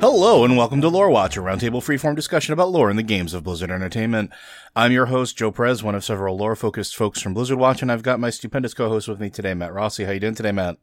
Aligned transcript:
Hello 0.00 0.44
and 0.44 0.56
welcome 0.56 0.80
to 0.80 0.88
Lore 0.88 1.10
Watch, 1.10 1.36
a 1.36 1.40
roundtable 1.40 1.82
freeform 1.82 2.14
discussion 2.14 2.52
about 2.52 2.70
lore 2.70 2.88
in 2.88 2.94
the 2.94 3.02
games 3.02 3.34
of 3.34 3.42
Blizzard 3.42 3.72
Entertainment. 3.72 4.30
I'm 4.76 4.92
your 4.92 5.06
host, 5.06 5.36
Joe 5.36 5.50
Perez, 5.50 5.82
one 5.82 5.96
of 5.96 6.04
several 6.04 6.36
lore-focused 6.36 6.94
folks 6.94 7.20
from 7.20 7.34
Blizzard 7.34 7.58
Watch, 7.58 7.82
and 7.82 7.90
I've 7.90 8.04
got 8.04 8.20
my 8.20 8.30
stupendous 8.30 8.74
co-host 8.74 9.08
with 9.08 9.18
me 9.18 9.28
today, 9.28 9.54
Matt 9.54 9.72
Rossi. 9.72 10.04
How 10.04 10.12
you 10.12 10.20
doing 10.20 10.36
today, 10.36 10.52
Matt? 10.52 10.76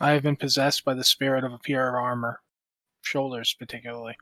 I 0.00 0.10
have 0.10 0.24
been 0.24 0.34
possessed 0.34 0.84
by 0.84 0.94
the 0.94 1.04
spirit 1.04 1.44
of 1.44 1.52
a 1.52 1.58
pair 1.58 1.88
of 1.88 1.94
armor, 1.94 2.40
shoulders 3.00 3.54
particularly. 3.56 4.16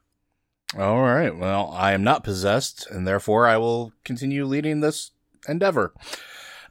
All 0.79 1.01
right. 1.01 1.35
Well, 1.35 1.71
I 1.75 1.93
am 1.93 2.05
not 2.05 2.25
possessed, 2.25 2.87
and 2.91 3.07
therefore 3.07 3.47
I 3.47 3.57
will 3.57 3.95
continue 4.05 4.45
leading 4.45 4.81
this 4.81 5.13
endeavor. 5.49 5.95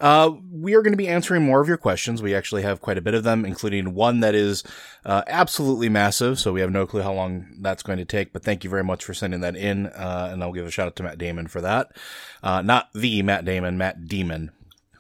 Uh, 0.04 0.36
we 0.52 0.76
are 0.76 0.82
going 0.82 0.92
to 0.92 0.98
be 0.98 1.08
answering 1.08 1.44
more 1.44 1.62
of 1.62 1.68
your 1.70 1.78
questions. 1.78 2.22
We 2.22 2.36
actually 2.36 2.64
have 2.64 2.82
quite 2.82 2.98
a 2.98 3.02
bit 3.02 3.14
of 3.14 3.24
them, 3.24 3.46
including 3.46 3.94
one 3.94 4.20
that 4.20 4.36
is 4.36 4.62
uh, 5.06 5.24
absolutely 5.28 5.88
massive. 5.88 6.38
So 6.38 6.52
we 6.52 6.60
have 6.60 6.72
no 6.72 6.86
clue 6.86 7.04
how 7.04 7.14
long 7.14 7.48
that's 7.62 7.84
going 7.84 8.00
to 8.00 8.06
take. 8.06 8.34
But 8.34 8.44
thank 8.44 8.66
you 8.66 8.70
very 8.70 8.84
much 8.84 9.06
for 9.06 9.14
sending 9.14 9.40
that 9.40 9.56
in, 9.56 9.86
uh, 9.88 10.30
and 10.30 10.44
I'll 10.44 10.52
give 10.52 10.68
a 10.68 10.72
shout 10.72 10.88
out 10.88 10.98
to 10.98 11.04
Matt 11.04 11.20
Damon 11.20 11.48
for 11.48 11.62
that. 11.62 11.96
Uh, 12.44 12.62
not 12.62 12.90
the 12.94 13.22
Matt 13.22 13.46
Damon, 13.46 13.78
Matt 13.78 14.06
Demon. 14.06 14.52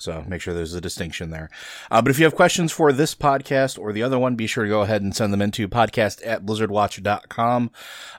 So 0.03 0.24
make 0.28 0.41
sure 0.41 0.53
there's 0.53 0.74
a 0.74 0.81
distinction 0.81 1.30
there. 1.30 1.50
Uh, 1.90 2.02
but 2.02 2.12
if 2.12 2.19
you 2.19 2.25
have 2.25 2.36
questions 2.36 2.74
for 2.74 2.91
this 2.91 3.16
podcast 3.16 3.80
or 3.80 3.94
the 3.94 4.03
other 4.03 4.19
one, 4.19 4.36
be 4.36 4.47
sure 4.47 4.66
to 4.66 4.69
go 4.69 4.81
ahead 4.81 5.02
and 5.02 5.16
send 5.16 5.31
them 5.31 5.41
into 5.41 5.68
podcast 5.69 6.22
at 6.25 6.46
blizzardwatch.com. 6.46 7.72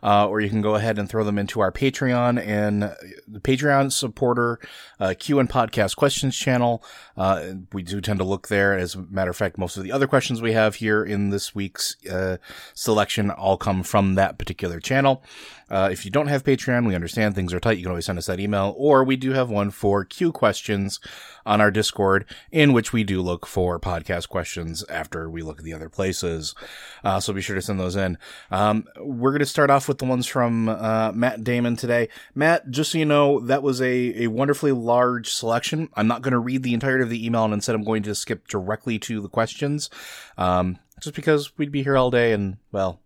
Uh, 0.03 0.27
or 0.27 0.41
you 0.41 0.49
can 0.49 0.63
go 0.63 0.77
ahead 0.77 0.99
and 0.99 1.11
throw 1.11 1.25
them 1.25 1.39
into 1.39 1.61
our 1.61 1.71
Patreon 1.71 2.43
and 2.45 2.83
the 3.29 3.41
Patreon 3.41 3.93
supporter, 3.93 4.59
uh, 4.99 5.15
Q 5.19 5.39
and 5.39 5.49
podcast 5.49 5.97
questions 5.97 6.35
channel. 6.35 6.83
Uh, 7.17 7.53
we 7.73 7.83
do 7.83 8.01
tend 8.01 8.19
to 8.19 8.25
look 8.25 8.49
there. 8.49 8.77
As 8.77 8.95
a 8.95 9.03
matter 9.03 9.31
of 9.31 9.37
fact, 9.37 9.59
most 9.59 9.77
of 9.77 9.83
the 9.83 9.93
other 9.93 10.07
questions 10.07 10.41
we 10.41 10.53
have 10.53 10.77
here 10.77 11.05
in 11.05 11.29
this 11.29 11.55
week's, 11.55 11.97
uh, 12.07 12.39
selection 12.73 13.31
all 13.31 13.59
come 13.59 13.83
from 13.83 14.15
that 14.15 14.39
particular 14.39 14.81
channel. 14.81 15.23
Uh, 15.71 15.89
if 15.91 16.05
you 16.05 16.11
don't 16.11 16.27
have 16.27 16.45
Patreon, 16.45 16.87
we 16.87 16.95
understand 16.95 17.35
things 17.35 17.53
are 17.53 17.61
tight. 17.61 17.79
You 17.79 17.85
can 17.85 17.91
always 17.91 18.07
send 18.07 18.19
us 18.19 18.27
that 18.27 18.41
email, 18.41 18.75
or 18.77 19.05
we 19.05 19.17
do 19.17 19.33
have 19.33 19.51
one 19.51 19.71
for 19.71 20.05
Q 20.05 20.33
questions 20.33 21.01
on 21.47 21.61
our 21.61 21.71
Discord, 21.71 22.25
in 22.51 22.73
which 22.73 22.93
we 22.93 23.05
do 23.05 23.21
look 23.21 23.47
for 23.47 23.79
podcast 23.79 24.29
questions 24.29 24.85
after 24.89 25.29
we 25.29 25.43
look 25.43 25.59
at 25.59 25.65
the 25.65 25.73
other 25.73 25.89
places. 25.89 26.55
Uh, 27.03 27.21
so 27.21 27.33
be 27.33 27.41
sure 27.41 27.57
to 27.57 27.63
send 27.63 27.79
those 27.81 27.97
in. 27.97 28.19
Um, 28.51 28.87
we're 28.99 29.31
going 29.31 29.41
to 29.41 29.47
start 29.47 29.71
off 29.71 29.89
with 29.89 29.99
the 29.99 30.05
ones 30.05 30.27
from 30.27 30.69
uh, 30.69 31.13
Matt 31.13 31.45
Damon 31.45 31.77
today. 31.77 32.09
Matt, 32.35 32.71
just 32.71 32.93
so 32.93 32.99
you 32.99 33.05
know, 33.05 33.41
that 33.41 33.63
was 33.63 33.81
a, 33.81 34.25
a 34.25 34.27
wonderfully 34.29 34.73
large 34.73 35.31
selection. 35.31 35.89
I'm 35.95 36.07
not 36.07 36.23
going 36.23 36.33
to 36.33 36.39
read 36.39 36.63
the 36.63 36.75
entirety 36.75 37.03
of 37.03 37.11
the 37.11 37.25
email, 37.25 37.45
and 37.45 37.55
instead 37.55 37.75
I'm 37.75 37.85
going 37.85 38.03
to 38.05 38.15
skip 38.15 38.49
directly 38.49 38.99
to 39.01 39.21
the 39.21 39.29
questions, 39.29 39.91
um, 40.39 40.79
just 41.01 41.17
because 41.17 41.57
we'd 41.59 41.73
be 41.73 41.83
here 41.83 41.97
all 41.97 42.11
day, 42.11 42.33
and 42.33 42.57
well, 42.73 43.01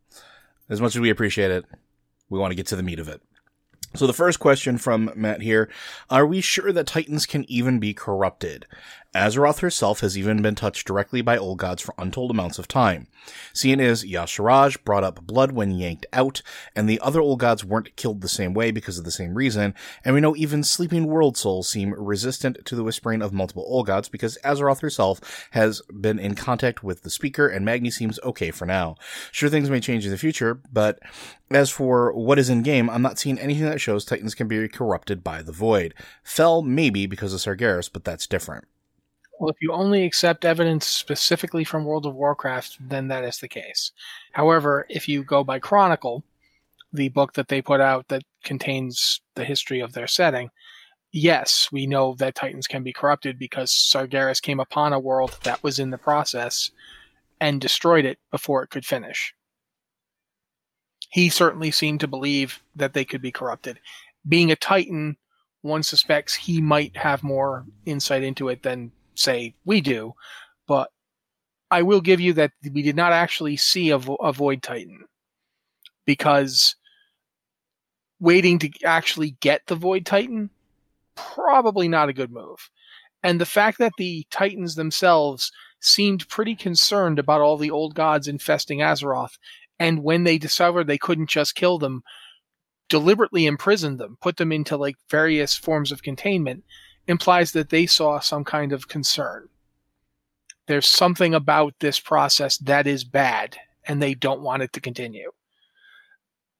as 0.68 0.80
much 0.80 0.94
as 0.94 1.00
we 1.00 1.10
appreciate 1.10 1.50
it, 1.50 1.64
we 2.28 2.38
want 2.38 2.50
to 2.50 2.56
get 2.56 2.66
to 2.68 2.76
the 2.76 2.82
meat 2.82 2.98
of 2.98 3.08
it. 3.08 3.22
So 3.94 4.06
the 4.06 4.12
first 4.12 4.38
question 4.38 4.76
from 4.76 5.10
Matt 5.16 5.40
here, 5.40 5.70
are 6.10 6.26
we 6.26 6.40
sure 6.42 6.72
that 6.72 6.86
Titans 6.86 7.24
can 7.24 7.50
even 7.50 7.78
be 7.78 7.94
corrupted? 7.94 8.66
Azeroth 9.18 9.58
herself 9.58 9.98
has 10.00 10.16
even 10.16 10.42
been 10.42 10.54
touched 10.54 10.86
directly 10.86 11.22
by 11.22 11.36
old 11.36 11.58
gods 11.58 11.82
for 11.82 11.92
untold 11.98 12.30
amounts 12.30 12.56
of 12.56 12.68
time. 12.68 13.08
Seeing 13.52 13.80
as 13.80 14.04
Y'Shaarj 14.04 14.84
brought 14.84 15.02
up 15.02 15.26
blood 15.26 15.50
when 15.50 15.72
yanked 15.72 16.06
out, 16.12 16.40
and 16.76 16.88
the 16.88 17.00
other 17.00 17.20
old 17.20 17.40
gods 17.40 17.64
weren't 17.64 17.96
killed 17.96 18.20
the 18.20 18.28
same 18.28 18.54
way 18.54 18.70
because 18.70 18.96
of 18.96 19.04
the 19.04 19.10
same 19.10 19.34
reason, 19.34 19.74
and 20.04 20.14
we 20.14 20.20
know 20.20 20.36
even 20.36 20.62
sleeping 20.62 21.06
world 21.06 21.36
souls 21.36 21.68
seem 21.68 21.94
resistant 21.94 22.64
to 22.64 22.76
the 22.76 22.84
whispering 22.84 23.20
of 23.20 23.32
multiple 23.32 23.64
old 23.66 23.86
gods 23.88 24.08
because 24.08 24.38
Azeroth 24.44 24.82
herself 24.82 25.48
has 25.50 25.82
been 26.00 26.20
in 26.20 26.36
contact 26.36 26.84
with 26.84 27.02
the 27.02 27.10
speaker, 27.10 27.48
and 27.48 27.64
Magni 27.64 27.90
seems 27.90 28.20
okay 28.22 28.52
for 28.52 28.66
now. 28.66 28.94
Sure, 29.32 29.48
things 29.48 29.68
may 29.68 29.80
change 29.80 30.04
in 30.04 30.12
the 30.12 30.16
future, 30.16 30.62
but 30.72 31.00
as 31.50 31.70
for 31.70 32.12
what 32.12 32.38
is 32.38 32.48
in 32.48 32.62
game, 32.62 32.88
I'm 32.88 33.02
not 33.02 33.18
seeing 33.18 33.38
anything 33.40 33.64
that 33.64 33.80
shows 33.80 34.04
Titans 34.04 34.36
can 34.36 34.46
be 34.46 34.68
corrupted 34.68 35.24
by 35.24 35.42
the 35.42 35.50
Void. 35.50 35.92
Fel 36.22 36.62
maybe 36.62 37.06
because 37.06 37.34
of 37.34 37.40
Sargeras, 37.40 37.90
but 37.92 38.04
that's 38.04 38.28
different. 38.28 38.64
Well, 39.38 39.50
if 39.50 39.56
you 39.60 39.72
only 39.72 40.04
accept 40.04 40.44
evidence 40.44 40.86
specifically 40.86 41.62
from 41.62 41.84
World 41.84 42.06
of 42.06 42.14
Warcraft, 42.14 42.78
then 42.80 43.06
that 43.08 43.24
is 43.24 43.38
the 43.38 43.48
case. 43.48 43.92
However, 44.32 44.84
if 44.88 45.08
you 45.08 45.22
go 45.22 45.44
by 45.44 45.60
Chronicle, 45.60 46.24
the 46.92 47.08
book 47.10 47.34
that 47.34 47.48
they 47.48 47.62
put 47.62 47.80
out 47.80 48.08
that 48.08 48.24
contains 48.42 49.20
the 49.36 49.44
history 49.44 49.78
of 49.78 49.92
their 49.92 50.08
setting, 50.08 50.50
yes, 51.12 51.68
we 51.70 51.86
know 51.86 52.14
that 52.14 52.34
Titans 52.34 52.66
can 52.66 52.82
be 52.82 52.92
corrupted 52.92 53.38
because 53.38 53.70
Sargeras 53.70 54.42
came 54.42 54.58
upon 54.58 54.92
a 54.92 54.98
world 54.98 55.38
that 55.44 55.62
was 55.62 55.78
in 55.78 55.90
the 55.90 55.98
process 55.98 56.72
and 57.40 57.60
destroyed 57.60 58.04
it 58.04 58.18
before 58.32 58.64
it 58.64 58.70
could 58.70 58.84
finish. 58.84 59.34
He 61.10 61.28
certainly 61.28 61.70
seemed 61.70 62.00
to 62.00 62.08
believe 62.08 62.60
that 62.74 62.92
they 62.92 63.04
could 63.04 63.22
be 63.22 63.32
corrupted. 63.32 63.78
Being 64.28 64.50
a 64.50 64.56
Titan, 64.56 65.16
one 65.62 65.84
suspects 65.84 66.34
he 66.34 66.60
might 66.60 66.96
have 66.96 67.22
more 67.22 67.64
insight 67.86 68.24
into 68.24 68.48
it 68.48 68.64
than 68.64 68.90
say 69.18 69.54
we 69.64 69.80
do, 69.80 70.14
but 70.66 70.90
I 71.70 71.82
will 71.82 72.00
give 72.00 72.20
you 72.20 72.32
that 72.34 72.52
we 72.72 72.82
did 72.82 72.96
not 72.96 73.12
actually 73.12 73.56
see 73.56 73.90
a, 73.90 73.98
vo- 73.98 74.16
a 74.16 74.32
Void 74.32 74.62
Titan 74.62 75.04
because 76.06 76.76
waiting 78.20 78.58
to 78.58 78.70
actually 78.84 79.36
get 79.40 79.66
the 79.66 79.74
Void 79.74 80.06
Titan 80.06 80.50
probably 81.14 81.88
not 81.88 82.08
a 82.08 82.14
good 82.14 82.30
move. 82.30 82.70
And 83.22 83.40
the 83.40 83.46
fact 83.46 83.78
that 83.78 83.92
the 83.98 84.26
Titans 84.30 84.76
themselves 84.76 85.50
seemed 85.80 86.28
pretty 86.28 86.54
concerned 86.54 87.18
about 87.18 87.40
all 87.40 87.56
the 87.56 87.70
old 87.70 87.94
gods 87.94 88.28
infesting 88.28 88.78
Azeroth, 88.78 89.38
and 89.78 90.02
when 90.02 90.24
they 90.24 90.38
discovered 90.38 90.86
they 90.86 90.98
couldn't 90.98 91.28
just 91.28 91.54
kill 91.54 91.78
them, 91.78 92.02
deliberately 92.88 93.46
imprisoned 93.46 93.98
them, 93.98 94.16
put 94.20 94.36
them 94.36 94.52
into 94.52 94.76
like 94.76 94.96
various 95.10 95.54
forms 95.54 95.92
of 95.92 96.02
containment, 96.02 96.64
implies 97.08 97.52
that 97.52 97.70
they 97.70 97.86
saw 97.86 98.20
some 98.20 98.44
kind 98.44 98.72
of 98.72 98.86
concern. 98.88 99.48
There's 100.68 100.86
something 100.86 101.34
about 101.34 101.74
this 101.80 101.98
process 101.98 102.58
that 102.58 102.86
is 102.86 103.02
bad, 103.04 103.56
and 103.86 104.00
they 104.00 104.14
don't 104.14 104.42
want 104.42 104.62
it 104.62 104.72
to 104.74 104.80
continue. 104.80 105.32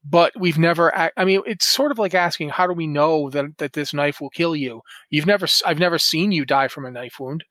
but 0.03 0.33
we've 0.39 0.57
never. 0.57 0.95
I 0.95 1.25
mean, 1.25 1.41
it's 1.45 1.67
sort 1.67 1.91
of 1.91 1.99
like 1.99 2.15
asking, 2.15 2.49
how 2.49 2.67
do 2.67 2.73
we 2.73 2.87
know 2.87 3.29
that 3.31 3.57
that 3.57 3.73
this 3.73 3.93
knife 3.93 4.21
will 4.21 4.29
kill 4.29 4.55
you? 4.55 4.81
You've 5.09 5.25
never. 5.25 5.47
I've 5.65 5.79
never 5.79 5.99
seen 5.99 6.31
you 6.31 6.45
die 6.45 6.67
from 6.69 6.85
a 6.85 6.91
knife 6.91 7.19
wound. 7.19 7.43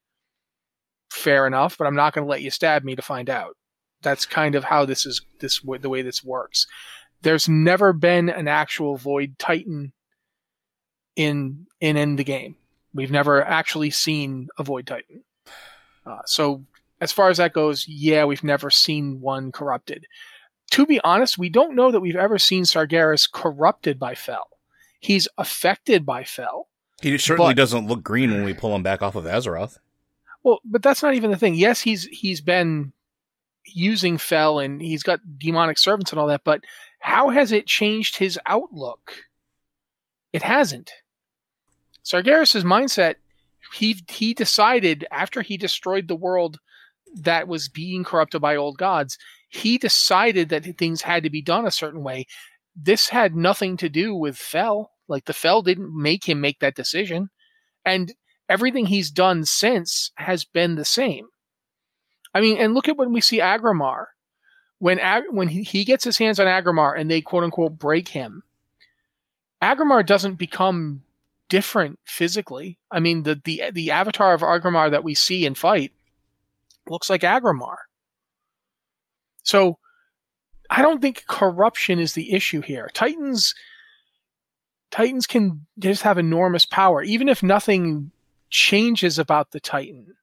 Fair 1.10 1.46
enough, 1.46 1.76
but 1.78 1.86
I'm 1.86 1.96
not 1.96 2.14
going 2.14 2.26
to 2.26 2.30
let 2.30 2.42
you 2.42 2.50
stab 2.50 2.84
me 2.84 2.96
to 2.96 3.02
find 3.02 3.30
out. 3.30 3.56
That's 4.02 4.26
kind 4.26 4.54
of 4.54 4.64
how 4.64 4.84
this 4.84 5.06
is. 5.06 5.22
This 5.40 5.60
the 5.60 5.88
way 5.88 6.02
this 6.02 6.24
works. 6.24 6.66
There's 7.22 7.48
never 7.48 7.92
been 7.92 8.28
an 8.28 8.48
actual 8.48 8.96
Void 8.96 9.38
Titan 9.38 9.92
in 11.16 11.66
in 11.80 11.96
in 11.96 12.16
the 12.16 12.24
game. 12.24 12.56
We've 12.94 13.10
never 13.10 13.42
actually 13.44 13.90
seen 13.90 14.48
a 14.58 14.64
Void 14.64 14.86
Titan. 14.86 15.22
Uh, 16.06 16.20
so 16.24 16.64
as 17.00 17.12
far 17.12 17.28
as 17.28 17.36
that 17.36 17.52
goes, 17.52 17.86
yeah, 17.86 18.24
we've 18.24 18.44
never 18.44 18.70
seen 18.70 19.20
one 19.20 19.52
corrupted 19.52 20.06
to 20.70 20.86
be 20.86 21.00
honest, 21.00 21.38
we 21.38 21.48
don't 21.48 21.74
know 21.74 21.90
that 21.90 22.00
we've 22.00 22.16
ever 22.16 22.38
seen 22.38 22.64
Sargeras 22.64 23.30
corrupted 23.30 23.98
by 23.98 24.14
Fel. 24.14 24.48
He's 25.00 25.28
affected 25.38 26.04
by 26.04 26.24
Fel. 26.24 26.68
He 27.00 27.16
certainly 27.18 27.50
but, 27.50 27.56
doesn't 27.56 27.86
look 27.86 28.02
green 28.02 28.32
when 28.32 28.44
we 28.44 28.54
pull 28.54 28.74
him 28.74 28.82
back 28.82 29.02
off 29.02 29.14
of 29.14 29.24
Azeroth. 29.24 29.78
Well, 30.42 30.60
but 30.64 30.82
that's 30.82 31.02
not 31.02 31.14
even 31.14 31.30
the 31.30 31.36
thing. 31.36 31.54
Yes, 31.54 31.80
he's 31.80 32.04
he's 32.06 32.40
been 32.40 32.92
using 33.64 34.18
Fel 34.18 34.58
and 34.58 34.80
he's 34.80 35.02
got 35.02 35.20
demonic 35.38 35.78
servants 35.78 36.10
and 36.10 36.20
all 36.20 36.26
that, 36.26 36.42
but 36.44 36.62
how 36.98 37.28
has 37.28 37.52
it 37.52 37.66
changed 37.66 38.16
his 38.16 38.38
outlook? 38.46 39.14
It 40.32 40.42
hasn't. 40.42 40.90
Sargeras' 42.08 42.64
mindset, 42.64 43.16
he 43.74 44.02
he 44.08 44.32
decided 44.32 45.06
after 45.10 45.42
he 45.42 45.58
destroyed 45.58 46.08
the 46.08 46.16
world 46.16 46.58
that 47.14 47.48
was 47.48 47.68
being 47.68 48.02
corrupted 48.02 48.40
by 48.40 48.56
old 48.56 48.78
gods, 48.78 49.18
he 49.48 49.76
decided 49.76 50.48
that 50.48 50.78
things 50.78 51.02
had 51.02 51.22
to 51.22 51.30
be 51.30 51.42
done 51.42 51.66
a 51.66 51.70
certain 51.70 52.02
way. 52.02 52.26
This 52.74 53.08
had 53.08 53.36
nothing 53.36 53.76
to 53.78 53.88
do 53.88 54.14
with 54.14 54.38
Fel. 54.38 54.92
Like 55.06 55.26
the 55.26 55.34
Fel 55.34 55.62
didn't 55.62 55.94
make 55.94 56.28
him 56.28 56.40
make 56.40 56.60
that 56.60 56.76
decision. 56.76 57.28
And 57.84 58.14
everything 58.48 58.86
he's 58.86 59.10
done 59.10 59.44
since 59.44 60.10
has 60.16 60.44
been 60.44 60.76
the 60.76 60.84
same. 60.84 61.26
I 62.34 62.40
mean, 62.40 62.58
and 62.58 62.74
look 62.74 62.88
at 62.88 62.96
when 62.96 63.12
we 63.12 63.20
see 63.20 63.38
Aggramar. 63.38 64.06
When 64.78 64.98
Ag- 65.00 65.24
when 65.30 65.48
he, 65.48 65.62
he 65.62 65.84
gets 65.84 66.04
his 66.04 66.18
hands 66.18 66.38
on 66.38 66.46
Aggramar 66.46 66.98
and 66.98 67.10
they 67.10 67.20
quote 67.20 67.44
unquote 67.44 67.78
break 67.78 68.08
him, 68.08 68.44
Aggramar 69.60 70.06
doesn't 70.06 70.36
become 70.36 71.02
different 71.48 71.98
physically. 72.04 72.78
I 72.90 73.00
mean, 73.00 73.22
the 73.22 73.40
the 73.44 73.62
the 73.72 73.90
avatar 73.90 74.34
of 74.34 74.42
Aggramar 74.42 74.90
that 74.90 75.04
we 75.04 75.14
see 75.14 75.46
and 75.46 75.56
fight 75.56 75.92
looks 76.88 77.10
like 77.10 77.22
Aggramar. 77.22 77.76
So 79.42 79.78
I 80.70 80.82
don't 80.82 81.00
think 81.00 81.26
corruption 81.26 81.98
is 81.98 82.12
the 82.12 82.32
issue 82.32 82.60
here. 82.60 82.90
Titans 82.92 83.54
Titans 84.90 85.26
can 85.26 85.66
just 85.78 86.02
have 86.02 86.18
enormous 86.18 86.64
power, 86.64 87.02
even 87.02 87.28
if 87.28 87.42
nothing 87.42 88.10
changes 88.50 89.18
about 89.18 89.50
the 89.50 89.60
Titan. 89.60 90.14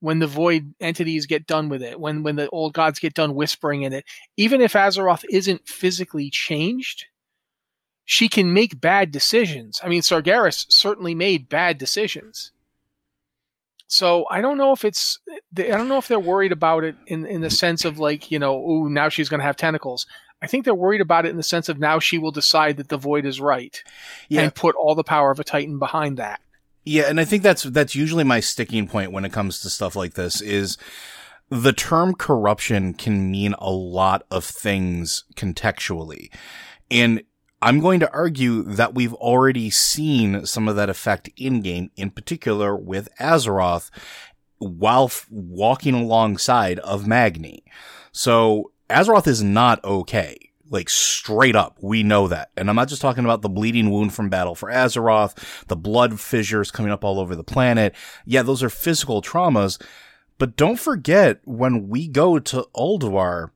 When 0.00 0.20
the 0.20 0.28
void 0.28 0.74
entities 0.80 1.26
get 1.26 1.46
done 1.46 1.68
with 1.68 1.82
it, 1.82 1.98
when 1.98 2.22
when 2.22 2.36
the 2.36 2.48
old 2.50 2.72
gods 2.72 3.00
get 3.00 3.14
done 3.14 3.34
whispering 3.34 3.82
in 3.82 3.92
it, 3.92 4.04
even 4.36 4.60
if 4.60 4.74
Azeroth 4.74 5.24
isn't 5.28 5.66
physically 5.68 6.30
changed, 6.30 7.06
she 8.10 8.26
can 8.26 8.54
make 8.54 8.80
bad 8.80 9.12
decisions. 9.12 9.82
I 9.84 9.88
mean, 9.90 10.00
Sargeras 10.00 10.64
certainly 10.70 11.14
made 11.14 11.50
bad 11.50 11.76
decisions. 11.76 12.52
So 13.86 14.24
I 14.30 14.40
don't 14.40 14.56
know 14.56 14.72
if 14.72 14.82
it's 14.82 15.18
I 15.28 15.62
don't 15.62 15.88
know 15.88 15.98
if 15.98 16.08
they're 16.08 16.18
worried 16.18 16.50
about 16.50 16.84
it 16.84 16.96
in 17.06 17.26
in 17.26 17.42
the 17.42 17.50
sense 17.50 17.84
of 17.84 17.98
like 17.98 18.30
you 18.30 18.38
know 18.38 18.64
oh 18.66 18.88
now 18.88 19.10
she's 19.10 19.28
going 19.28 19.40
to 19.40 19.46
have 19.46 19.58
tentacles. 19.58 20.06
I 20.40 20.46
think 20.46 20.64
they're 20.64 20.74
worried 20.74 21.02
about 21.02 21.26
it 21.26 21.30
in 21.30 21.36
the 21.36 21.42
sense 21.42 21.68
of 21.68 21.78
now 21.78 21.98
she 21.98 22.16
will 22.16 22.30
decide 22.30 22.78
that 22.78 22.88
the 22.88 22.96
void 22.96 23.26
is 23.26 23.42
right 23.42 23.82
yeah. 24.30 24.40
and 24.40 24.54
put 24.54 24.74
all 24.74 24.94
the 24.94 25.04
power 25.04 25.30
of 25.30 25.38
a 25.38 25.44
titan 25.44 25.78
behind 25.78 26.16
that. 26.16 26.40
Yeah, 26.86 27.10
and 27.10 27.20
I 27.20 27.26
think 27.26 27.42
that's 27.42 27.64
that's 27.64 27.94
usually 27.94 28.24
my 28.24 28.40
sticking 28.40 28.88
point 28.88 29.12
when 29.12 29.26
it 29.26 29.34
comes 29.34 29.60
to 29.60 29.68
stuff 29.68 29.94
like 29.94 30.14
this 30.14 30.40
is 30.40 30.78
the 31.50 31.74
term 31.74 32.14
corruption 32.14 32.94
can 32.94 33.30
mean 33.30 33.54
a 33.58 33.70
lot 33.70 34.24
of 34.30 34.46
things 34.46 35.24
contextually. 35.36 36.30
And 36.90 37.22
I'm 37.60 37.80
going 37.80 38.00
to 38.00 38.12
argue 38.12 38.62
that 38.62 38.94
we've 38.94 39.14
already 39.14 39.68
seen 39.70 40.46
some 40.46 40.68
of 40.68 40.76
that 40.76 40.88
effect 40.88 41.28
in 41.36 41.60
game, 41.60 41.90
in 41.96 42.10
particular 42.10 42.76
with 42.76 43.08
Azeroth, 43.20 43.90
while 44.58 45.06
f- 45.06 45.26
walking 45.30 45.94
alongside 45.94 46.78
of 46.80 47.06
Magni. 47.06 47.64
So 48.12 48.70
Azeroth 48.88 49.26
is 49.26 49.42
not 49.42 49.82
okay. 49.84 50.36
Like 50.70 50.88
straight 50.88 51.56
up, 51.56 51.78
we 51.80 52.02
know 52.02 52.28
that. 52.28 52.50
And 52.56 52.68
I'm 52.68 52.76
not 52.76 52.88
just 52.88 53.02
talking 53.02 53.24
about 53.24 53.42
the 53.42 53.48
bleeding 53.48 53.90
wound 53.90 54.12
from 54.12 54.28
battle 54.28 54.54
for 54.54 54.70
Azeroth, 54.70 55.66
the 55.66 55.76
blood 55.76 56.20
fissures 56.20 56.70
coming 56.70 56.92
up 56.92 57.04
all 57.04 57.18
over 57.18 57.34
the 57.34 57.42
planet. 57.42 57.94
Yeah, 58.24 58.42
those 58.42 58.62
are 58.62 58.70
physical 58.70 59.22
traumas. 59.22 59.80
But 60.36 60.56
don't 60.56 60.78
forget 60.78 61.40
when 61.44 61.88
we 61.88 62.06
go 62.06 62.38
to 62.38 62.68
Ulduar, 62.76 63.50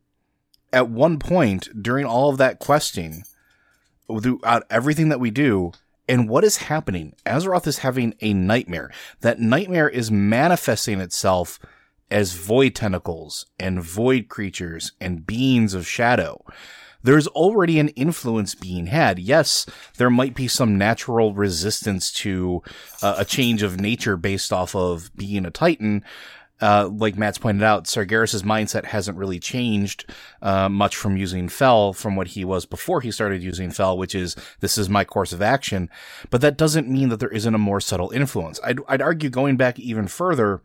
at 0.72 0.88
one 0.88 1.18
point 1.18 1.68
during 1.82 2.06
all 2.06 2.30
of 2.30 2.38
that 2.38 2.58
questing, 2.58 3.24
throughout 4.20 4.64
everything 4.70 5.08
that 5.08 5.20
we 5.20 5.30
do. 5.30 5.72
And 6.08 6.28
what 6.28 6.44
is 6.44 6.56
happening? 6.56 7.14
Azeroth 7.24 7.66
is 7.66 7.78
having 7.78 8.14
a 8.20 8.34
nightmare. 8.34 8.90
That 9.20 9.40
nightmare 9.40 9.88
is 9.88 10.10
manifesting 10.10 11.00
itself 11.00 11.58
as 12.10 12.34
void 12.34 12.74
tentacles 12.74 13.46
and 13.58 13.82
void 13.82 14.28
creatures 14.28 14.92
and 15.00 15.26
beings 15.26 15.74
of 15.74 15.86
shadow. 15.86 16.44
There's 17.02 17.26
already 17.28 17.78
an 17.78 17.88
influence 17.88 18.54
being 18.54 18.86
had. 18.86 19.18
Yes, 19.18 19.66
there 19.96 20.10
might 20.10 20.34
be 20.34 20.46
some 20.46 20.78
natural 20.78 21.34
resistance 21.34 22.12
to 22.12 22.62
uh, 23.02 23.16
a 23.18 23.24
change 23.24 23.62
of 23.62 23.80
nature 23.80 24.16
based 24.16 24.52
off 24.52 24.76
of 24.76 25.10
being 25.16 25.44
a 25.44 25.50
Titan, 25.50 26.04
uh, 26.62 26.88
like 26.88 27.18
Matt's 27.18 27.38
pointed 27.38 27.64
out, 27.64 27.84
Sargeras' 27.84 28.44
mindset 28.44 28.84
hasn't 28.84 29.18
really 29.18 29.40
changed 29.40 30.08
uh, 30.40 30.68
much 30.68 30.94
from 30.94 31.16
using 31.16 31.48
Fel 31.48 31.92
from 31.92 32.14
what 32.14 32.28
he 32.28 32.44
was 32.44 32.64
before 32.64 33.00
he 33.00 33.10
started 33.10 33.42
using 33.42 33.72
Fel, 33.72 33.98
which 33.98 34.14
is 34.14 34.36
this 34.60 34.78
is 34.78 34.88
my 34.88 35.04
course 35.04 35.32
of 35.32 35.42
action. 35.42 35.90
But 36.30 36.40
that 36.40 36.56
doesn't 36.56 36.88
mean 36.88 37.08
that 37.08 37.18
there 37.18 37.28
isn't 37.28 37.54
a 37.54 37.58
more 37.58 37.80
subtle 37.80 38.10
influence. 38.10 38.60
I'd, 38.62 38.78
I'd 38.86 39.02
argue 39.02 39.28
going 39.28 39.56
back 39.56 39.80
even 39.80 40.06
further, 40.06 40.62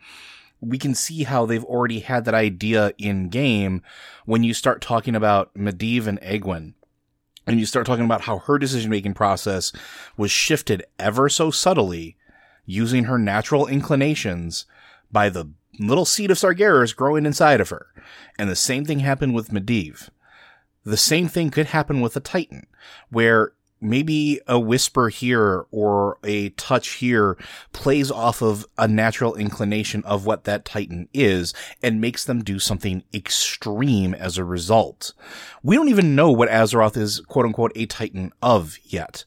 we 0.61 0.77
can 0.77 0.93
see 0.93 1.23
how 1.23 1.45
they've 1.45 1.63
already 1.63 1.99
had 1.99 2.25
that 2.25 2.35
idea 2.35 2.93
in 2.99 3.29
game 3.29 3.81
when 4.25 4.43
you 4.43 4.53
start 4.53 4.81
talking 4.81 5.15
about 5.15 5.53
Medivh 5.55 6.05
and 6.05 6.21
Aegwynn. 6.21 6.75
And 7.47 7.59
you 7.59 7.65
start 7.65 7.87
talking 7.87 8.05
about 8.05 8.21
how 8.21 8.39
her 8.39 8.59
decision 8.59 8.91
making 8.91 9.13
process 9.15 9.71
was 10.15 10.29
shifted 10.29 10.85
ever 10.99 11.27
so 11.27 11.49
subtly 11.49 12.17
using 12.65 13.05
her 13.05 13.17
natural 13.17 13.65
inclinations 13.65 14.65
by 15.11 15.29
the 15.29 15.49
little 15.79 16.05
seed 16.05 16.31
of 16.31 16.37
Sargeras 16.37 16.95
growing 16.95 17.25
inside 17.25 17.61
of 17.61 17.69
her. 17.69 17.87
And 18.37 18.49
the 18.49 18.55
same 18.55 18.85
thing 18.85 18.99
happened 18.99 19.35
with 19.35 19.49
Medivh. 19.49 20.09
The 20.83 20.97
same 20.97 21.27
thing 21.27 21.49
could 21.49 21.67
happen 21.67 21.99
with 21.99 22.15
a 22.15 22.21
Titan, 22.21 22.65
where 23.09 23.53
maybe 23.79 24.39
a 24.47 24.59
whisper 24.59 25.09
here 25.09 25.65
or 25.71 26.17
a 26.23 26.49
touch 26.49 26.89
here 26.93 27.37
plays 27.73 28.09
off 28.09 28.41
of 28.41 28.65
a 28.77 28.87
natural 28.87 29.35
inclination 29.35 30.03
of 30.03 30.25
what 30.25 30.45
that 30.45 30.65
Titan 30.65 31.07
is 31.13 31.53
and 31.83 32.01
makes 32.01 32.25
them 32.25 32.43
do 32.43 32.59
something 32.59 33.03
extreme 33.13 34.13
as 34.13 34.37
a 34.37 34.43
result. 34.43 35.13
We 35.61 35.75
don't 35.75 35.89
even 35.89 36.15
know 36.15 36.31
what 36.31 36.49
Azeroth 36.49 36.97
is 36.97 37.19
quote 37.21 37.45
unquote 37.45 37.71
a 37.75 37.85
Titan 37.85 38.31
of 38.41 38.77
yet. 38.83 39.25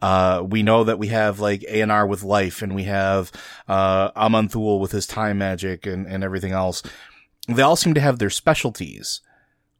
Uh, 0.00 0.44
we 0.48 0.62
know 0.62 0.84
that 0.84 0.98
we 0.98 1.08
have 1.08 1.40
like 1.40 1.62
Eonar 1.62 2.08
with 2.08 2.22
life 2.22 2.62
and 2.62 2.74
we 2.74 2.84
have, 2.84 3.32
uh, 3.66 4.10
Aman'Thul 4.12 4.80
with 4.80 4.92
his 4.92 5.06
time 5.06 5.38
magic 5.38 5.86
and, 5.86 6.06
and 6.06 6.22
everything 6.22 6.52
else. 6.52 6.82
They 7.48 7.62
all 7.62 7.76
seem 7.76 7.94
to 7.94 8.00
have 8.00 8.18
their 8.18 8.30
specialties. 8.30 9.22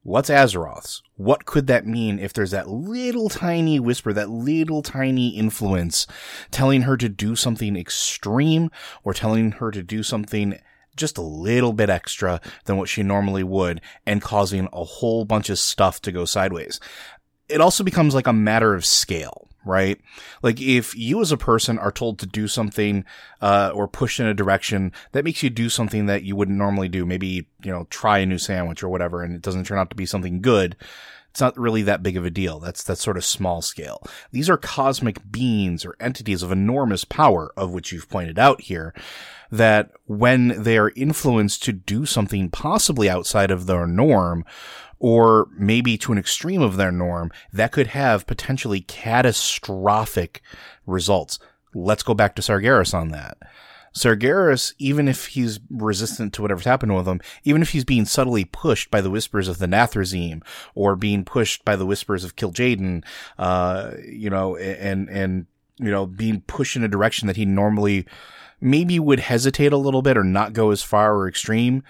What's 0.02 0.30
Azeroth's? 0.30 1.02
What 1.16 1.44
could 1.44 1.66
that 1.66 1.87
mean 1.87 2.18
if 2.18 2.32
there's 2.32 2.52
that 2.52 2.68
little 2.68 3.28
tiny 3.28 3.78
whisper, 3.78 4.12
that 4.12 4.30
little 4.30 4.80
tiny 4.80 5.37
influence 5.37 6.06
telling 6.50 6.82
her 6.82 6.96
to 6.96 7.08
do 7.08 7.37
something 7.37 7.76
extreme 7.76 8.70
or 9.04 9.12
telling 9.12 9.52
her 9.52 9.70
to 9.70 9.82
do 9.82 10.02
something 10.02 10.58
just 10.96 11.18
a 11.18 11.22
little 11.22 11.72
bit 11.72 11.90
extra 11.90 12.40
than 12.64 12.76
what 12.76 12.88
she 12.88 13.02
normally 13.02 13.42
would 13.42 13.80
and 14.06 14.22
causing 14.22 14.68
a 14.72 14.84
whole 14.84 15.25
bunch 15.25 15.50
of 15.50 15.58
stuff 15.58 16.00
to 16.02 16.12
go 16.12 16.25
sideways? 16.25 16.80
It 17.48 17.60
also 17.60 17.84
becomes 17.84 18.14
like 18.14 18.26
a 18.26 18.32
matter 18.32 18.75
of 18.75 18.87
scale 18.87 19.48
right? 19.68 20.00
Like 20.42 20.60
if 20.60 20.96
you 20.96 21.20
as 21.20 21.30
a 21.30 21.37
person 21.37 21.78
are 21.78 21.92
told 21.92 22.18
to 22.18 22.26
do 22.26 22.48
something, 22.48 23.04
uh, 23.40 23.70
or 23.75 23.87
pushed 23.87 24.18
in 24.18 24.26
a 24.26 24.34
direction 24.34 24.92
that 25.12 25.25
makes 25.25 25.42
you 25.42 25.50
do 25.50 25.68
something 25.68 26.06
that 26.06 26.25
you 26.25 26.34
wouldn't 26.34 26.58
normally 26.58 26.88
do, 26.88 27.06
maybe, 27.06 27.46
you 27.62 27.70
know, 27.70 27.87
try 27.90 28.18
a 28.18 28.26
new 28.26 28.38
sandwich 28.38 28.82
or 28.82 28.88
whatever, 28.88 29.22
and 29.22 29.34
it 29.37 29.42
doesn't 29.42 29.64
turn 29.64 29.78
out 29.78 29.90
to 29.90 29.96
be 29.96 30.06
something 30.06 30.40
good. 30.40 30.75
it's 31.30 31.40
not 31.40 31.58
really 31.58 31.82
that 31.82 32.02
big 32.02 32.16
of 32.16 32.25
a 32.25 32.30
deal. 32.30 32.58
That's 32.58 32.82
that's 32.82 33.02
sort 33.02 33.16
of 33.16 33.25
small 33.25 33.62
scale. 33.62 34.02
These 34.32 34.50
are 34.50 34.56
cosmic 34.56 35.30
beings 35.30 35.84
or 35.84 35.94
entities 36.00 36.42
of 36.42 36.50
enormous 36.50 37.04
power, 37.04 37.52
of 37.56 37.72
which 37.72 37.92
you've 37.92 38.08
pointed 38.08 38.38
out 38.38 38.62
here, 38.62 38.92
that 39.50 39.92
when 40.06 40.62
they 40.62 40.76
are 40.76 40.92
influenced 40.96 41.62
to 41.64 41.72
do 41.72 42.06
something 42.06 42.50
possibly 42.50 43.08
outside 43.08 43.50
of 43.50 43.66
their 43.66 43.87
norm, 43.87 44.44
or 44.99 45.49
maybe 45.57 45.97
to 45.99 46.12
an 46.12 46.19
extreme 46.19 46.62
of 46.62 46.76
their 46.76 46.93
norm, 46.93 47.31
that 47.52 47.73
could 47.73 47.88
have 47.88 48.26
potentially 48.26 48.81
catastrophic 48.81 50.43
results. 50.87 51.38
Let's 51.75 52.02
go 52.02 52.14
back 52.14 52.35
to 52.37 52.43
Sargeras 52.43 52.95
on 52.95 53.09
that. 53.11 53.38
Sargeras, 53.95 54.75
even 54.78 55.09
if 55.09 55.26
he's 55.28 55.61
resistant 55.71 56.33
to 56.35 56.43
whatever's 56.43 56.64
happened 56.64 56.95
with 56.95 57.09
him, 57.09 57.21
even 57.45 57.62
if 57.62 57.71
he's 57.71 57.85
being 57.85 58.05
subtly 58.05 58.45
pushed 58.45 58.90
by 58.90 59.00
the 59.00 59.11
whispers 59.11 59.49
of 59.49 59.59
the 59.59 59.67
Nathrezim 59.67 60.43
or 60.75 60.95
being 60.95 61.25
pushed 61.25 61.64
by 61.64 61.75
the 61.75 61.87
whispers 61.87 62.25
of 62.25 62.37
Kil'jaeden, 62.37 63.05
uh, 63.38 63.93
you 64.07 64.31
know, 64.31 64.57
and, 64.57 65.09
and, 65.09 65.47
you 65.78 65.90
know, 65.90 66.07
being 66.07 66.43
pushed 66.43 66.76
in 66.76 66.85
a 66.85 66.88
direction 66.88 67.26
that 67.26 67.37
he 67.37 67.45
normally 67.45 68.07
maybe 68.61 68.99
would 68.99 69.21
hesitate 69.21 69.73
a 69.73 69.78
little 69.78 70.02
bit 70.02 70.17
or 70.17 70.25
not 70.25 70.52
go 70.52 70.71
as 70.71 70.83
far 70.83 71.17
or 71.17 71.28
extreme, 71.28 71.83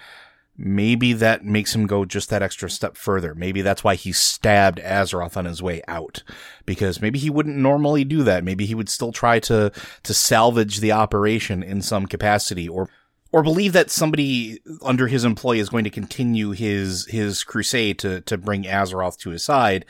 maybe 0.61 1.13
that 1.13 1.45
makes 1.45 1.73
him 1.73 1.87
go 1.87 2.03
just 2.03 2.29
that 2.29 2.43
extra 2.43 2.69
step 2.69 2.97
further. 2.97 3.33
Maybe 3.33 3.61
that's 3.61 3.83
why 3.83 3.95
he 3.95 4.11
stabbed 4.11 4.79
Azeroth 4.79 5.37
on 5.37 5.45
his 5.45 5.63
way 5.63 5.81
out. 5.87 6.21
Because 6.65 7.01
maybe 7.01 7.17
he 7.17 7.29
wouldn't 7.29 7.55
normally 7.55 8.03
do 8.03 8.23
that. 8.23 8.43
Maybe 8.43 8.65
he 8.65 8.75
would 8.75 8.89
still 8.89 9.13
try 9.13 9.39
to, 9.39 9.71
to 10.03 10.13
salvage 10.13 10.79
the 10.79 10.91
operation 10.91 11.63
in 11.63 11.81
some 11.81 12.05
capacity 12.05 12.67
or, 12.67 12.89
or 13.31 13.41
believe 13.41 13.71
that 13.71 13.89
somebody 13.89 14.59
under 14.81 15.07
his 15.07 15.23
employ 15.23 15.57
is 15.57 15.69
going 15.69 15.85
to 15.85 15.89
continue 15.89 16.51
his, 16.51 17.05
his 17.05 17.45
crusade 17.45 17.97
to, 17.99 18.19
to 18.21 18.37
bring 18.37 18.63
Azeroth 18.63 19.17
to 19.19 19.29
his 19.29 19.43
side. 19.43 19.85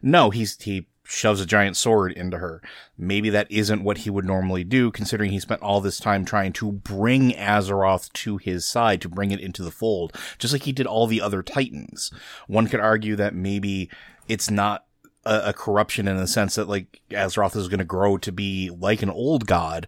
No, 0.00 0.30
he's, 0.30 0.60
he 0.62 0.86
shoves 1.06 1.40
a 1.40 1.46
giant 1.46 1.76
sword 1.76 2.12
into 2.12 2.38
her. 2.38 2.60
Maybe 2.98 3.30
that 3.30 3.50
isn't 3.50 3.84
what 3.84 3.98
he 3.98 4.10
would 4.10 4.24
normally 4.24 4.64
do, 4.64 4.90
considering 4.90 5.30
he 5.30 5.40
spent 5.40 5.62
all 5.62 5.80
this 5.80 5.98
time 5.98 6.24
trying 6.24 6.52
to 6.54 6.72
bring 6.72 7.32
Azeroth 7.32 8.12
to 8.14 8.36
his 8.38 8.64
side, 8.64 9.00
to 9.02 9.08
bring 9.08 9.30
it 9.30 9.40
into 9.40 9.62
the 9.62 9.70
fold, 9.70 10.16
just 10.38 10.52
like 10.52 10.62
he 10.64 10.72
did 10.72 10.86
all 10.86 11.06
the 11.06 11.20
other 11.20 11.42
Titans. 11.42 12.10
One 12.46 12.66
could 12.66 12.80
argue 12.80 13.16
that 13.16 13.34
maybe 13.34 13.90
it's 14.28 14.50
not 14.50 14.84
a, 15.24 15.50
a 15.50 15.52
corruption 15.52 16.08
in 16.08 16.16
the 16.16 16.26
sense 16.26 16.54
that 16.56 16.68
like 16.68 17.00
Azeroth 17.10 17.56
is 17.56 17.68
going 17.68 17.78
to 17.78 17.84
grow 17.84 18.18
to 18.18 18.32
be 18.32 18.70
like 18.70 19.02
an 19.02 19.10
old 19.10 19.46
god, 19.46 19.86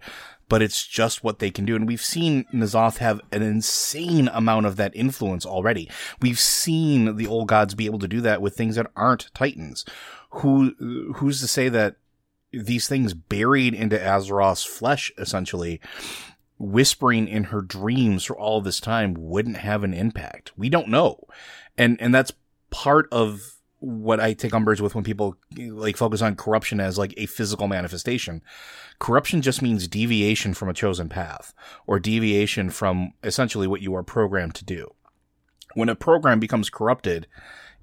but 0.48 0.62
it's 0.62 0.87
just 0.87 1.22
what 1.22 1.38
they 1.38 1.50
can 1.50 1.64
do. 1.64 1.76
And 1.76 1.87
we've 1.87 2.02
seen 2.02 2.44
N'Zoth 2.52 2.98
have 2.98 3.20
an 3.32 3.42
insane 3.42 4.28
amount 4.28 4.66
of 4.66 4.76
that 4.76 4.96
influence 4.96 5.44
already. 5.44 5.90
We've 6.20 6.38
seen 6.38 7.16
the 7.16 7.26
old 7.26 7.48
gods 7.48 7.75
be 7.75 7.87
able 7.87 7.98
to 7.98 8.08
do 8.08 8.20
that 8.22 8.40
with 8.40 8.56
things 8.56 8.76
that 8.76 8.90
aren't 8.96 9.32
Titans 9.34 9.84
who 10.30 10.75
who's 11.16 11.40
to 11.40 11.49
say 11.49 11.68
that 11.68 11.97
these 12.52 12.88
things 12.88 13.14
buried 13.14 13.75
into 13.75 13.99
Azeroth's 13.99 14.64
flesh, 14.64 15.12
essentially, 15.18 15.80
whispering 16.58 17.28
in 17.28 17.44
her 17.44 17.61
dreams 17.61 18.25
for 18.25 18.37
all 18.37 18.61
this 18.61 18.80
time 18.80 19.14
wouldn't 19.14 19.58
have 19.58 19.85
an 19.85 19.94
impact. 19.94 20.52
We 20.56 20.68
don't 20.68 20.88
know. 20.88 21.20
And, 21.76 22.00
and 22.00 22.14
that's 22.14 22.32
part 22.70 23.08
of 23.12 23.40
what 23.80 24.18
I 24.18 24.32
take 24.32 24.52
umbrage 24.52 24.80
with 24.80 24.94
when 24.94 25.04
people 25.04 25.37
like 25.56 25.97
focus 25.97 26.20
on 26.20 26.35
corruption 26.35 26.80
as 26.80 26.99
like 26.99 27.14
a 27.16 27.26
physical 27.26 27.68
manifestation. 27.68 28.42
Corruption 28.99 29.40
just 29.40 29.62
means 29.62 29.87
deviation 29.87 30.52
from 30.52 30.68
a 30.68 30.75
chosen 30.75 31.08
path 31.08 31.54
or 31.87 32.00
deviation 32.00 32.70
from 32.70 33.12
essentially 33.23 33.68
what 33.68 33.80
you 33.80 33.94
are 33.94 34.02
programmed 34.02 34.56
to 34.56 34.64
do. 34.64 34.94
When 35.75 35.88
a 35.88 35.94
program 35.94 36.40
becomes 36.40 36.70
corrupted, 36.70 37.28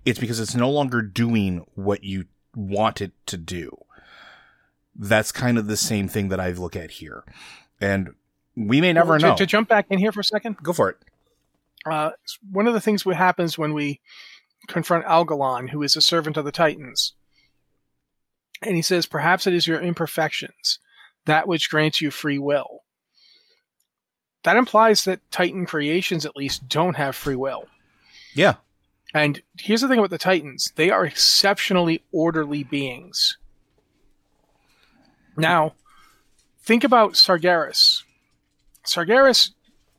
it's 0.04 0.20
because 0.20 0.40
it's 0.42 0.56
no 0.56 0.70
longer 0.70 1.02
doing 1.02 1.66
what 1.76 2.04
you 2.04 2.26
want 2.56 3.02
it 3.02 3.12
to 3.28 3.38
do. 3.38 3.78
That's 4.96 5.32
kind 5.32 5.58
of 5.58 5.68
the 5.68 5.78
same 5.78 6.08
thing 6.08 6.30
that 6.30 6.40
I 6.40 6.52
look 6.52 6.76
at 6.76 6.92
here. 6.92 7.24
And 7.82 8.16
we 8.56 8.80
may 8.80 8.94
never 8.94 9.18
to, 9.18 9.26
know. 9.26 9.36
To 9.36 9.46
jump 9.46 9.68
back 9.68 9.88
in 9.90 10.00
here 10.00 10.12
for 10.12 10.22
a 10.22 10.24
second, 10.24 10.58
go 10.64 10.74
for 10.74 10.90
it. 10.90 10.98
Uh, 11.86 12.12
one 12.50 12.68
of 12.68 12.74
the 12.74 12.82
things 12.82 13.04
that 13.04 13.16
happens 13.16 13.58
when 13.58 13.74
we 13.74 14.00
confront 14.68 15.06
Algalon, 15.06 15.70
who 15.70 15.84
is 15.84 15.96
a 15.96 16.02
servant 16.02 16.38
of 16.38 16.46
the 16.46 16.52
Titans, 16.52 17.14
and 18.62 18.76
he 18.76 18.82
says, 18.82 19.06
"Perhaps 19.06 19.46
it 19.46 19.54
is 19.54 19.68
your 19.68 19.82
imperfections, 19.82 20.80
that 21.26 21.48
which 21.48 21.70
grants 21.70 22.02
you 22.02 22.10
free 22.10 22.40
will." 22.40 22.84
That 24.44 24.58
implies 24.58 25.04
that 25.06 25.20
Titan 25.32 25.66
creations, 25.66 26.26
at 26.26 26.36
least, 26.36 26.70
don't 26.70 26.96
have 26.96 27.16
free 27.16 27.36
will. 27.36 27.68
Yeah. 28.34 28.56
And 29.16 29.42
here's 29.58 29.80
the 29.80 29.88
thing 29.88 29.98
about 29.98 30.10
the 30.10 30.18
Titans 30.18 30.74
they 30.76 30.90
are 30.90 31.06
exceptionally 31.06 32.04
orderly 32.12 32.64
beings. 32.64 33.38
Now, 35.38 35.74
think 36.62 36.84
about 36.84 37.14
Sargeras. 37.14 38.04
Sargeras 38.86 39.52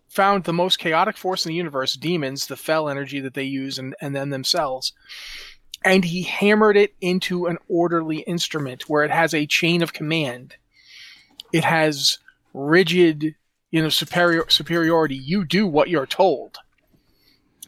found 0.07 0.45
the 0.45 0.53
most 0.53 0.79
chaotic 0.79 1.17
force 1.17 1.47
in 1.47 1.49
the 1.49 1.57
universe, 1.57 1.95
demons, 1.95 2.47
the 2.47 2.57
fel 2.57 2.91
energy 2.91 3.19
that 3.21 3.33
they 3.33 3.45
use, 3.45 3.79
and, 3.79 3.97
and 4.03 4.15
then 4.15 4.29
themselves. 4.29 4.93
And 5.83 6.05
he 6.05 6.23
hammered 6.25 6.77
it 6.77 6.95
into 7.01 7.47
an 7.47 7.57
orderly 7.71 8.19
instrument 8.19 8.87
where 8.87 9.03
it 9.03 9.11
has 9.11 9.33
a 9.33 9.47
chain 9.47 9.83
of 9.83 9.95
command. 9.95 10.57
It 11.55 11.65
has 11.65 12.19
rigid, 12.53 13.35
you 13.71 13.81
know, 13.81 13.89
superior 13.89 14.45
superiority. 14.49 15.17
You 15.17 15.47
do 15.47 15.67
what 15.67 15.89
you're 15.89 16.07
told. 16.07 16.59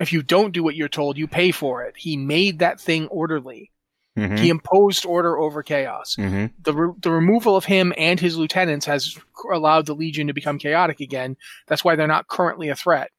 If 0.01 0.13
you 0.13 0.23
don't 0.23 0.53
do 0.53 0.63
what 0.63 0.77
you're 0.77 0.89
told, 0.89 1.17
you 1.17 1.27
pay 1.27 1.51
for 1.51 1.83
it. 1.85 1.97
He 1.97 2.17
made 2.17 2.61
that 2.61 2.81
thing 2.81 3.09
orderly. 3.09 3.71
Mm-hmm. 4.17 4.37
He 4.37 4.49
imposed 4.49 5.07
order 5.07 5.39
over 5.39 5.63
chaos. 5.63 6.17
Mm-hmm. 6.19 6.47
The 6.63 6.75
re- 6.75 6.95
the 7.01 7.11
removal 7.11 7.57
of 7.57 7.65
him 7.65 7.93
and 7.97 8.19
his 8.19 8.37
lieutenants 8.37 8.87
has 8.87 9.17
allowed 9.53 9.87
the 9.87 9.95
Legion 9.95 10.27
to 10.27 10.33
become 10.33 10.59
chaotic 10.59 11.01
again. 11.01 11.37
That's 11.67 11.85
why 11.85 11.95
they're 11.95 12.07
not 12.07 12.27
currently 12.27 12.69
a 12.69 12.77
threat. 12.77 13.11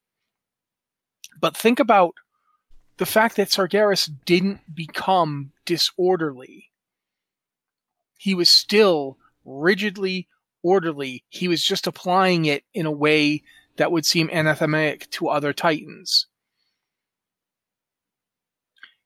But 1.39 1.55
think 1.55 1.79
about 1.79 2.15
the 2.97 3.05
fact 3.05 3.37
that 3.37 3.47
Sargeras 3.47 4.09
didn't 4.25 4.75
become 4.75 5.51
disorderly. 5.65 6.69
He 8.17 8.35
was 8.35 8.49
still 8.49 9.17
rigidly 9.45 10.27
orderly. 10.63 11.23
He 11.29 11.47
was 11.47 11.63
just 11.63 11.87
applying 11.87 12.43
it 12.43 12.65
in 12.73 12.85
a 12.85 12.91
way 12.91 13.43
that 13.77 13.93
would 13.93 14.05
seem 14.05 14.29
anathematic 14.33 15.09
to 15.11 15.29
other 15.29 15.53
Titans. 15.53 16.27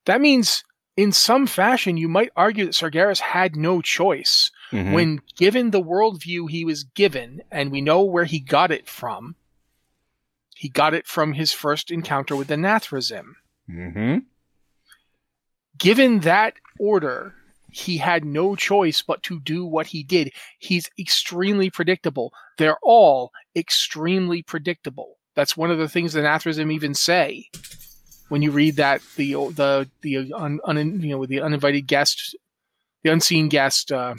That 0.05 0.22
means, 0.22 0.63
in 0.98 1.12
some 1.12 1.48
fashion, 1.48 1.98
you 1.98 2.07
might 2.07 2.31
argue 2.36 2.65
that 2.65 2.74
Sargeras 2.74 3.19
had 3.19 3.55
no 3.55 3.81
choice 3.81 4.51
mm-hmm. 4.72 4.93
when 4.93 5.22
given 5.38 5.72
the 5.72 5.81
worldview 5.81 6.50
he 6.50 6.65
was 6.65 6.83
given, 6.83 7.41
and 7.51 7.72
we 7.72 7.81
know 7.81 8.03
where 8.03 8.25
he 8.25 8.39
got 8.39 8.72
it 8.72 8.88
from. 8.88 9.36
He 10.55 10.69
got 10.69 10.93
it 10.93 11.07
from 11.07 11.33
his 11.33 11.51
first 11.51 11.91
encounter 11.91 12.36
with 12.36 12.48
the 12.48 12.55
Nathrezim. 12.55 13.33
Mm-hmm. 13.69 14.19
Given 15.77 16.19
that 16.19 16.53
order, 16.79 17.36
he 17.69 17.98
had 17.98 18.24
no 18.24 18.55
choice 18.55 19.01
but 19.01 19.24
to 19.24 19.39
do 19.39 19.65
what 19.65 19.88
he 19.88 20.03
did. 20.03 20.31
He's 20.60 20.89
extremely 21.00 21.69
predictable. 21.69 22.31
They're 22.57 22.77
all 22.83 23.31
extremely 23.55 24.43
predictable. 24.43 25.17
That's 25.36 25.57
one 25.57 25.72
of 25.72 25.79
the 25.79 25.89
things 25.89 26.13
the 26.13 26.22
Nathrezim 26.22 26.72
even 26.72 26.93
say 26.93 27.50
when 28.33 28.41
you 28.41 28.49
read 28.49 28.77
that 28.77 28.99
the 29.15 29.33
the 29.33 29.87
the 30.01 30.33
un, 30.33 30.59
un, 30.65 30.99
you 31.01 31.09
know 31.09 31.23
the 31.23 31.39
uninvited 31.39 31.85
guest, 31.85 32.35
the 33.03 33.11
unseen 33.11 33.47
guest. 33.47 33.91
Uh, 33.91 34.15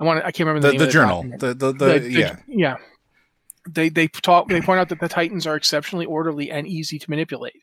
I 0.00 0.04
want 0.04 0.24
I 0.24 0.32
can't 0.32 0.46
remember 0.48 0.72
the 0.72 0.78
the, 0.78 0.86
the 0.86 0.90
journal. 0.90 1.22
The 1.22 1.52
the, 1.52 1.72
the, 1.72 1.98
the 1.98 2.10
yeah 2.10 2.36
yeah. 2.48 2.76
They 3.68 3.90
they 3.90 4.08
talk 4.08 4.48
they 4.48 4.62
point 4.62 4.80
out 4.80 4.88
that 4.88 5.00
the 5.00 5.08
Titans 5.08 5.46
are 5.46 5.54
exceptionally 5.54 6.06
orderly 6.06 6.50
and 6.50 6.66
easy 6.66 6.98
to 6.98 7.10
manipulate. 7.10 7.60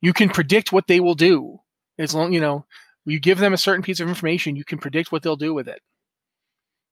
You 0.00 0.12
can 0.12 0.28
predict 0.28 0.70
what 0.70 0.86
they 0.86 1.00
will 1.00 1.16
do 1.16 1.58
as 1.98 2.14
long 2.14 2.32
you 2.32 2.40
know 2.40 2.66
you 3.04 3.18
give 3.18 3.40
them 3.40 3.54
a 3.54 3.58
certain 3.58 3.82
piece 3.82 3.98
of 3.98 4.08
information. 4.08 4.54
You 4.54 4.64
can 4.64 4.78
predict 4.78 5.10
what 5.10 5.24
they'll 5.24 5.34
do 5.34 5.52
with 5.52 5.66
it. 5.66 5.82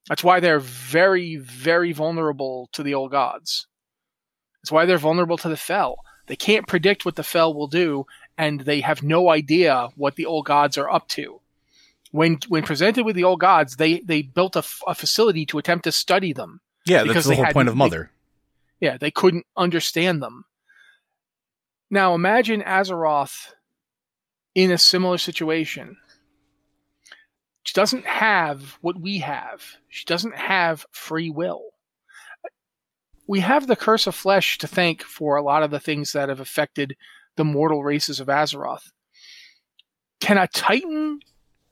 That's 0.08 0.24
why 0.24 0.40
they're 0.40 0.58
very 0.58 1.36
very 1.36 1.92
vulnerable 1.92 2.70
to 2.72 2.82
the 2.82 2.94
old 2.94 3.12
gods. 3.12 3.68
That's 4.64 4.72
why 4.72 4.84
they're 4.84 4.98
vulnerable 4.98 5.38
to 5.38 5.48
the 5.48 5.56
fel 5.56 5.96
they 6.26 6.36
can't 6.36 6.66
predict 6.66 7.04
what 7.04 7.16
the 7.16 7.22
Fel 7.22 7.52
will 7.52 7.66
do, 7.66 8.06
and 8.38 8.60
they 8.60 8.80
have 8.80 9.02
no 9.02 9.28
idea 9.28 9.88
what 9.96 10.16
the 10.16 10.26
old 10.26 10.46
gods 10.46 10.78
are 10.78 10.90
up 10.90 11.08
to. 11.08 11.40
When 12.10 12.38
when 12.48 12.62
presented 12.62 13.04
with 13.04 13.16
the 13.16 13.24
old 13.24 13.40
gods, 13.40 13.76
they 13.76 14.00
they 14.00 14.22
built 14.22 14.56
a, 14.56 14.60
f- 14.60 14.82
a 14.86 14.94
facility 14.94 15.46
to 15.46 15.58
attempt 15.58 15.84
to 15.84 15.92
study 15.92 16.32
them. 16.32 16.60
Yeah, 16.84 17.04
that's 17.04 17.26
the 17.26 17.36
whole 17.36 17.46
point 17.46 17.68
of 17.68 17.76
Mother. 17.76 18.10
They, 18.80 18.86
yeah, 18.86 18.96
they 18.98 19.10
couldn't 19.10 19.46
understand 19.56 20.22
them. 20.22 20.44
Now 21.90 22.14
imagine 22.14 22.62
Azeroth 22.62 23.52
in 24.54 24.70
a 24.70 24.78
similar 24.78 25.18
situation. 25.18 25.96
She 27.64 27.74
doesn't 27.74 28.06
have 28.06 28.78
what 28.80 29.00
we 29.00 29.18
have. 29.18 29.62
She 29.88 30.04
doesn't 30.04 30.36
have 30.36 30.84
free 30.90 31.30
will 31.30 31.71
we 33.26 33.40
have 33.40 33.66
the 33.66 33.76
curse 33.76 34.06
of 34.06 34.14
flesh 34.14 34.58
to 34.58 34.66
thank 34.66 35.02
for 35.02 35.36
a 35.36 35.42
lot 35.42 35.62
of 35.62 35.70
the 35.70 35.80
things 35.80 36.12
that 36.12 36.28
have 36.28 36.40
affected 36.40 36.96
the 37.36 37.44
mortal 37.44 37.82
races 37.82 38.20
of 38.20 38.28
Azeroth. 38.28 38.90
Can 40.20 40.38
a 40.38 40.46
Titan 40.48 41.20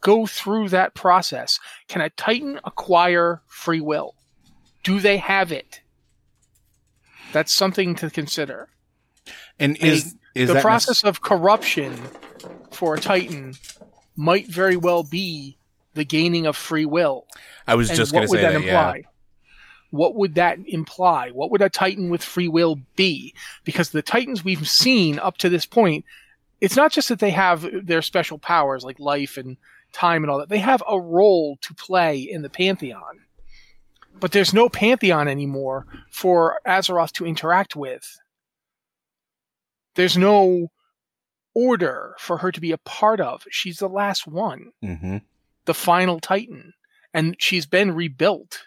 go 0.00 0.26
through 0.26 0.68
that 0.70 0.94
process? 0.94 1.58
Can 1.88 2.00
a 2.00 2.10
Titan 2.10 2.60
acquire 2.64 3.42
free 3.46 3.80
will? 3.80 4.14
Do 4.82 5.00
they 5.00 5.18
have 5.18 5.52
it? 5.52 5.82
That's 7.32 7.52
something 7.52 7.94
to 7.96 8.10
consider. 8.10 8.68
And 9.58 9.76
is 9.76 10.16
is 10.34 10.48
the 10.48 10.60
process 10.60 11.04
of 11.04 11.20
corruption 11.20 11.94
for 12.70 12.94
a 12.94 13.00
Titan 13.00 13.54
might 14.16 14.46
very 14.46 14.76
well 14.76 15.02
be 15.02 15.58
the 15.94 16.04
gaining 16.04 16.46
of 16.46 16.56
free 16.56 16.86
will. 16.86 17.26
I 17.66 17.74
was 17.74 17.90
And 17.90 17.96
just 17.96 18.12
going 18.12 18.22
to 18.22 18.28
say 18.28 18.42
that 18.42 18.52
that. 18.52 18.62
Yeah. 18.62 18.94
What 19.90 20.14
would 20.14 20.34
that 20.36 20.58
imply? 20.66 21.30
What 21.30 21.50
would 21.50 21.62
a 21.62 21.68
Titan 21.68 22.10
with 22.10 22.22
free 22.22 22.48
will 22.48 22.78
be? 22.96 23.34
Because 23.64 23.90
the 23.90 24.02
Titans 24.02 24.44
we've 24.44 24.68
seen 24.68 25.18
up 25.18 25.38
to 25.38 25.48
this 25.48 25.66
point, 25.66 26.04
it's 26.60 26.76
not 26.76 26.92
just 26.92 27.08
that 27.08 27.18
they 27.18 27.30
have 27.30 27.66
their 27.86 28.02
special 28.02 28.38
powers 28.38 28.84
like 28.84 29.00
life 29.00 29.36
and 29.36 29.56
time 29.92 30.22
and 30.22 30.30
all 30.30 30.38
that. 30.38 30.48
They 30.48 30.58
have 30.58 30.82
a 30.88 31.00
role 31.00 31.58
to 31.62 31.74
play 31.74 32.18
in 32.18 32.42
the 32.42 32.50
pantheon. 32.50 33.20
But 34.18 34.32
there's 34.32 34.54
no 34.54 34.68
pantheon 34.68 35.28
anymore 35.28 35.86
for 36.10 36.60
Azeroth 36.66 37.12
to 37.12 37.26
interact 37.26 37.74
with. 37.74 38.18
There's 39.94 40.16
no 40.16 40.70
order 41.54 42.14
for 42.18 42.38
her 42.38 42.52
to 42.52 42.60
be 42.60 42.70
a 42.72 42.78
part 42.78 43.20
of. 43.20 43.44
She's 43.50 43.78
the 43.78 43.88
last 43.88 44.26
one 44.26 44.72
hmm 44.82 45.18
the 45.66 45.74
final 45.74 46.18
Titan, 46.18 46.72
and 47.12 47.36
she's 47.38 47.66
been 47.66 47.92
rebuilt. 47.92 48.62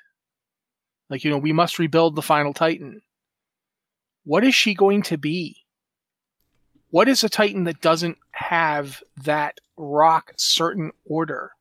Like, 1.09 1.23
you 1.23 1.31
know, 1.31 1.37
we 1.37 1.53
must 1.53 1.79
rebuild 1.79 2.15
the 2.15 2.21
final 2.21 2.53
Titan. 2.53 3.01
What 4.23 4.43
is 4.43 4.55
she 4.55 4.73
going 4.73 5.01
to 5.03 5.17
be? 5.17 5.57
What 6.89 7.09
is 7.09 7.23
a 7.23 7.29
Titan 7.29 7.65
that 7.65 7.81
doesn't 7.81 8.17
have 8.31 9.03
that 9.23 9.59
rock 9.77 10.33
certain 10.37 10.91
order? 11.05 11.51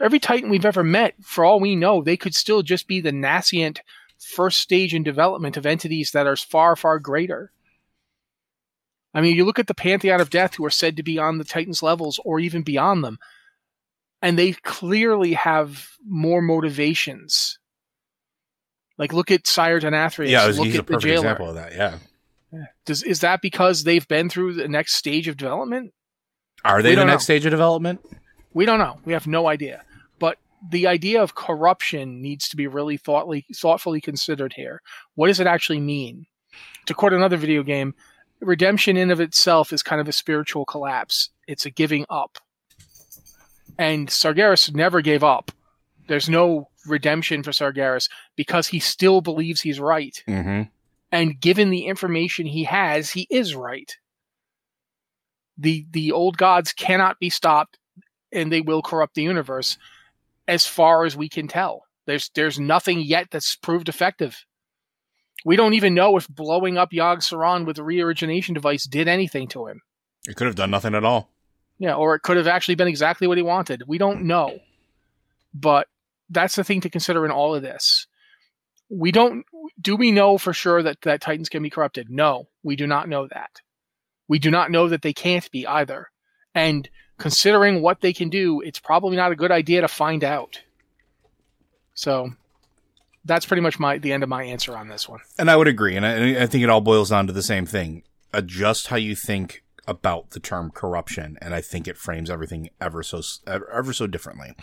Every 0.00 0.18
Titan 0.18 0.50
we've 0.50 0.66
ever 0.66 0.84
met, 0.84 1.14
for 1.22 1.44
all 1.44 1.58
we 1.58 1.74
know, 1.74 2.02
they 2.02 2.16
could 2.16 2.34
still 2.34 2.62
just 2.62 2.86
be 2.86 3.00
the 3.00 3.12
nascent 3.12 3.80
first 4.18 4.58
stage 4.58 4.94
in 4.94 5.02
development 5.02 5.56
of 5.56 5.66
entities 5.66 6.10
that 6.12 6.26
are 6.26 6.36
far, 6.36 6.76
far 6.76 6.98
greater. 6.98 7.50
I 9.14 9.22
mean, 9.22 9.34
you 9.34 9.46
look 9.46 9.58
at 9.58 9.66
the 9.66 9.74
Pantheon 9.74 10.20
of 10.20 10.30
Death, 10.30 10.54
who 10.54 10.64
are 10.66 10.70
said 10.70 10.96
to 10.96 11.02
be 11.02 11.18
on 11.18 11.38
the 11.38 11.44
Titans 11.44 11.82
levels 11.82 12.20
or 12.24 12.38
even 12.38 12.62
beyond 12.62 13.02
them 13.02 13.18
and 14.22 14.38
they 14.38 14.52
clearly 14.52 15.34
have 15.34 15.90
more 16.06 16.42
motivations. 16.42 17.58
Like 18.98 19.12
look 19.12 19.30
at 19.30 19.46
Sire 19.46 19.80
Denathrius. 19.80 20.28
Yeah, 20.30 20.46
was- 20.46 20.58
look 20.58 20.68
at 20.68 20.72
the 20.74 20.82
perfect 20.82 21.02
jailer. 21.04 21.16
example 21.16 21.48
of 21.50 21.54
that. 21.56 21.72
Yeah. 21.74 21.98
Does 22.86 23.02
is 23.02 23.20
that 23.20 23.42
because 23.42 23.84
they've 23.84 24.06
been 24.08 24.28
through 24.30 24.54
the 24.54 24.68
next 24.68 24.94
stage 24.94 25.28
of 25.28 25.36
development? 25.36 25.92
Are 26.64 26.80
they 26.82 26.90
We 26.90 26.94
the 26.96 27.04
next 27.04 27.22
know. 27.22 27.24
stage 27.24 27.44
of 27.44 27.50
development? 27.50 28.00
We 28.54 28.64
don't 28.64 28.78
know. 28.78 28.98
We 29.04 29.12
have 29.12 29.26
no 29.26 29.46
idea. 29.48 29.82
But 30.18 30.38
the 30.70 30.86
idea 30.86 31.22
of 31.22 31.34
corruption 31.34 32.22
needs 32.22 32.48
to 32.48 32.56
be 32.56 32.66
really 32.66 32.96
thoughtfully 32.96 33.44
thoughtfully 33.54 34.00
considered 34.00 34.54
here. 34.54 34.80
What 35.14 35.26
does 35.26 35.40
it 35.40 35.46
actually 35.46 35.80
mean? 35.80 36.26
To 36.86 36.94
quote 36.94 37.12
another 37.12 37.36
video 37.36 37.62
game, 37.62 37.94
redemption 38.40 38.96
in 38.96 39.10
of 39.10 39.20
itself 39.20 39.72
is 39.72 39.82
kind 39.82 40.00
of 40.00 40.08
a 40.08 40.12
spiritual 40.12 40.64
collapse. 40.64 41.28
It's 41.46 41.66
a 41.66 41.70
giving 41.70 42.06
up. 42.08 42.38
And 43.78 44.08
Sargeras 44.08 44.74
never 44.74 45.02
gave 45.02 45.22
up. 45.22 45.52
There's 46.08 46.28
no 46.28 46.68
redemption 46.86 47.42
for 47.42 47.50
Sargeras 47.50 48.08
because 48.36 48.68
he 48.68 48.78
still 48.78 49.20
believes 49.20 49.60
he's 49.60 49.80
right. 49.80 50.22
hmm 50.26 50.62
And 51.12 51.40
given 51.40 51.70
the 51.70 51.86
information 51.86 52.46
he 52.46 52.64
has, 52.64 53.10
he 53.10 53.26
is 53.30 53.54
right. 53.54 53.96
The 55.58 55.86
the 55.90 56.12
old 56.12 56.36
gods 56.36 56.72
cannot 56.72 57.18
be 57.18 57.30
stopped 57.30 57.78
and 58.32 58.52
they 58.52 58.60
will 58.60 58.82
corrupt 58.82 59.14
the 59.14 59.22
universe 59.22 59.78
as 60.46 60.66
far 60.66 61.04
as 61.04 61.16
we 61.16 61.28
can 61.28 61.48
tell. 61.48 61.84
There's 62.06 62.30
there's 62.34 62.60
nothing 62.60 63.00
yet 63.00 63.28
that's 63.30 63.56
proved 63.56 63.88
effective. 63.88 64.44
We 65.44 65.56
don't 65.56 65.74
even 65.74 65.94
know 65.94 66.16
if 66.16 66.28
blowing 66.28 66.76
up 66.76 66.90
Yogg 66.92 67.18
Saron 67.18 67.66
with 67.66 67.78
a 67.78 67.82
reorigination 67.82 68.54
device 68.54 68.84
did 68.84 69.08
anything 69.08 69.48
to 69.48 69.66
him. 69.66 69.82
It 70.28 70.36
could 70.36 70.46
have 70.46 70.56
done 70.56 70.70
nothing 70.70 70.94
at 70.94 71.04
all. 71.04 71.30
Yeah, 71.78 71.94
or 71.94 72.14
it 72.14 72.20
could 72.20 72.36
have 72.36 72.46
actually 72.46 72.74
been 72.74 72.88
exactly 72.88 73.26
what 73.26 73.36
he 73.36 73.42
wanted. 73.42 73.82
We 73.86 73.98
don't 73.98 74.22
know. 74.22 74.58
But 75.54 75.88
that's 76.30 76.56
the 76.56 76.64
thing 76.64 76.80
to 76.82 76.90
consider 76.90 77.24
in 77.24 77.30
all 77.30 77.54
of 77.54 77.62
this. 77.62 78.06
We 78.88 79.12
don't 79.12 79.44
do 79.80 79.96
we 79.96 80.12
know 80.12 80.38
for 80.38 80.52
sure 80.52 80.82
that 80.82 81.02
that 81.02 81.20
Titans 81.20 81.48
can 81.48 81.62
be 81.62 81.70
corrupted? 81.70 82.10
No, 82.10 82.48
we 82.62 82.76
do 82.76 82.86
not 82.86 83.08
know 83.08 83.26
that. 83.28 83.60
We 84.28 84.38
do 84.38 84.50
not 84.50 84.70
know 84.70 84.88
that 84.88 85.02
they 85.02 85.12
can't 85.12 85.50
be 85.50 85.66
either. 85.66 86.10
And 86.54 86.88
considering 87.18 87.82
what 87.82 88.00
they 88.00 88.12
can 88.12 88.28
do, 88.28 88.60
it's 88.60 88.78
probably 88.78 89.16
not 89.16 89.32
a 89.32 89.36
good 89.36 89.52
idea 89.52 89.80
to 89.80 89.88
find 89.88 90.24
out. 90.24 90.62
So 91.94 92.30
that's 93.24 93.46
pretty 93.46 93.60
much 93.62 93.78
my 93.78 93.98
the 93.98 94.12
end 94.12 94.22
of 94.22 94.28
my 94.28 94.44
answer 94.44 94.76
on 94.76 94.88
this 94.88 95.08
one. 95.08 95.20
And 95.38 95.50
I 95.50 95.56
would 95.56 95.68
agree. 95.68 95.96
And 95.96 96.06
I, 96.06 96.42
I 96.42 96.46
think 96.46 96.62
it 96.62 96.70
all 96.70 96.80
boils 96.80 97.10
down 97.10 97.26
to 97.26 97.32
the 97.32 97.42
same 97.42 97.66
thing. 97.66 98.04
Adjust 98.32 98.88
how 98.88 98.96
you 98.96 99.16
think 99.16 99.62
about 99.86 100.30
the 100.30 100.40
term 100.40 100.70
corruption. 100.70 101.38
And 101.40 101.54
I 101.54 101.60
think 101.60 101.86
it 101.86 101.96
frames 101.96 102.30
everything 102.30 102.70
ever 102.80 103.02
so, 103.02 103.22
ever, 103.46 103.70
ever 103.72 103.92
so 103.92 104.06
differently. 104.06 104.54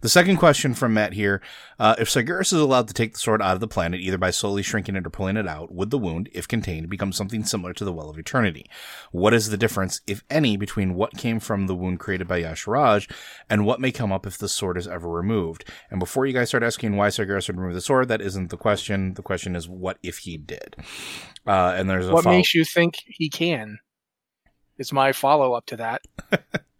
The 0.00 0.08
second 0.08 0.36
question 0.36 0.74
from 0.74 0.94
Matt 0.94 1.14
here. 1.14 1.40
Uh, 1.78 1.94
if 1.98 2.08
Sargeras 2.08 2.52
is 2.52 2.60
allowed 2.60 2.88
to 2.88 2.94
take 2.94 3.12
the 3.14 3.18
sword 3.18 3.40
out 3.42 3.54
of 3.54 3.60
the 3.60 3.68
planet, 3.68 4.00
either 4.00 4.18
by 4.18 4.30
slowly 4.30 4.62
shrinking 4.62 4.96
it 4.96 5.06
or 5.06 5.10
pulling 5.10 5.36
it 5.36 5.46
out, 5.48 5.72
would 5.72 5.90
the 5.90 5.98
wound, 5.98 6.28
if 6.32 6.46
contained, 6.46 6.88
become 6.88 7.12
something 7.12 7.44
similar 7.44 7.72
to 7.74 7.84
the 7.84 7.92
Well 7.92 8.08
of 8.10 8.18
Eternity? 8.18 8.66
What 9.12 9.34
is 9.34 9.48
the 9.50 9.56
difference, 9.56 10.00
if 10.06 10.22
any, 10.30 10.56
between 10.56 10.94
what 10.94 11.16
came 11.16 11.40
from 11.40 11.66
the 11.66 11.74
wound 11.74 11.98
created 12.00 12.28
by 12.28 12.42
Y'Shaarj 12.42 13.10
and 13.50 13.64
what 13.66 13.80
may 13.80 13.92
come 13.92 14.12
up 14.12 14.26
if 14.26 14.38
the 14.38 14.48
sword 14.48 14.76
is 14.78 14.86
ever 14.88 15.08
removed? 15.08 15.64
And 15.90 15.98
before 16.00 16.26
you 16.26 16.32
guys 16.32 16.48
start 16.48 16.62
asking 16.62 16.96
why 16.96 17.08
Sargeras 17.08 17.48
would 17.48 17.58
remove 17.58 17.74
the 17.74 17.80
sword, 17.80 18.08
that 18.08 18.20
isn't 18.20 18.50
the 18.50 18.56
question. 18.56 19.14
The 19.14 19.22
question 19.22 19.56
is 19.56 19.68
what 19.68 19.98
if 20.02 20.18
he 20.18 20.36
did? 20.36 20.76
Uh, 21.46 21.74
and 21.76 21.88
there's 21.90 22.08
a 22.08 22.12
What 22.12 22.24
follow- 22.24 22.36
makes 22.36 22.54
you 22.54 22.64
think 22.64 22.96
he 23.06 23.28
can? 23.30 23.78
It's 24.78 24.92
my 24.92 25.12
follow 25.12 25.54
up 25.54 25.66
to 25.66 25.76
that. 25.78 26.02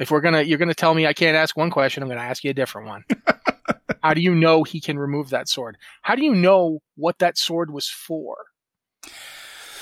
if 0.00 0.10
we're 0.10 0.20
gonna 0.20 0.42
you're 0.42 0.58
gonna 0.58 0.74
tell 0.74 0.94
me 0.94 1.06
I 1.06 1.12
can't 1.12 1.36
ask 1.36 1.56
one 1.56 1.70
question, 1.70 2.02
I'm 2.02 2.08
gonna 2.08 2.20
ask 2.20 2.44
you 2.44 2.50
a 2.50 2.54
different 2.54 2.88
one. 2.88 3.04
How 4.02 4.14
do 4.14 4.20
you 4.20 4.34
know 4.34 4.62
he 4.62 4.80
can 4.80 4.98
remove 4.98 5.30
that 5.30 5.48
sword? 5.48 5.76
How 6.02 6.14
do 6.14 6.24
you 6.24 6.34
know 6.34 6.80
what 6.96 7.18
that 7.18 7.38
sword 7.38 7.72
was 7.72 7.88
for? 7.88 8.36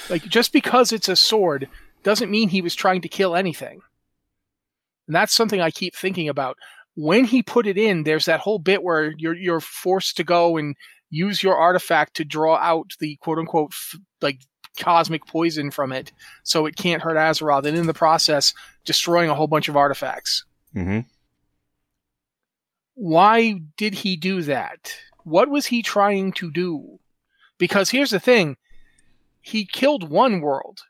Like 0.09 0.23
just 0.23 0.53
because 0.53 0.93
it's 0.93 1.09
a 1.09 1.17
sword 1.17 1.69
doesn't 2.03 2.31
mean 2.31 2.49
he 2.49 2.63
was 2.63 2.75
trying 2.75 3.03
to 3.03 3.09
kill 3.09 3.35
anything. 3.35 3.81
And 5.07 5.15
that's 5.15 5.35
something 5.35 5.61
I 5.61 5.71
keep 5.71 5.95
thinking 5.95 6.29
about. 6.29 6.57
When 6.95 7.25
he 7.25 7.43
put 7.43 7.67
it 7.67 7.77
in, 7.77 8.05
there's 8.05 8.27
that 8.27 8.41
whole 8.41 8.59
bit 8.59 8.83
where 8.83 9.13
you're 9.19 9.35
you're 9.35 9.61
forced 9.61 10.17
to 10.19 10.25
go 10.25 10.57
and 10.57 10.77
use 11.11 11.43
your 11.43 11.57
artifact 11.57 12.15
to 12.17 12.25
draw 12.25 12.57
out 12.57 12.93
the 13.01 13.17
quote 13.17 13.39
unquote 13.39 13.73
f- 13.73 13.99
like 14.21 14.41
cosmic 14.79 15.27
poison 15.27 15.71
from 15.71 15.93
it 15.93 16.13
so 16.43 16.67
it 16.67 16.77
can't 16.77 17.03
hurt 17.03 17.17
Azeroth 17.17 17.65
and 17.67 17.77
in 17.77 17.87
the 17.87 17.95
process 17.95 18.53
destroying 18.85 19.31
a 19.31 19.35
whole 19.35 19.47
bunch 19.47 19.69
of 19.69 19.77
artifacts. 19.77 20.45
Mhm. 20.75 21.07
Why 22.95 23.61
did 23.77 23.95
he 23.95 24.17
do 24.17 24.43
that? 24.43 24.95
What 25.25 25.49
was 25.49 25.67
he 25.67 25.83
trying 25.83 26.33
to 26.35 26.51
do? 26.51 27.01
Because 27.59 27.91
here's 27.91 28.11
the 28.11 28.21
thing. 28.21 28.57
He 29.41 29.67
killed 29.67 30.09
one 30.09 30.41
world. 30.41 30.81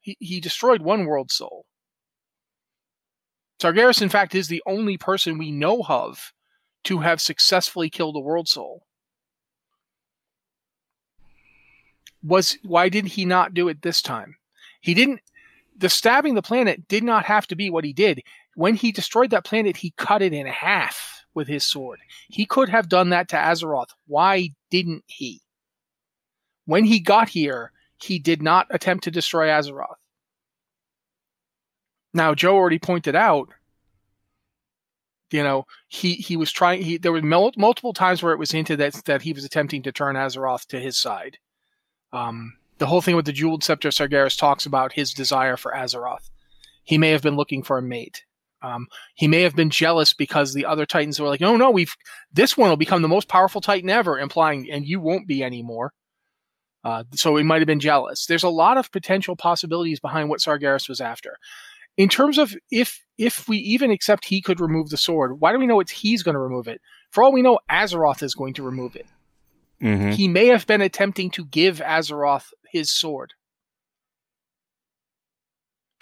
He, 0.00 0.16
he 0.20 0.40
destroyed 0.40 0.82
one 0.82 1.06
world 1.06 1.30
soul. 1.30 1.66
Targaryen, 3.60 4.02
in 4.02 4.08
fact, 4.08 4.34
is 4.34 4.48
the 4.48 4.62
only 4.66 4.96
person 4.96 5.36
we 5.38 5.52
know 5.52 5.82
of 5.88 6.32
to 6.84 7.00
have 7.00 7.20
successfully 7.20 7.90
killed 7.90 8.16
a 8.16 8.20
world 8.20 8.48
soul. 8.48 8.86
Was 12.22 12.58
why 12.62 12.88
did 12.88 13.06
he 13.06 13.24
not 13.24 13.54
do 13.54 13.68
it 13.68 13.82
this 13.82 14.02
time? 14.02 14.36
He 14.80 14.94
didn't. 14.94 15.20
The 15.76 15.88
stabbing 15.88 16.34
the 16.34 16.42
planet 16.42 16.86
did 16.88 17.02
not 17.02 17.24
have 17.24 17.46
to 17.48 17.56
be 17.56 17.70
what 17.70 17.84
he 17.84 17.92
did. 17.92 18.22
When 18.54 18.74
he 18.74 18.92
destroyed 18.92 19.30
that 19.30 19.44
planet, 19.44 19.78
he 19.78 19.94
cut 19.96 20.20
it 20.20 20.34
in 20.34 20.46
half 20.46 21.24
with 21.34 21.48
his 21.48 21.64
sword. 21.64 22.00
He 22.28 22.44
could 22.44 22.68
have 22.68 22.88
done 22.88 23.10
that 23.10 23.28
to 23.30 23.36
Azeroth. 23.36 23.90
Why 24.06 24.50
didn't 24.70 25.04
he? 25.06 25.40
When 26.66 26.84
he 26.84 27.00
got 27.00 27.30
here, 27.30 27.72
he 28.02 28.18
did 28.18 28.42
not 28.42 28.66
attempt 28.70 29.04
to 29.04 29.10
destroy 29.10 29.48
Azeroth. 29.48 29.96
Now, 32.12 32.34
Joe 32.34 32.56
already 32.56 32.78
pointed 32.78 33.14
out, 33.14 33.48
you 35.30 35.42
know, 35.42 35.64
he, 35.88 36.14
he 36.14 36.36
was 36.36 36.50
trying, 36.50 36.82
he, 36.82 36.98
there 36.98 37.12
were 37.12 37.22
mul- 37.22 37.52
multiple 37.56 37.92
times 37.92 38.22
where 38.22 38.32
it 38.32 38.38
was 38.38 38.50
hinted 38.50 38.80
that, 38.80 38.94
that 39.04 39.22
he 39.22 39.32
was 39.32 39.44
attempting 39.44 39.82
to 39.84 39.92
turn 39.92 40.16
Azeroth 40.16 40.66
to 40.66 40.80
his 40.80 40.98
side. 40.98 41.38
Um, 42.12 42.54
the 42.78 42.86
whole 42.86 43.02
thing 43.02 43.16
with 43.16 43.26
the 43.26 43.32
Jeweled 43.32 43.62
Scepter 43.62 43.90
Sargeras 43.90 44.38
talks 44.38 44.66
about 44.66 44.92
his 44.92 45.12
desire 45.12 45.56
for 45.56 45.72
Azeroth. 45.72 46.30
He 46.84 46.98
may 46.98 47.10
have 47.10 47.22
been 47.22 47.36
looking 47.36 47.62
for 47.62 47.78
a 47.78 47.82
mate. 47.82 48.24
Um, 48.62 48.88
he 49.14 49.28
may 49.28 49.42
have 49.42 49.56
been 49.56 49.70
jealous 49.70 50.12
because 50.12 50.52
the 50.52 50.66
other 50.66 50.84
Titans 50.84 51.18
were 51.18 51.28
like, 51.28 51.40
"No, 51.40 51.56
no, 51.56 51.70
we've 51.70 51.94
this 52.32 52.56
one 52.56 52.68
will 52.68 52.76
become 52.76 53.02
the 53.02 53.08
most 53.08 53.28
powerful 53.28 53.60
Titan 53.60 53.88
ever," 53.88 54.18
implying, 54.18 54.70
"And 54.70 54.86
you 54.86 55.00
won't 55.00 55.26
be 55.26 55.42
anymore." 55.42 55.92
Uh, 56.84 57.04
so 57.14 57.36
he 57.36 57.44
might 57.44 57.60
have 57.60 57.66
been 57.66 57.80
jealous. 57.80 58.26
There's 58.26 58.42
a 58.42 58.48
lot 58.48 58.78
of 58.78 58.90
potential 58.90 59.36
possibilities 59.36 60.00
behind 60.00 60.28
what 60.28 60.40
Sargeras 60.40 60.88
was 60.88 61.00
after. 61.00 61.36
In 61.96 62.08
terms 62.08 62.38
of 62.38 62.54
if 62.70 63.02
if 63.18 63.48
we 63.48 63.58
even 63.58 63.90
accept 63.90 64.24
he 64.24 64.40
could 64.40 64.60
remove 64.60 64.88
the 64.88 64.96
sword, 64.96 65.40
why 65.40 65.52
do 65.52 65.58
we 65.58 65.66
know 65.66 65.80
it's 65.80 65.92
he's 65.92 66.22
going 66.22 66.34
to 66.34 66.40
remove 66.40 66.68
it? 66.68 66.80
For 67.10 67.22
all 67.22 67.32
we 67.32 67.42
know, 67.42 67.58
Azeroth 67.70 68.22
is 68.22 68.34
going 68.34 68.54
to 68.54 68.62
remove 68.62 68.96
it. 68.96 69.06
Mm-hmm. 69.82 70.10
He 70.10 70.28
may 70.28 70.46
have 70.46 70.66
been 70.66 70.80
attempting 70.80 71.30
to 71.32 71.44
give 71.44 71.78
Azeroth 71.78 72.52
his 72.70 72.90
sword 72.90 73.34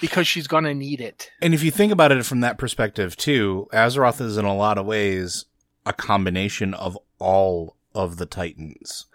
because 0.01 0.27
she's 0.27 0.47
going 0.47 0.65
to 0.65 0.75
need 0.75 1.01
it. 1.01 1.31
And 1.41 1.55
if 1.55 1.63
you 1.63 1.71
think 1.71 1.93
about 1.93 2.13
it 2.13 2.25
from 2.25 2.41
that 2.41 2.59
perspective 2.59 3.17
too, 3.17 3.69
Azeroth 3.73 4.21
is 4.21 4.37
in 4.37 4.45
a 4.45 4.57
lot 4.57 4.79
of 4.79 4.87
ways 4.87 5.45
a 5.87 5.93
combination 5.93 6.75
of 6.75 6.99
all 7.19 7.77
of 7.95 8.17
the 8.17 8.27
Titans. 8.27 9.07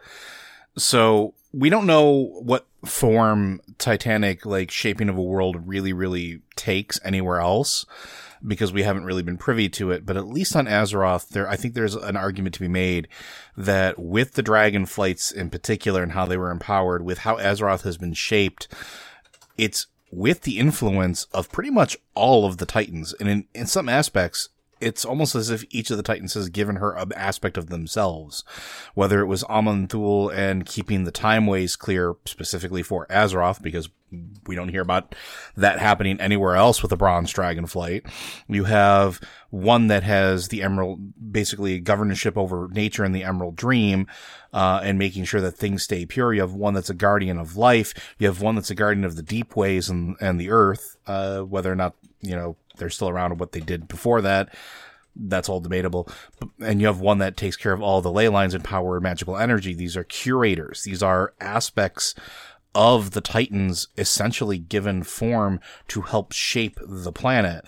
So 0.78 1.34
we 1.54 1.70
don't 1.70 1.86
know 1.86 2.40
what 2.42 2.66
form 2.86 3.62
Titanic 3.78 4.46
like 4.46 4.72
shaping 4.72 5.10
of 5.10 5.18
a 5.18 5.22
world 5.22 5.68
really, 5.68 5.94
really 5.94 6.42
takes 6.56 7.00
anywhere 7.04 7.40
else 7.40 7.86
because 8.46 8.74
we 8.74 8.84
haven't 8.84 9.06
really 9.06 9.24
been 9.24 9.38
privy 9.38 9.70
to 9.70 9.92
it. 9.92 10.06
But 10.06 10.18
at 10.18 10.28
least 10.28 10.56
on 10.56 10.66
Azeroth, 10.66 11.30
there, 11.30 11.50
I 11.50 11.56
think 11.56 11.74
there's 11.74 11.96
an 11.96 12.18
argument 12.18 12.56
to 12.56 12.62
be 12.62 12.68
made 12.68 13.08
that 13.56 14.00
with 14.00 14.34
the 14.34 14.44
dragon 14.44 14.86
flights 14.86 15.32
in 15.32 15.50
particular 15.50 16.04
and 16.04 16.12
how 16.12 16.26
they 16.26 16.38
were 16.38 16.52
empowered, 16.52 17.04
with 17.04 17.20
how 17.20 17.38
Azeroth 17.38 17.84
has 17.84 17.98
been 17.98 18.14
shaped, 18.14 18.68
it's 19.58 19.88
with 20.12 20.42
the 20.42 20.60
influence 20.60 21.26
of 21.34 21.52
pretty 21.52 21.72
much 21.72 21.98
all 22.14 22.46
of 22.46 22.58
the 22.58 22.66
Titans. 22.66 23.14
And 23.20 23.30
in, 23.30 23.46
in 23.54 23.66
some 23.66 23.90
aspects, 23.90 24.50
it's 24.84 25.06
almost 25.06 25.36
as 25.36 25.50
if 25.50 25.66
each 25.70 25.92
of 25.92 25.98
the 25.98 26.04
Titans 26.04 26.34
has 26.34 26.50
given 26.50 26.78
her 26.78 26.94
an 26.94 27.12
aspect 27.14 27.58
of 27.58 27.70
themselves. 27.70 28.44
Whether 28.94 29.22
it 29.22 29.28
was 29.28 29.44
Aman'Thul 29.46 30.34
and 30.34 30.66
keeping 30.66 31.04
the 31.04 31.12
time 31.12 31.48
ways 31.48 31.76
clear 31.76 32.16
specifically 32.26 32.84
for 32.84 33.08
Azeroth, 33.08 33.62
because 33.62 33.90
we 34.46 34.56
don't 34.56 34.70
hear 34.70 34.82
about 34.82 35.16
that 35.58 35.80
happening 35.80 36.20
anywhere 36.20 36.56
else 36.56 36.84
with 36.84 36.90
the 36.90 36.98
Bronze 36.98 37.32
Dragon 37.32 37.66
flight. 37.66 38.06
You 38.48 38.66
have 38.66 39.20
one 39.50 39.88
that 39.88 40.04
has 40.04 40.50
the 40.50 40.62
Emerald, 40.62 41.32
basically 41.32 41.80
governorship 41.80 42.38
over 42.38 42.68
nature 42.72 43.04
and 43.04 43.16
the 43.16 43.24
Emerald 43.24 43.56
Dream, 43.56 44.08
uh, 44.52 44.82
and 44.84 45.00
making 45.00 45.26
sure 45.26 45.42
that 45.42 45.58
things 45.58 45.84
stay 45.84 46.06
pure. 46.06 46.34
You 46.34 46.42
have 46.42 46.54
one 46.54 46.76
that's 46.76 46.92
a 46.92 46.96
guardian 46.96 47.40
of 47.40 47.58
life. 47.58 48.16
You 48.20 48.28
have 48.28 48.42
one 48.42 48.54
that's 48.54 48.70
a 48.70 48.76
guardian 48.76 49.04
of 49.04 49.16
the 49.16 49.24
deep 49.24 49.56
ways 49.56 49.90
and, 49.90 50.16
and 50.22 50.40
the 50.40 50.52
earth, 50.52 50.96
uh, 51.08 51.40
whether 51.42 51.72
or 51.72 51.76
not, 51.76 51.96
you 52.22 52.36
know, 52.36 52.56
they're 52.78 52.90
still 52.90 53.10
around 53.10 53.40
what 53.40 53.52
they 53.52 53.60
did 53.60 53.88
before 53.88 54.22
that. 54.22 54.54
That's 55.16 55.48
all 55.48 55.60
debatable. 55.60 56.10
And 56.60 56.82
you 56.82 56.88
have 56.88 57.00
one 57.00 57.20
that 57.20 57.38
takes 57.38 57.56
care 57.56 57.74
of 57.74 57.82
all 57.82 58.02
the 58.02 58.12
ley 58.12 58.30
lines 58.30 58.54
and 58.54 58.64
power 58.64 58.96
and 58.96 59.04
magical 59.04 59.38
energy. 59.38 59.74
These 59.74 59.96
are 59.96 60.04
curators. 60.04 60.84
These 60.84 61.04
are 61.04 61.34
aspects 61.40 62.16
of 62.74 63.12
the 63.12 63.22
Titans 63.22 63.88
essentially 63.98 64.58
given 64.58 65.04
form 65.04 65.60
to 65.90 66.02
help 66.02 66.32
shape 66.32 66.80
the 66.84 67.12
planet. 67.12 67.66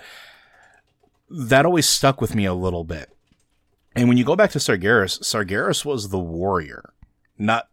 That 1.30 1.66
always 1.66 1.88
stuck 1.88 2.20
with 2.20 2.34
me 2.36 2.46
a 2.46 2.54
little 2.54 2.84
bit. 2.84 3.10
And 3.96 4.08
when 4.10 4.18
you 4.18 4.26
go 4.26 4.36
back 4.36 4.52
to 4.52 4.60
Sargeras, 4.60 5.22
Sargeras 5.22 5.86
was 5.86 6.10
the 6.10 6.20
warrior, 6.20 6.94
not 7.38 7.70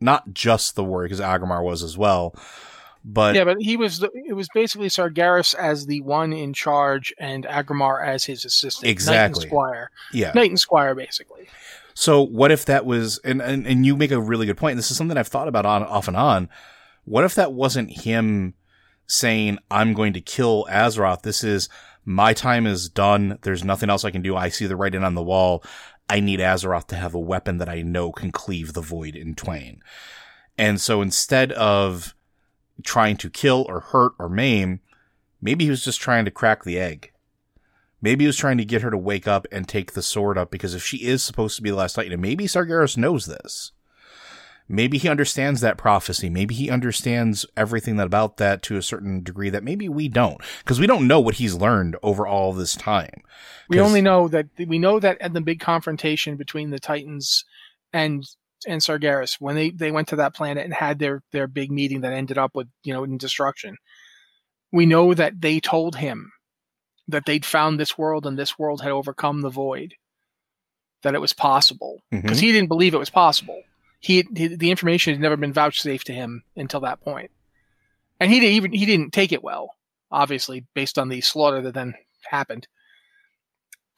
not 0.00 0.32
just 0.32 0.74
the 0.74 0.84
warrior, 0.84 1.08
because 1.08 1.20
Aggramar 1.20 1.62
was 1.62 1.82
as 1.82 1.96
well. 1.96 2.34
But 3.08 3.36
yeah, 3.36 3.44
but 3.44 3.58
he 3.60 3.76
was 3.76 4.00
the, 4.00 4.10
it 4.12 4.32
was 4.32 4.48
basically 4.52 4.88
Sargeras 4.88 5.54
as 5.54 5.86
the 5.86 6.00
one 6.00 6.32
in 6.32 6.52
charge 6.52 7.14
and 7.20 7.44
Aggramar 7.44 8.04
as 8.04 8.24
his 8.24 8.44
assistant. 8.44 8.90
Exactly. 8.90 9.16
Knight 9.16 9.24
and 9.26 9.36
Squire. 9.36 9.90
yeah, 10.12 10.32
Knight 10.34 10.50
and 10.50 10.58
Squire, 10.58 10.94
basically. 10.96 11.48
So 11.94 12.20
what 12.20 12.50
if 12.50 12.64
that 12.64 12.84
was, 12.84 13.18
and, 13.18 13.40
and, 13.40 13.64
and 13.64 13.86
you 13.86 13.96
make 13.96 14.10
a 14.10 14.20
really 14.20 14.44
good 14.44 14.56
point. 14.56 14.76
This 14.76 14.90
is 14.90 14.96
something 14.96 15.16
I've 15.16 15.28
thought 15.28 15.48
about 15.48 15.64
on, 15.64 15.84
off 15.84 16.08
and 16.08 16.16
on. 16.16 16.50
What 17.04 17.24
if 17.24 17.36
that 17.36 17.52
wasn't 17.52 18.02
him 18.02 18.54
saying, 19.06 19.60
I'm 19.70 19.94
going 19.94 20.12
to 20.12 20.20
kill 20.20 20.66
Azeroth? 20.68 21.22
This 21.22 21.44
is, 21.44 21.68
my 22.04 22.34
time 22.34 22.66
is 22.66 22.88
done. 22.88 23.38
There's 23.42 23.64
nothing 23.64 23.88
else 23.88 24.04
I 24.04 24.10
can 24.10 24.20
do. 24.20 24.36
I 24.36 24.48
see 24.48 24.66
the 24.66 24.76
writing 24.76 25.04
on 25.04 25.14
the 25.14 25.22
wall. 25.22 25.62
I 26.10 26.18
need 26.18 26.40
Azeroth 26.40 26.88
to 26.88 26.96
have 26.96 27.14
a 27.14 27.20
weapon 27.20 27.58
that 27.58 27.68
I 27.68 27.82
know 27.82 28.10
can 28.10 28.32
cleave 28.32 28.72
the 28.72 28.80
void 28.80 29.14
in 29.14 29.36
twain. 29.36 29.80
And 30.58 30.80
so 30.80 31.02
instead 31.02 31.52
of 31.52 32.15
trying 32.82 33.16
to 33.18 33.30
kill 33.30 33.64
or 33.68 33.80
hurt 33.80 34.12
or 34.18 34.28
maim, 34.28 34.80
maybe 35.40 35.64
he 35.64 35.70
was 35.70 35.84
just 35.84 36.00
trying 36.00 36.24
to 36.24 36.30
crack 36.30 36.64
the 36.64 36.78
egg. 36.78 37.12
Maybe 38.02 38.24
he 38.24 38.28
was 38.28 38.36
trying 38.36 38.58
to 38.58 38.64
get 38.64 38.82
her 38.82 38.90
to 38.90 38.98
wake 38.98 39.26
up 39.26 39.46
and 39.50 39.66
take 39.66 39.92
the 39.92 40.02
sword 40.02 40.36
up 40.36 40.50
because 40.50 40.74
if 40.74 40.82
she 40.84 40.98
is 40.98 41.24
supposed 41.24 41.56
to 41.56 41.62
be 41.62 41.70
the 41.70 41.76
last 41.76 41.94
Titan, 41.94 42.20
maybe 42.20 42.44
Sargeras 42.44 42.96
knows 42.96 43.26
this. 43.26 43.72
Maybe 44.68 44.98
he 44.98 45.08
understands 45.08 45.60
that 45.60 45.78
prophecy. 45.78 46.28
Maybe 46.28 46.54
he 46.54 46.70
understands 46.70 47.46
everything 47.56 47.96
that 47.96 48.06
about 48.06 48.36
that 48.38 48.62
to 48.64 48.76
a 48.76 48.82
certain 48.82 49.22
degree 49.22 49.48
that 49.50 49.62
maybe 49.62 49.88
we 49.88 50.08
don't, 50.08 50.40
because 50.58 50.80
we 50.80 50.88
don't 50.88 51.06
know 51.06 51.20
what 51.20 51.36
he's 51.36 51.54
learned 51.54 51.96
over 52.02 52.26
all 52.26 52.52
this 52.52 52.74
time. 52.74 53.22
We 53.68 53.80
only 53.80 54.00
know 54.00 54.26
that 54.28 54.46
we 54.58 54.78
know 54.78 54.98
that 54.98 55.20
at 55.20 55.32
the 55.32 55.40
big 55.40 55.60
confrontation 55.60 56.36
between 56.36 56.70
the 56.70 56.80
Titans 56.80 57.44
and 57.92 58.24
and 58.66 58.80
Sargeras, 58.80 59.36
when 59.40 59.54
they, 59.54 59.70
they 59.70 59.90
went 59.90 60.08
to 60.08 60.16
that 60.16 60.34
planet 60.34 60.64
and 60.64 60.74
had 60.74 60.98
their, 60.98 61.22
their 61.32 61.46
big 61.46 61.70
meeting 61.70 62.00
that 62.02 62.12
ended 62.12 62.38
up 62.38 62.52
with, 62.54 62.68
you 62.82 62.92
know, 62.94 63.04
in 63.04 63.18
destruction, 63.18 63.76
we 64.72 64.86
know 64.86 65.14
that 65.14 65.40
they 65.40 65.60
told 65.60 65.96
him 65.96 66.32
that 67.08 67.24
they'd 67.26 67.44
found 67.44 67.78
this 67.78 67.96
world 67.96 68.26
and 68.26 68.38
this 68.38 68.58
world 68.58 68.80
had 68.80 68.90
overcome 68.92 69.42
the 69.42 69.50
void, 69.50 69.94
that 71.02 71.14
it 71.14 71.20
was 71.20 71.32
possible. 71.32 72.02
Because 72.10 72.38
Mhm. 72.38 72.42
he 72.42 72.52
didn't 72.52 72.68
believe 72.68 72.94
it 72.94 72.98
was 72.98 73.10
possible. 73.10 73.62
He, 74.00 74.26
he 74.34 74.48
the 74.48 74.70
information 74.70 75.14
had 75.14 75.20
never 75.20 75.36
been 75.36 75.52
vouchsafed 75.52 76.06
to 76.06 76.12
him 76.12 76.44
until 76.54 76.80
that 76.80 77.00
point, 77.00 77.30
and 78.20 78.30
he 78.30 78.40
didn't 78.40 78.54
even 78.56 78.72
he 78.72 78.86
didn't 78.86 79.12
take 79.12 79.32
it 79.32 79.42
well, 79.42 79.74
obviously 80.10 80.66
based 80.74 80.98
on 80.98 81.08
the 81.08 81.20
slaughter 81.20 81.62
that 81.62 81.74
then 81.74 81.94
happened. 82.30 82.68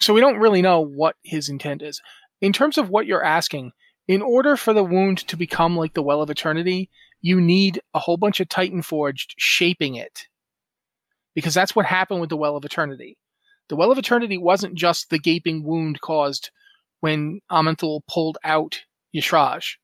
So 0.00 0.14
we 0.14 0.20
don't 0.20 0.38
really 0.38 0.62
know 0.62 0.80
what 0.80 1.16
his 1.22 1.48
intent 1.48 1.82
is. 1.82 2.00
In 2.40 2.52
terms 2.52 2.78
of 2.78 2.88
what 2.88 3.06
you're 3.06 3.24
asking, 3.24 3.72
in 4.08 4.22
order 4.22 4.56
for 4.56 4.72
the 4.72 4.82
wound 4.82 5.18
to 5.28 5.36
become 5.36 5.76
like 5.76 5.92
the 5.92 6.02
Well 6.02 6.22
of 6.22 6.30
Eternity, 6.30 6.90
you 7.20 7.40
need 7.40 7.80
a 7.94 7.98
whole 7.98 8.16
bunch 8.16 8.40
of 8.40 8.48
Titan 8.48 8.82
Forged 8.82 9.34
shaping 9.36 9.94
it. 9.94 10.26
Because 11.34 11.54
that's 11.54 11.76
what 11.76 11.86
happened 11.86 12.20
with 12.20 12.30
the 12.30 12.36
Well 12.36 12.56
of 12.56 12.64
Eternity. 12.64 13.18
The 13.68 13.76
Well 13.76 13.92
of 13.92 13.98
Eternity 13.98 14.38
wasn't 14.38 14.74
just 14.74 15.10
the 15.10 15.18
gaping 15.18 15.62
wound 15.62 16.00
caused 16.00 16.50
when 17.00 17.40
Aman'Thul 17.52 18.00
pulled 18.08 18.38
out 18.42 18.80
Y'Shaarj. 19.14 19.76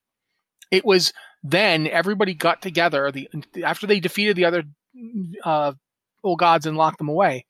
It 0.71 0.83
was 0.83 1.13
then 1.43 1.85
everybody 1.87 2.33
got 2.33 2.63
together 2.63 3.11
the 3.11 3.29
after 3.63 3.85
they 3.85 3.99
defeated 3.99 4.35
the 4.35 4.45
other 4.45 4.63
uh, 5.43 5.73
old 6.23 6.39
gods 6.39 6.65
and 6.65 6.75
locked 6.75 6.97
them 6.97 7.09
away. 7.09 7.45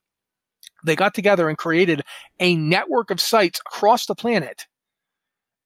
They 0.85 0.97
got 0.97 1.13
together 1.13 1.47
and 1.47 1.57
created 1.57 2.03
a 2.39 2.55
network 2.55 3.09
of 3.09 3.21
sites 3.21 3.61
across 3.65 4.05
the 4.05 4.15
planet. 4.15 4.65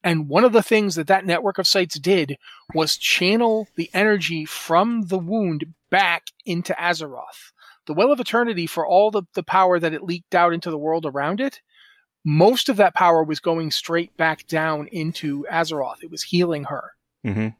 And 0.04 0.30
one 0.30 0.46
of 0.46 0.54
the 0.54 0.64
things 0.64 0.96
that 0.96 1.08
that 1.08 1.26
network 1.26 1.58
of 1.58 1.68
sites 1.68 2.00
did 2.00 2.38
was 2.74 2.98
channel 2.98 3.68
the 3.76 3.90
energy 3.94 4.46
from 4.46 5.08
the 5.08 5.20
wound 5.20 5.74
back 5.90 6.28
into 6.46 6.74
Azeroth. 6.74 7.52
The 7.86 7.94
Well 7.94 8.12
of 8.12 8.20
Eternity, 8.20 8.68
for 8.68 8.86
all 8.86 9.12
the, 9.12 9.24
the 9.34 9.44
power 9.44 9.80
that 9.80 9.94
it 9.94 10.04
leaked 10.04 10.36
out 10.36 10.54
into 10.54 10.70
the 10.70 10.78
world 10.78 11.06
around 11.06 11.42
it, 11.42 11.62
most 12.24 12.70
of 12.70 12.78
that 12.78 12.94
power 12.94 13.24
was 13.24 13.40
going 13.40 13.72
straight 13.72 14.16
back 14.16 14.48
down 14.48 14.88
into 14.88 15.46
Azeroth. 15.52 16.04
It 16.04 16.12
was 16.12 16.24
healing 16.24 16.66
her. 16.66 16.94
Mhm. 17.26 17.56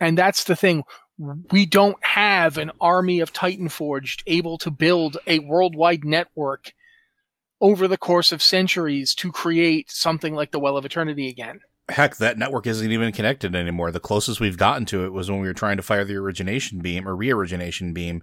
And 0.00 0.18
that's 0.18 0.44
the 0.44 0.56
thing. 0.56 0.84
We 1.52 1.64
don't 1.64 2.02
have 2.04 2.58
an 2.58 2.72
army 2.80 3.20
of 3.20 3.32
Titan 3.32 3.68
Forged 3.68 4.24
able 4.26 4.58
to 4.58 4.70
build 4.70 5.18
a 5.26 5.38
worldwide 5.38 6.04
network 6.04 6.72
over 7.64 7.88
the 7.88 7.96
course 7.96 8.30
of 8.30 8.42
centuries 8.42 9.14
to 9.14 9.32
create 9.32 9.90
something 9.90 10.34
like 10.34 10.50
the 10.50 10.60
Well 10.60 10.76
of 10.76 10.84
Eternity 10.84 11.30
again. 11.30 11.60
Heck, 11.88 12.16
that 12.16 12.36
network 12.36 12.66
isn't 12.66 12.92
even 12.92 13.10
connected 13.10 13.56
anymore. 13.56 13.90
The 13.90 14.00
closest 14.00 14.38
we've 14.38 14.58
gotten 14.58 14.84
to 14.86 15.06
it 15.06 15.14
was 15.14 15.30
when 15.30 15.40
we 15.40 15.48
were 15.48 15.54
trying 15.54 15.78
to 15.78 15.82
fire 15.82 16.04
the 16.04 16.16
origination 16.16 16.80
beam 16.80 17.08
or 17.08 17.16
re-origination 17.16 17.94
beam. 17.94 18.22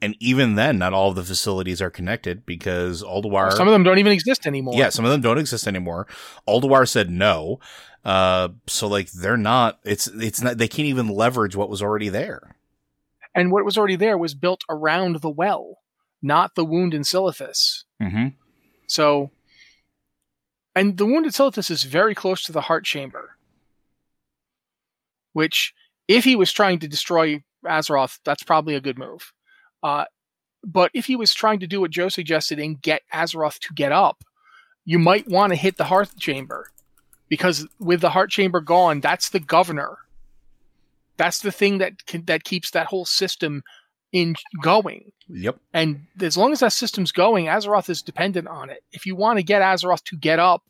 And 0.00 0.16
even 0.20 0.54
then, 0.54 0.78
not 0.78 0.94
all 0.94 1.10
of 1.10 1.16
the 1.16 1.24
facilities 1.24 1.82
are 1.82 1.90
connected 1.90 2.46
because 2.46 3.02
Ulduar. 3.02 3.52
Some 3.52 3.68
of 3.68 3.72
them 3.72 3.82
don't 3.82 3.98
even 3.98 4.12
exist 4.12 4.46
anymore. 4.46 4.74
Yeah, 4.74 4.88
some 4.88 5.04
of 5.04 5.10
them 5.10 5.20
don't 5.20 5.38
exist 5.38 5.68
anymore. 5.68 6.06
Ulduar 6.48 6.88
said 6.88 7.10
no. 7.10 7.60
Uh, 8.06 8.48
so 8.66 8.88
like 8.88 9.10
they're 9.12 9.36
not, 9.36 9.80
it's, 9.84 10.06
it's 10.06 10.40
not, 10.40 10.56
they 10.56 10.68
can't 10.68 10.88
even 10.88 11.08
leverage 11.08 11.54
what 11.54 11.68
was 11.68 11.82
already 11.82 12.08
there. 12.08 12.56
And 13.34 13.52
what 13.52 13.66
was 13.66 13.76
already 13.76 13.96
there 13.96 14.16
was 14.16 14.34
built 14.34 14.64
around 14.70 15.20
the 15.20 15.30
well, 15.30 15.76
not 16.22 16.54
the 16.54 16.64
wound 16.64 16.94
in 16.94 17.02
Silithus. 17.02 17.84
Mm-hmm. 18.02 18.28
So, 18.88 19.30
and 20.74 20.96
the 20.96 21.06
wounded 21.06 21.32
Silithus 21.32 21.70
is 21.70 21.84
very 21.84 22.14
close 22.14 22.42
to 22.44 22.52
the 22.52 22.62
heart 22.62 22.84
chamber, 22.84 23.36
which, 25.32 25.74
if 26.08 26.24
he 26.24 26.34
was 26.34 26.52
trying 26.52 26.80
to 26.80 26.88
destroy 26.88 27.44
Azeroth, 27.64 28.18
that's 28.24 28.42
probably 28.42 28.74
a 28.74 28.80
good 28.80 28.98
move. 28.98 29.32
Uh, 29.82 30.06
but 30.64 30.90
if 30.94 31.06
he 31.06 31.16
was 31.16 31.34
trying 31.34 31.60
to 31.60 31.66
do 31.66 31.80
what 31.80 31.90
Joe 31.90 32.08
suggested 32.08 32.58
and 32.58 32.80
get 32.80 33.02
Azeroth 33.12 33.58
to 33.60 33.74
get 33.74 33.92
up, 33.92 34.24
you 34.84 34.98
might 34.98 35.28
want 35.28 35.50
to 35.52 35.56
hit 35.56 35.76
the 35.76 35.84
heart 35.84 36.10
chamber 36.18 36.70
because 37.28 37.66
with 37.78 38.00
the 38.00 38.10
heart 38.10 38.30
chamber 38.30 38.60
gone, 38.60 39.00
that's 39.00 39.28
the 39.28 39.40
governor. 39.40 39.98
That's 41.18 41.40
the 41.40 41.52
thing 41.52 41.78
that 41.78 42.06
can, 42.06 42.24
that 42.24 42.44
keeps 42.44 42.70
that 42.70 42.86
whole 42.86 43.04
system 43.04 43.62
in 44.12 44.34
going. 44.62 45.12
Yep. 45.28 45.58
And 45.74 46.06
as 46.20 46.36
long 46.36 46.52
as 46.52 46.60
that 46.60 46.72
system's 46.72 47.12
going, 47.12 47.46
Azeroth 47.46 47.90
is 47.90 48.02
dependent 48.02 48.48
on 48.48 48.70
it. 48.70 48.82
If 48.92 49.06
you 49.06 49.14
want 49.14 49.38
to 49.38 49.42
get 49.42 49.62
Azeroth 49.62 50.02
to 50.04 50.16
get 50.16 50.38
up, 50.38 50.62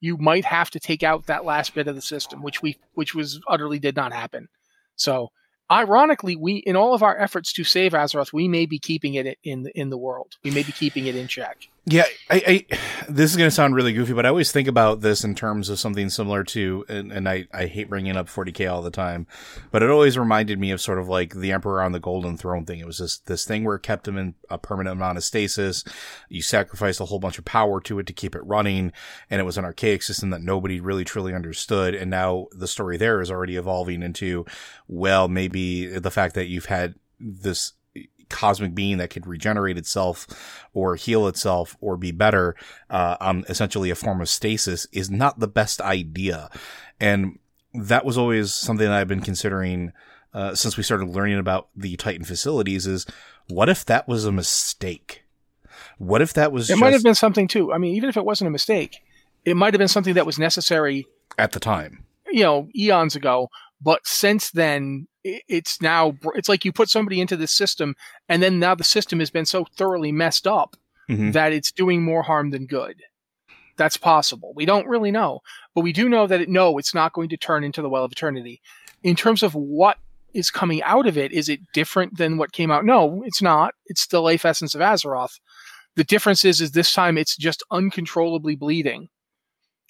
you 0.00 0.16
might 0.16 0.44
have 0.44 0.70
to 0.70 0.80
take 0.80 1.02
out 1.02 1.26
that 1.26 1.44
last 1.44 1.74
bit 1.74 1.88
of 1.88 1.94
the 1.94 2.02
system, 2.02 2.42
which 2.42 2.62
we 2.62 2.78
which 2.94 3.14
was 3.14 3.40
utterly 3.48 3.78
did 3.78 3.96
not 3.96 4.12
happen. 4.12 4.48
So 4.96 5.30
ironically, 5.70 6.36
we 6.36 6.56
in 6.58 6.76
all 6.76 6.94
of 6.94 7.02
our 7.02 7.18
efforts 7.18 7.52
to 7.54 7.64
save 7.64 7.92
Azeroth, 7.92 8.32
we 8.32 8.48
may 8.48 8.64
be 8.64 8.78
keeping 8.78 9.14
it 9.14 9.38
in 9.42 9.66
in 9.74 9.90
the 9.90 9.98
world. 9.98 10.36
We 10.44 10.50
may 10.50 10.62
be 10.62 10.72
keeping 10.72 11.06
it 11.06 11.16
in 11.16 11.26
check. 11.26 11.68
Yeah, 11.90 12.04
I, 12.28 12.66
I 12.70 12.76
this 13.08 13.30
is 13.30 13.36
going 13.38 13.46
to 13.46 13.54
sound 13.54 13.74
really 13.74 13.94
goofy, 13.94 14.12
but 14.12 14.26
I 14.26 14.28
always 14.28 14.52
think 14.52 14.68
about 14.68 15.00
this 15.00 15.24
in 15.24 15.34
terms 15.34 15.70
of 15.70 15.78
something 15.78 16.10
similar 16.10 16.44
to, 16.44 16.84
and, 16.86 17.10
and 17.10 17.26
I, 17.26 17.46
I 17.52 17.64
hate 17.64 17.88
bringing 17.88 18.14
up 18.14 18.28
40k 18.28 18.70
all 18.70 18.82
the 18.82 18.90
time, 18.90 19.26
but 19.70 19.82
it 19.82 19.88
always 19.88 20.18
reminded 20.18 20.58
me 20.58 20.70
of 20.70 20.82
sort 20.82 20.98
of 20.98 21.08
like 21.08 21.34
the 21.34 21.50
Emperor 21.50 21.82
on 21.82 21.92
the 21.92 22.00
Golden 22.00 22.36
Throne 22.36 22.66
thing. 22.66 22.80
It 22.80 22.86
was 22.86 22.98
this 22.98 23.18
this 23.20 23.46
thing 23.46 23.64
where 23.64 23.76
it 23.76 23.82
kept 23.82 24.06
him 24.06 24.18
in 24.18 24.34
a 24.50 24.58
permanent 24.58 24.96
amount 24.96 25.16
of 25.16 25.24
stasis. 25.24 25.82
You 26.28 26.42
sacrificed 26.42 27.00
a 27.00 27.06
whole 27.06 27.20
bunch 27.20 27.38
of 27.38 27.46
power 27.46 27.80
to 27.82 27.98
it 28.00 28.06
to 28.06 28.12
keep 28.12 28.34
it 28.34 28.44
running, 28.44 28.92
and 29.30 29.40
it 29.40 29.44
was 29.44 29.56
an 29.56 29.64
archaic 29.64 30.02
system 30.02 30.28
that 30.30 30.42
nobody 30.42 30.80
really 30.80 31.04
truly 31.04 31.32
understood. 31.32 31.94
And 31.94 32.10
now 32.10 32.48
the 32.52 32.68
story 32.68 32.98
there 32.98 33.22
is 33.22 33.30
already 33.30 33.56
evolving 33.56 34.02
into, 34.02 34.44
well, 34.88 35.26
maybe 35.26 35.86
the 35.86 36.10
fact 36.10 36.34
that 36.34 36.48
you've 36.48 36.66
had 36.66 36.96
this 37.18 37.72
cosmic 38.28 38.74
being 38.74 38.98
that 38.98 39.10
could 39.10 39.26
regenerate 39.26 39.78
itself 39.78 40.26
or 40.72 40.96
heal 40.96 41.26
itself 41.28 41.76
or 41.80 41.96
be 41.96 42.12
better, 42.12 42.54
uh, 42.90 43.16
on 43.20 43.44
essentially 43.48 43.90
a 43.90 43.94
form 43.94 44.20
of 44.20 44.28
stasis 44.28 44.86
is 44.92 45.10
not 45.10 45.38
the 45.38 45.48
best 45.48 45.80
idea. 45.80 46.50
And 47.00 47.38
that 47.74 48.04
was 48.04 48.18
always 48.18 48.52
something 48.52 48.86
that 48.86 48.94
I've 48.94 49.08
been 49.08 49.20
considering, 49.20 49.92
uh, 50.34 50.54
since 50.54 50.76
we 50.76 50.82
started 50.82 51.08
learning 51.08 51.38
about 51.38 51.68
the 51.76 51.96
Titan 51.96 52.24
facilities 52.24 52.86
is 52.86 53.06
what 53.48 53.68
if 53.68 53.84
that 53.86 54.08
was 54.08 54.24
a 54.24 54.32
mistake? 54.32 55.24
What 55.98 56.22
if 56.22 56.34
that 56.34 56.52
was 56.52 56.68
It 56.68 56.74
just 56.74 56.80
might 56.80 56.92
have 56.92 57.02
been 57.02 57.14
something 57.14 57.48
too. 57.48 57.72
I 57.72 57.78
mean, 57.78 57.94
even 57.96 58.08
if 58.08 58.16
it 58.16 58.24
wasn't 58.24 58.48
a 58.48 58.52
mistake, 58.52 58.98
it 59.44 59.56
might 59.56 59.74
have 59.74 59.78
been 59.78 59.88
something 59.88 60.14
that 60.14 60.26
was 60.26 60.38
necessary 60.38 61.06
at 61.38 61.52
the 61.52 61.60
time? 61.60 62.04
you 62.30 62.42
know 62.42 62.68
eons 62.76 63.16
ago 63.16 63.48
but 63.80 64.06
since 64.06 64.50
then 64.50 65.06
it's 65.24 65.80
now 65.82 66.14
it's 66.34 66.48
like 66.48 66.64
you 66.64 66.72
put 66.72 66.88
somebody 66.88 67.20
into 67.20 67.36
this 67.36 67.52
system 67.52 67.94
and 68.28 68.42
then 68.42 68.58
now 68.58 68.74
the 68.74 68.84
system 68.84 69.18
has 69.18 69.30
been 69.30 69.44
so 69.46 69.64
thoroughly 69.76 70.12
messed 70.12 70.46
up 70.46 70.76
Mhm. 71.10 71.32
that 71.32 71.52
it's 71.52 71.72
doing 71.72 72.02
more 72.02 72.22
harm 72.22 72.50
than 72.50 72.66
good. 72.66 73.02
That's 73.76 73.96
possible. 73.96 74.52
We 74.54 74.64
don't 74.66 74.86
really 74.86 75.10
know 75.10 75.40
but 75.74 75.82
we 75.82 75.92
do 75.92 76.08
know 76.08 76.26
that 76.26 76.40
it, 76.40 76.48
no 76.48 76.78
it's 76.78 76.94
not 76.94 77.12
going 77.12 77.28
to 77.30 77.36
turn 77.36 77.62
into 77.64 77.82
the 77.82 77.88
well 77.88 78.04
of 78.04 78.12
eternity. 78.12 78.60
In 79.02 79.14
terms 79.16 79.42
of 79.42 79.54
what 79.54 79.98
is 80.34 80.50
coming 80.50 80.82
out 80.82 81.06
of 81.06 81.16
it 81.16 81.32
is 81.32 81.48
it 81.48 81.60
different 81.72 82.16
than 82.18 82.36
what 82.38 82.52
came 82.52 82.70
out? 82.70 82.84
No 82.84 83.22
it's 83.26 83.42
not. 83.42 83.74
It's 83.86 84.00
still 84.00 84.22
life 84.22 84.44
essence 84.44 84.74
of 84.74 84.80
azeroth. 84.80 85.38
The 85.96 86.04
difference 86.04 86.44
is 86.44 86.60
is 86.60 86.72
this 86.72 86.92
time 86.92 87.16
it's 87.18 87.36
just 87.36 87.62
uncontrollably 87.70 88.54
bleeding 88.56 89.08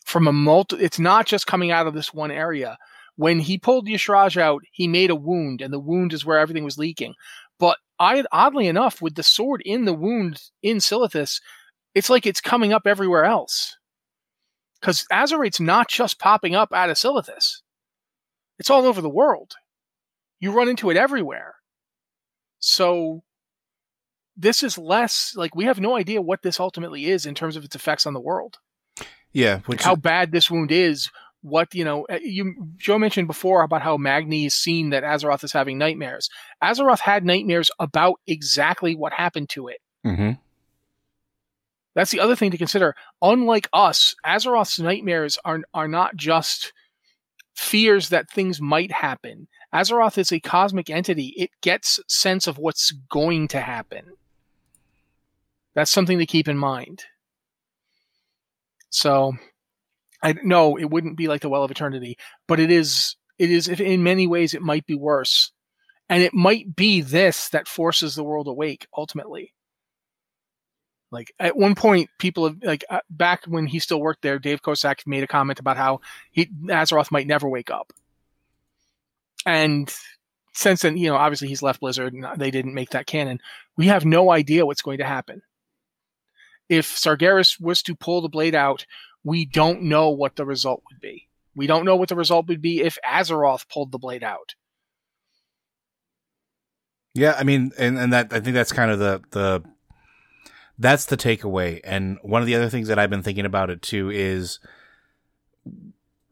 from 0.05 0.27
a 0.27 0.33
multi 0.33 0.77
it's 0.77 0.98
not 0.98 1.27
just 1.27 1.46
coming 1.46 1.70
out 1.70 1.87
of 1.87 1.94
this 1.94 2.12
one 2.14 2.31
area 2.31 2.79
when 3.18 3.40
he 3.40 3.59
pulled 3.59 3.88
Y'Shaarj 3.88 4.40
out 4.40 4.62
he 4.72 4.87
made 4.88 5.11
a 5.11 5.14
wound 5.14 5.61
and 5.61 5.72
the 5.72 5.81
wound 5.81 6.12
is 6.12 6.24
where 6.24 6.38
everything 6.38 6.64
was 6.64 6.78
leaking. 6.78 7.14
But 7.59 7.76
I, 7.98 8.24
oddly 8.31 8.68
enough 8.68 9.02
with 9.02 9.16
the 9.16 9.24
sword 9.24 9.61
in 9.64 9.85
the 9.85 9.92
wound 9.92 10.40
in 10.62 10.78
Silithus 10.78 11.40
it's 11.94 12.09
like 12.09 12.26
it's 12.26 12.40
coming 12.40 12.72
up 12.72 12.87
everywhere 12.87 13.24
else. 13.24 13.76
Because 14.81 15.04
Azerite's 15.11 15.59
not 15.59 15.88
just 15.88 16.20
popping 16.20 16.54
up 16.54 16.72
out 16.72 16.90
of 16.90 16.96
Silithus. 16.96 17.62
It's 18.59 18.70
all 18.70 18.87
over 18.87 19.00
the 19.00 19.09
world. 19.09 19.54
You 20.38 20.52
run 20.52 20.68
into 20.68 20.90
it 20.90 20.96
everywhere. 20.96 21.57
So 22.61 23.24
this 24.37 24.62
is 24.62 24.78
less 24.78 25.33
like 25.35 25.57
we 25.57 25.64
have 25.64 25.81
no 25.81 25.96
idea 25.96 26.22
what 26.22 26.42
this 26.42 26.61
ultimately 26.61 27.07
is 27.07 27.26
in 27.26 27.35
terms 27.35 27.57
of 27.57 27.64
its 27.64 27.74
effects 27.74 28.07
on 28.07 28.14
the 28.14 28.20
world. 28.20 28.59
Yeah, 29.33 29.61
which 29.66 29.83
how 29.83 29.96
bad 29.96 30.31
this 30.31 30.50
wound 30.50 30.70
is. 30.70 31.11
What 31.42 31.74
you 31.74 31.85
know, 31.85 32.05
uh, 32.11 32.18
you 32.22 32.55
Joe 32.77 32.98
mentioned 32.98 33.29
before 33.29 33.62
about 33.62 33.83
how 33.83 33.96
Magni 33.96 34.46
is 34.46 34.55
seen 34.55 34.90
that 34.90 35.05
Azeroth 35.05 35.44
is 35.44 35.53
having 35.53 35.79
nightmares. 35.79 36.29
Azeroth 36.62 37.01
had 37.01 37.24
nightmares 37.24 37.70
about 37.79 38.20
exactly 38.27 38.96
what 38.96 39.12
happened 39.12 39.48
to 39.51 39.68
it. 39.68 39.81
Mhm. 40.05 40.38
That's 41.94 42.11
the 42.11 42.20
other 42.20 42.37
thing 42.37 42.51
to 42.51 42.59
consider. 42.59 42.94
Unlike 43.22 43.68
us, 43.72 44.14
Azeroth's 44.24 44.79
nightmares 44.81 45.38
are 45.44 45.61
are 45.74 45.88
not 45.88 46.16
just 46.16 46.72
fears 47.55 48.09
that 48.11 48.31
things 48.31 48.61
might 48.61 48.92
happen. 48.92 49.48
Azeroth 49.74 50.16
is 50.18 50.33
a 50.33 50.40
cosmic 50.40 50.90
entity. 50.90 51.35
It 51.37 51.51
gets 51.61 52.01
sense 52.07 52.46
of 52.46 52.59
what's 52.59 52.92
going 53.11 53.48
to 53.48 53.61
happen. 53.61 54.16
That's 55.74 55.90
something 55.90 56.18
to 56.18 56.27
keep 56.27 56.48
in 56.48 56.57
mind. 56.57 57.05
So, 58.90 59.37
I 60.22 60.35
no, 60.42 60.76
it 60.76 60.90
wouldn't 60.90 61.16
be 61.16 61.28
like 61.28 61.42
the 61.42 61.48
Well 61.48 61.64
of 61.64 61.70
Eternity, 61.70 62.18
but 62.46 62.61
it 62.61 62.70
is. 62.70 63.16
It 63.38 63.50
is. 63.50 63.68
if 63.68 63.81
In 63.81 64.02
many 64.02 64.26
ways, 64.26 64.54
it 64.54 64.62
might 64.62 64.87
be 64.87 64.94
worse, 64.94 65.52
and 66.09 66.22
it 66.22 66.35
might 66.35 66.74
be 66.74 67.00
this 67.00 67.50
that 67.50 67.68
forces 67.68 68.14
the 68.14 68.24
world 68.24 68.48
awake 68.48 68.87
ultimately. 68.96 69.54
Like 71.11 71.33
at 71.38 71.57
one 71.57 71.74
point, 71.74 72.11
people 72.18 72.48
have 72.48 72.62
like 72.62 72.85
uh, 72.90 73.00
back 73.09 73.44
when 73.46 73.66
he 73.66 73.78
still 73.78 74.00
worked 74.00 74.22
there, 74.22 74.38
Dave 74.38 74.61
Kosak 74.61 75.07
made 75.07 75.22
a 75.22 75.28
comment 75.28 75.61
about 75.61 75.76
how 75.76 76.00
he 76.33 76.46
Azeroth 76.66 77.11
might 77.11 77.26
never 77.26 77.48
wake 77.48 77.70
up, 77.70 77.92
and 79.46 79.92
since 80.59 80.83
then, 80.83 80.96
you 80.96 81.09
know, 81.09 81.14
obviously 81.14 81.46
he's 81.46 81.62
left 81.62 81.81
Blizzard, 81.81 82.12
and 82.12 82.26
they 82.37 82.50
didn't 82.50 82.74
make 82.74 82.90
that 82.90 83.07
canon. 83.07 83.40
We 83.76 83.87
have 83.87 84.04
no 84.04 84.33
idea 84.33 84.66
what's 84.66 84.83
going 84.83 84.98
to 84.98 85.04
happen. 85.04 85.42
If 86.68 86.88
Sargeras 86.88 87.61
was 87.61 87.81
to 87.85 87.94
pull 87.94 88.20
the 88.20 88.28
blade 88.28 88.57
out, 88.57 88.85
we 89.24 89.44
don't 89.44 89.83
know 89.83 90.11
what 90.11 90.37
the 90.37 90.44
result 90.44 90.83
would 90.90 91.00
be. 91.00 91.28
We 91.54 91.66
don't 91.66 91.85
know 91.85 91.96
what 91.96 92.09
the 92.09 92.16
result 92.16 92.46
would 92.48 92.62
be 92.62 92.83
if 92.83 92.98
Azeroth 93.04 93.68
pulled 93.68 93.92
the 93.92 93.98
blade 93.98 94.22
out. 94.22 94.54
Yeah, 97.14 97.35
I 97.37 97.42
mean, 97.42 97.72
and, 97.76 97.98
and 97.98 98.12
that 98.12 98.33
I 98.33 98.40
think 98.40 98.54
that's 98.54 98.72
kind 98.72 98.90
of 98.90 98.98
the 98.98 99.22
the 99.31 99.64
that's 100.78 101.07
the 101.07 101.16
takeaway. 101.16 101.81
And 101.83 102.18
one 102.22 102.42
of 102.42 102.46
the 102.46 102.54
other 102.54 102.68
things 102.68 102.88
that 102.88 102.98
I've 102.98 103.11
been 103.11 103.22
thinking 103.24 103.44
about 103.44 103.70
it 103.70 103.83
too 103.83 104.11
is 104.11 104.61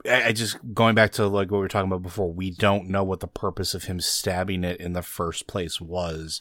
I, 0.09 0.33
just 0.33 0.57
going 0.75 0.95
back 0.95 1.12
to 1.12 1.27
like 1.27 1.51
what 1.51 1.59
we 1.59 1.62
were 1.62 1.69
talking 1.69 1.90
about 1.90 2.03
before. 2.03 2.33
We 2.33 2.51
don't 2.51 2.88
know 2.88 3.05
what 3.05 3.21
the 3.21 3.27
purpose 3.27 3.75
of 3.75 3.85
him 3.85 4.01
stabbing 4.01 4.64
it 4.64 4.81
in 4.81 4.92
the 4.92 5.03
first 5.03 5.47
place 5.47 5.81
was, 5.81 6.40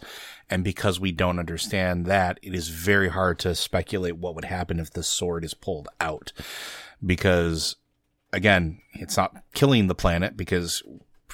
and 0.50 0.64
because 0.64 1.00
we 1.00 1.12
don't 1.12 1.40
understand 1.40 2.06
that, 2.06 2.40
it 2.42 2.54
is 2.54 2.70
very 2.70 3.10
hard 3.10 3.40
to 3.40 3.56
speculate 3.56 4.18
what 4.18 4.36
would 4.36 4.46
happen 4.46 4.80
if 4.80 4.92
the 4.92 5.04
sword 5.04 5.44
is 5.44 5.54
pulled 5.54 5.88
out. 6.00 6.32
Because 7.06 7.76
again, 8.34 8.82
it's 8.94 9.18
not 9.18 9.44
killing 9.54 9.88
the 9.88 9.96
planet 9.96 10.36
because 10.36 10.84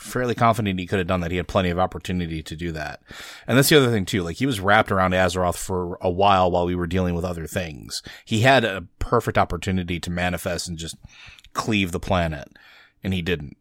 fairly 0.01 0.33
confident 0.33 0.79
he 0.79 0.87
could 0.87 0.97
have 0.97 1.07
done 1.07 1.21
that. 1.21 1.31
He 1.31 1.37
had 1.37 1.47
plenty 1.47 1.69
of 1.69 1.79
opportunity 1.79 2.41
to 2.41 2.55
do 2.55 2.71
that. 2.71 3.01
And 3.47 3.57
that's 3.57 3.69
the 3.69 3.77
other 3.77 3.91
thing 3.91 4.05
too. 4.05 4.23
Like 4.23 4.37
he 4.37 4.45
was 4.45 4.59
wrapped 4.59 4.91
around 4.91 5.11
Azeroth 5.11 5.57
for 5.57 5.97
a 6.01 6.09
while 6.09 6.49
while 6.49 6.65
we 6.65 6.75
were 6.75 6.87
dealing 6.87 7.13
with 7.13 7.23
other 7.23 7.45
things. 7.45 8.01
He 8.25 8.41
had 8.41 8.65
a 8.65 8.87
perfect 8.99 9.37
opportunity 9.37 9.99
to 9.99 10.09
manifest 10.09 10.67
and 10.67 10.77
just 10.77 10.95
cleave 11.53 11.91
the 11.91 11.99
planet 11.99 12.49
and 13.03 13.13
he 13.13 13.21
didn't. 13.21 13.57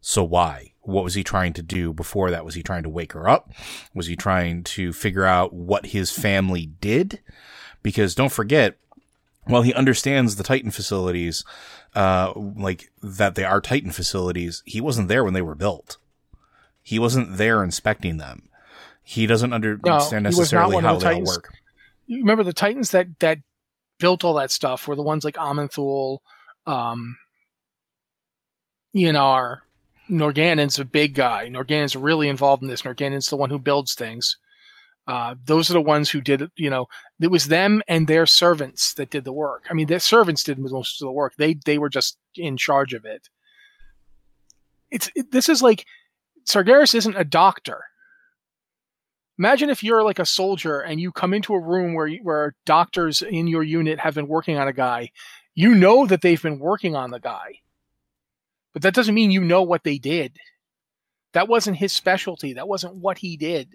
So 0.00 0.24
why? 0.24 0.72
What 0.80 1.04
was 1.04 1.14
he 1.14 1.22
trying 1.22 1.52
to 1.54 1.62
do 1.62 1.92
before 1.92 2.30
that? 2.30 2.44
Was 2.44 2.54
he 2.54 2.62
trying 2.62 2.82
to 2.82 2.88
wake 2.88 3.12
her 3.12 3.28
up? 3.28 3.52
Was 3.94 4.06
he 4.08 4.16
trying 4.16 4.64
to 4.64 4.92
figure 4.92 5.24
out 5.24 5.52
what 5.52 5.86
his 5.86 6.10
family 6.10 6.66
did? 6.80 7.20
Because 7.82 8.14
don't 8.14 8.32
forget, 8.32 8.78
while 9.44 9.62
he 9.62 9.72
understands 9.74 10.36
the 10.36 10.42
Titan 10.42 10.70
facilities, 10.70 11.44
uh, 11.94 12.32
like 12.36 12.90
that 13.00 13.36
they 13.36 13.44
are 13.44 13.60
Titan 13.60 13.92
facilities, 13.92 14.62
he 14.66 14.80
wasn't 14.80 15.08
there 15.08 15.24
when 15.24 15.34
they 15.34 15.42
were 15.42 15.54
built. 15.54 15.98
He 16.82 16.98
wasn't 16.98 17.36
there 17.36 17.62
inspecting 17.62 18.16
them. 18.16 18.48
He 19.04 19.26
doesn't 19.26 19.52
understand 19.52 20.26
was 20.26 20.38
necessarily 20.38 20.80
how 20.80 20.96
the 20.96 21.04
they 21.06 21.14
all 21.14 21.24
work. 21.24 21.52
You 22.06 22.18
remember 22.18 22.44
the 22.44 22.52
Titans 22.52 22.90
that 22.90 23.18
that 23.20 23.38
built 23.98 24.24
all 24.24 24.34
that 24.34 24.50
stuff 24.50 24.88
were 24.88 24.96
the 24.96 25.02
ones 25.02 25.24
like 25.24 25.36
Aman'Thul, 25.36 26.18
um, 26.66 27.16
Eonar, 28.94 29.58
Norgannon's 30.10 30.78
a 30.78 30.84
big 30.84 31.14
guy. 31.14 31.48
Norgannon's 31.48 31.96
really 31.96 32.28
involved 32.28 32.62
in 32.62 32.68
this. 32.68 32.82
Norgannon's 32.82 33.28
the 33.28 33.36
one 33.36 33.50
who 33.50 33.58
builds 33.58 33.94
things. 33.94 34.36
Uh, 35.06 35.34
those 35.44 35.68
are 35.68 35.74
the 35.74 35.80
ones 35.80 36.10
who 36.10 36.20
did, 36.20 36.48
you 36.56 36.70
know, 36.70 36.86
it 37.20 37.30
was 37.30 37.46
them 37.48 37.82
and 37.88 38.06
their 38.06 38.26
servants 38.26 38.94
that 38.94 39.10
did 39.10 39.24
the 39.24 39.32
work. 39.32 39.64
I 39.68 39.74
mean, 39.74 39.86
their 39.86 39.98
servants 39.98 40.44
did 40.44 40.58
most 40.58 41.02
of 41.02 41.06
the 41.06 41.12
work. 41.12 41.34
They 41.36 41.54
they 41.54 41.78
were 41.78 41.88
just 41.88 42.18
in 42.36 42.56
charge 42.56 42.94
of 42.94 43.04
it. 43.04 43.28
It's 44.90 45.10
it, 45.16 45.32
this 45.32 45.48
is 45.48 45.60
like 45.60 45.86
Sargeras 46.46 46.94
isn't 46.94 47.16
a 47.16 47.24
doctor. 47.24 47.84
Imagine 49.38 49.70
if 49.70 49.82
you're 49.82 50.04
like 50.04 50.20
a 50.20 50.26
soldier 50.26 50.80
and 50.80 51.00
you 51.00 51.10
come 51.10 51.34
into 51.34 51.54
a 51.54 51.60
room 51.60 51.94
where 51.94 52.06
you, 52.06 52.20
where 52.22 52.54
doctors 52.64 53.22
in 53.22 53.48
your 53.48 53.62
unit 53.62 53.98
have 53.98 54.14
been 54.14 54.28
working 54.28 54.56
on 54.56 54.68
a 54.68 54.72
guy. 54.72 55.10
You 55.54 55.74
know 55.74 56.06
that 56.06 56.20
they've 56.22 56.40
been 56.40 56.58
working 56.60 56.94
on 56.94 57.10
the 57.10 57.18
guy, 57.18 57.60
but 58.72 58.82
that 58.82 58.94
doesn't 58.94 59.14
mean 59.14 59.30
you 59.30 59.42
know 59.42 59.62
what 59.62 59.84
they 59.84 59.98
did. 59.98 60.36
That 61.32 61.48
wasn't 61.48 61.78
his 61.78 61.92
specialty. 61.92 62.54
That 62.54 62.68
wasn't 62.68 62.96
what 62.96 63.18
he 63.18 63.36
did. 63.36 63.68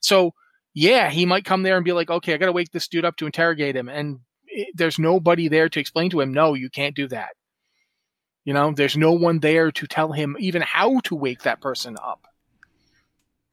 So 0.00 0.34
yeah, 0.74 1.08
he 1.08 1.24
might 1.24 1.44
come 1.44 1.62
there 1.62 1.76
and 1.76 1.84
be 1.84 1.92
like, 1.92 2.10
okay, 2.10 2.34
I 2.34 2.36
got 2.36 2.46
to 2.46 2.52
wake 2.52 2.70
this 2.70 2.88
dude 2.88 3.04
up 3.04 3.16
to 3.16 3.26
interrogate 3.26 3.76
him. 3.76 3.88
And 3.88 4.20
it, 4.46 4.68
there's 4.74 4.98
nobody 4.98 5.48
there 5.48 5.68
to 5.68 5.80
explain 5.80 6.10
to 6.10 6.20
him, 6.20 6.34
no, 6.34 6.54
you 6.54 6.68
can't 6.68 6.94
do 6.94 7.08
that. 7.08 7.30
You 8.44 8.52
know, 8.52 8.72
there's 8.72 8.96
no 8.96 9.12
one 9.12 9.40
there 9.40 9.72
to 9.72 9.86
tell 9.86 10.12
him 10.12 10.36
even 10.38 10.62
how 10.62 11.00
to 11.00 11.16
wake 11.16 11.42
that 11.42 11.60
person 11.60 11.96
up. 12.02 12.26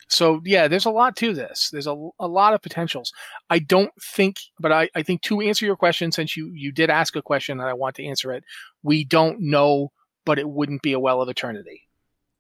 So 0.08 0.42
yeah, 0.46 0.68
there's 0.68 0.86
a 0.86 0.92
lot 0.92 1.16
to 1.18 1.34
this. 1.34 1.70
There's 1.72 1.88
a, 1.88 2.10
a 2.20 2.28
lot 2.28 2.54
of 2.54 2.62
potentials. 2.62 3.12
I 3.50 3.60
don't 3.60 3.92
think, 4.00 4.36
but 4.60 4.72
I, 4.72 4.90
I 4.94 5.02
think 5.02 5.22
to 5.24 5.42
answer 5.42 5.66
your 5.66 5.76
question, 5.76 6.12
since 6.12 6.38
you, 6.38 6.52
you 6.54 6.72
did 6.72 6.90
ask 6.90 7.16
a 7.16 7.22
question 7.22 7.60
and 7.60 7.68
I 7.68 7.74
want 7.74 7.96
to 7.96 8.06
answer 8.06 8.32
it, 8.32 8.44
we 8.84 9.04
don't 9.04 9.40
know, 9.40 9.92
but 10.26 10.40
it 10.40 10.50
wouldn't 10.50 10.82
be 10.82 10.94
a 10.94 11.00
well 11.00 11.22
of 11.22 11.30
eternity. 11.30 11.88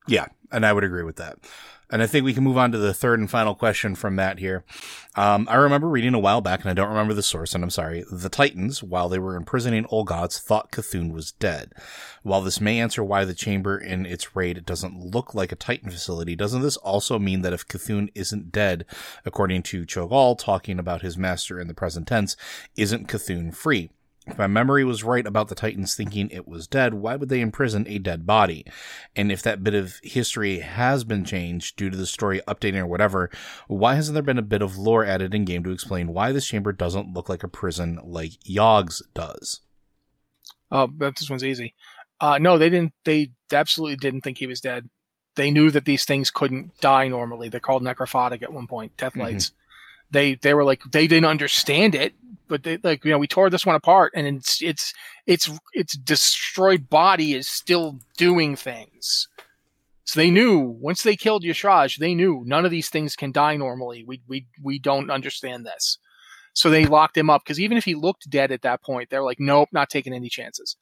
Yeah, 0.08 0.28
and 0.52 0.66
I 0.66 0.74
would 0.74 0.84
agree 0.84 1.04
with 1.04 1.16
that. 1.18 1.40
And 1.90 2.02
I 2.02 2.08
think 2.08 2.26
we 2.26 2.34
can 2.34 2.44
move 2.44 2.58
on 2.58 2.72
to 2.72 2.78
the 2.80 2.94
third 2.94 3.20
and 3.20 3.30
final 3.30 3.54
question 3.54 3.94
from 3.94 4.16
Matt 4.16 4.40
here. 4.40 4.66
Um, 5.16 5.48
I 5.50 5.56
remember 5.56 5.88
reading 5.88 6.16
a 6.16 6.20
while 6.20 6.42
back, 6.42 6.62
and 6.62 6.70
I 6.70 6.74
don't 6.74 6.90
remember 6.90 7.14
the 7.14 7.22
source, 7.22 7.54
and 7.54 7.64
I'm 7.64 7.70
sorry. 7.70 8.04
The 8.12 8.30
Titans, 8.30 8.82
while 8.82 9.10
they 9.10 9.20
were 9.20 9.36
imprisoning 9.36 9.86
old 9.90 10.08
gods, 10.08 10.40
thought 10.40 10.72
C'Thun 10.72 11.14
was 11.14 11.34
dead. 11.34 11.72
While 12.24 12.42
this 12.42 12.60
may 12.60 12.80
answer 12.80 13.04
why 13.04 13.26
the 13.26 13.36
chamber 13.36 13.78
in 13.78 14.08
its 14.08 14.36
raid 14.36 14.66
doesn't 14.66 15.14
look 15.14 15.36
like 15.36 15.52
a 15.52 15.56
Titan 15.56 15.92
facility, 15.92 16.36
doesn't 16.36 16.64
this 16.64 16.78
also 16.78 17.20
mean 17.20 17.42
that 17.42 17.54
if 17.54 17.68
C'Thun 17.68 18.10
isn't 18.16 18.52
dead, 18.52 18.86
according 19.24 19.62
to 19.64 19.86
Cho'Gall 19.86 20.38
talking 20.38 20.80
about 20.80 21.04
his 21.04 21.16
master 21.16 21.60
in 21.60 21.68
the 21.68 21.76
present 21.76 22.08
tense, 22.08 22.36
isn't 22.76 23.08
C'Thun 23.08 23.54
free? 23.54 23.92
If 24.26 24.38
my 24.38 24.48
memory 24.48 24.86
was 24.86 25.04
right 25.04 25.26
about 25.26 25.50
the 25.50 25.56
Titans 25.56 25.96
thinking 25.96 26.30
it 26.30 26.48
was 26.48 26.66
dead, 26.66 26.94
why 26.94 27.18
would 27.18 27.28
they 27.28 27.42
imprison 27.42 27.86
a 27.88 28.00
dead 28.00 28.26
body? 28.26 28.66
And 29.16 29.32
if 29.32 29.42
that 29.44 29.64
bit 29.64 29.74
of 29.74 30.00
history 30.02 30.60
has 30.60 31.04
been 31.04 31.26
changed 31.26 31.76
due 31.76 31.90
to 31.90 31.98
the 31.98 32.06
story 32.06 32.42
updating 32.48 32.80
or 32.80 32.88
whatever, 32.88 33.30
why 33.68 33.96
hasn't 33.96 34.14
there 34.14 34.24
been 34.24 34.38
a 34.38 34.44
bit 34.44 34.62
of 34.62 34.78
lore 34.78 35.04
added 35.04 35.34
in 35.36 35.44
game 35.44 35.64
to 35.66 35.72
explain 35.72 36.14
why 36.14 36.32
this 36.32 36.48
chamber 36.48 36.72
doesn't 36.72 37.14
look 37.14 37.28
like 37.28 37.44
a 37.44 37.50
prison 37.50 38.00
like 38.04 38.32
Yogg's 38.44 39.02
does? 39.14 39.60
Oh, 40.72 40.88
but 40.88 41.18
this 41.18 41.30
one's 41.30 41.44
easy. 41.44 41.74
Uh, 42.22 42.38
no, 42.40 42.58
they 42.58 42.70
didn't. 42.70 42.94
They 43.04 43.32
absolutely 43.52 43.98
didn't 43.98 44.22
think 44.22 44.38
he 44.38 44.48
was 44.48 44.62
dead. 44.62 44.90
They 45.36 45.52
knew 45.52 45.70
that 45.72 45.86
these 45.86 46.06
things 46.06 46.32
couldn't 46.32 46.80
die 46.80 47.08
normally. 47.10 47.50
They're 47.50 47.60
called 47.60 47.84
necrophotic 47.84 48.42
at 48.42 48.54
one 48.54 48.68
point, 48.68 48.96
death 48.98 49.18
lights. 49.18 49.50
Mm-hmm. 49.50 49.63
They 50.12 50.36
they 50.36 50.54
were 50.54 50.64
like 50.64 50.84
they 50.92 51.08
didn't 51.08 51.26
understand 51.26 51.96
it 51.96 52.14
but 52.48 52.64
they, 52.64 52.78
like 52.84 53.04
you 53.04 53.12
know 53.12 53.18
we 53.18 53.28
tore 53.28 53.50
this 53.50 53.66
one 53.66 53.76
apart 53.76 54.14
and 54.16 54.28
it's 54.28 54.62
it's 54.62 54.94
it's 55.26 55.50
its 55.74 55.94
destroyed 55.98 56.90
body 56.90 57.34
is 57.34 57.48
still 57.48 58.00
doing 58.18 58.56
things. 58.56 59.28
So 60.06 60.20
they 60.20 60.30
knew 60.30 60.60
once 60.60 61.02
they 61.02 61.16
killed 61.16 61.44
Y'Shaarj, 61.44 61.98
they 61.98 62.14
knew 62.14 62.44
none 62.46 62.66
of 62.66 62.72
these 62.72 62.90
things 62.90 63.16
can 63.16 63.32
die 63.32 63.58
normally. 63.58 64.04
We 64.06 64.22
we 64.28 64.46
we 64.62 64.78
don't 64.78 65.10
understand 65.10 65.66
this. 65.66 65.98
So 66.54 66.70
they 66.70 66.86
locked 66.86 67.18
him 67.18 67.32
up 67.32 67.44
because 67.44 67.60
even 67.60 67.78
if 67.78 67.86
he 67.86 67.96
looked 67.96 68.30
dead 68.30 68.52
at 68.52 68.62
that 68.62 68.84
point 68.84 69.10
they're 69.10 69.24
like 69.24 69.40
nope 69.40 69.70
not 69.72 69.90
taking 69.90 70.14
any 70.14 70.30
chances. 70.30 70.78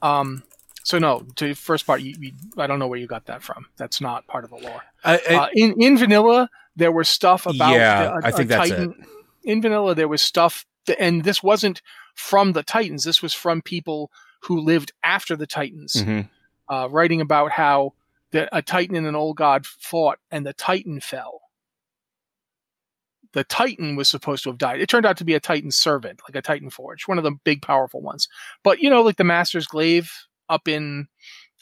Um 0.00 0.42
so 0.84 0.98
no 0.98 1.26
to 1.36 1.54
first 1.54 1.86
part 1.86 2.00
you, 2.00 2.14
you, 2.18 2.32
i 2.56 2.66
don't 2.66 2.78
know 2.78 2.86
where 2.86 2.98
you 2.98 3.06
got 3.06 3.26
that 3.26 3.42
from. 3.42 3.66
That's 3.76 4.00
not 4.00 4.26
part 4.26 4.44
of 4.44 4.50
the 4.50 4.56
lore. 4.56 4.82
I, 5.04 5.20
I, 5.28 5.34
uh, 5.34 5.48
in 5.54 5.74
in 5.82 5.98
vanilla 5.98 6.48
there 6.78 6.92
was 6.92 7.08
stuff 7.08 7.46
about 7.46 7.72
yeah 7.72 8.04
the, 8.04 8.12
a, 8.12 8.20
i 8.24 8.30
think 8.30 8.48
that's 8.48 8.70
Titan, 8.70 8.90
it 8.90 9.50
in 9.50 9.60
vanilla 9.62 9.94
there 9.94 10.08
was 10.08 10.22
stuff 10.22 10.64
and 10.98 11.24
this 11.24 11.42
wasn't 11.42 11.82
from 12.14 12.52
the 12.52 12.62
Titans. 12.62 13.04
This 13.04 13.22
was 13.22 13.34
from 13.34 13.62
people 13.62 14.10
who 14.42 14.60
lived 14.60 14.92
after 15.02 15.36
the 15.36 15.46
Titans, 15.46 15.94
mm-hmm. 15.94 16.22
uh, 16.72 16.88
writing 16.88 17.20
about 17.20 17.52
how 17.52 17.94
the, 18.32 18.54
a 18.56 18.62
Titan 18.62 18.96
and 18.96 19.06
an 19.06 19.14
old 19.14 19.36
god 19.36 19.66
fought, 19.66 20.18
and 20.30 20.46
the 20.46 20.52
Titan 20.52 21.00
fell. 21.00 21.40
The 23.32 23.44
Titan 23.44 23.94
was 23.94 24.08
supposed 24.08 24.42
to 24.44 24.50
have 24.50 24.58
died. 24.58 24.80
It 24.80 24.88
turned 24.88 25.06
out 25.06 25.16
to 25.18 25.24
be 25.24 25.34
a 25.34 25.40
Titan 25.40 25.70
servant, 25.70 26.20
like 26.28 26.34
a 26.34 26.42
Titan 26.42 26.70
Forge, 26.70 27.06
one 27.06 27.18
of 27.18 27.24
the 27.24 27.32
big, 27.44 27.62
powerful 27.62 28.00
ones. 28.00 28.28
But 28.64 28.80
you 28.80 28.90
know, 28.90 29.02
like 29.02 29.16
the 29.16 29.24
Master's 29.24 29.66
Glaive 29.66 30.10
up 30.48 30.66
in 30.66 31.08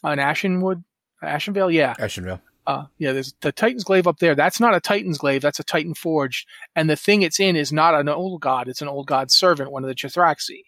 an 0.04 0.18
Ashenwood, 0.18 0.84
Ashenvale, 1.22 1.72
yeah, 1.72 1.94
Ashenvale. 1.98 2.40
Uh, 2.66 2.86
yeah, 2.98 3.12
there's 3.12 3.32
the 3.42 3.52
Titan's 3.52 3.84
glaive 3.84 4.08
up 4.08 4.18
there. 4.18 4.34
That's 4.34 4.58
not 4.58 4.74
a 4.74 4.80
Titan's 4.80 5.18
glaive. 5.18 5.42
That's 5.42 5.60
a 5.60 5.64
Titan 5.64 5.94
forged. 5.94 6.48
And 6.74 6.90
the 6.90 6.96
thing 6.96 7.22
it's 7.22 7.38
in 7.38 7.54
is 7.54 7.72
not 7.72 7.94
an 7.94 8.08
old 8.08 8.40
god. 8.40 8.68
It's 8.68 8.82
an 8.82 8.88
old 8.88 9.06
god 9.06 9.30
servant, 9.30 9.70
one 9.70 9.84
of 9.84 9.88
the 9.88 9.94
C'Thraxxi. 9.94 10.62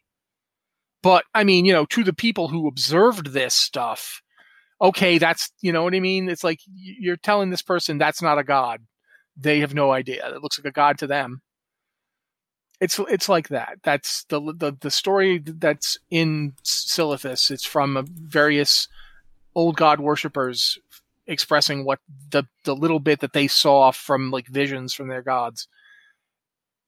But 1.03 1.25
I 1.35 1.45
mean, 1.45 1.65
you 1.65 1.73
know, 1.73 1.87
to 1.87 2.05
the 2.05 2.13
people 2.13 2.49
who 2.49 2.69
observed 2.69 3.29
this 3.29 3.55
stuff, 3.55 4.23
okay, 4.81 5.19
that's 5.19 5.51
you 5.61 5.73
know 5.73 5.83
what 5.83 5.95
I 5.95 6.01
mean. 6.01 6.29
It's 6.29 6.45
like 6.45 6.61
you're 6.67 7.17
telling 7.17 7.51
this 7.51 7.63
person 7.63 7.99
that's 7.99 8.23
not 8.23 8.39
a 8.39 8.45
god. 8.45 8.81
They 9.37 9.61
have 9.61 9.75
no 9.75 9.93
idea. 9.93 10.29
It 10.35 10.43
looks 10.43 10.59
like 10.59 10.67
a 10.67 10.73
god 10.73 10.99
to 10.99 11.07
them. 11.07 11.43
It's 12.81 12.99
it's 13.09 13.29
like 13.29 13.49
that. 13.49 13.79
That's 13.83 14.25
the 14.25 14.41
the 14.41 14.77
the 14.81 14.91
story 14.91 15.39
that's 15.45 15.99
in 16.11 16.55
Silithus. 16.65 17.51
It's 17.51 17.65
from 17.65 18.07
various 18.09 18.89
old 19.55 19.77
god 19.77 20.01
worshippers 20.01 20.79
expressing 21.29 21.85
what 21.85 22.01
the 22.31 22.45
the 22.65 22.75
little 22.75 22.99
bit 22.99 23.21
that 23.21 23.35
they 23.35 23.47
saw 23.47 23.93
from 23.93 24.31
like 24.31 24.49
visions 24.49 24.93
from 24.95 25.09
their 25.09 25.23
gods. 25.23 25.69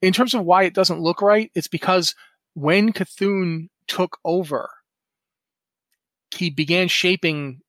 In 0.02 0.12
terms 0.12 0.34
of 0.34 0.44
why 0.44 0.64
it 0.64 0.74
doesn't 0.74 1.00
look 1.00 1.20
right, 1.20 1.50
it's 1.54 1.68
because 1.68 2.14
when 2.54 2.92
C'Thun 2.92 3.68
took 3.86 4.18
over, 4.24 4.70
he 6.34 6.48
began 6.48 6.88
shaping 6.88 7.60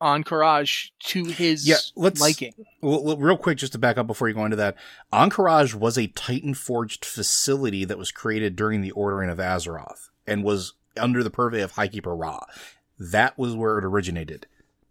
Ahn'Qiraj 0.00 0.90
to 1.00 1.24
his 1.24 1.68
yeah, 1.68 1.76
let's, 1.94 2.20
liking. 2.20 2.54
Well, 2.80 3.16
real 3.18 3.36
quick, 3.36 3.58
just 3.58 3.72
to 3.72 3.78
back 3.78 3.98
up 3.98 4.06
before 4.06 4.28
you 4.28 4.34
go 4.34 4.44
into 4.44 4.56
that, 4.56 4.76
Ahn'Qiraj 5.12 5.74
was 5.74 5.98
a 5.98 6.06
Titan 6.08 6.54
forged 6.54 7.04
facility 7.04 7.84
that 7.84 7.98
was 7.98 8.10
created 8.10 8.56
during 8.56 8.80
the 8.80 8.92
Ordering 8.92 9.28
of 9.28 9.38
Azeroth 9.38 10.08
and 10.26 10.42
was 10.42 10.72
under 10.96 11.22
the 11.22 11.30
purvey 11.30 11.60
of 11.60 11.72
Highkeeper 11.72 12.16
Ra. 12.16 12.40
That 12.98 13.36
was 13.36 13.54
where 13.54 13.78
it 13.78 13.84
originated 13.84 14.46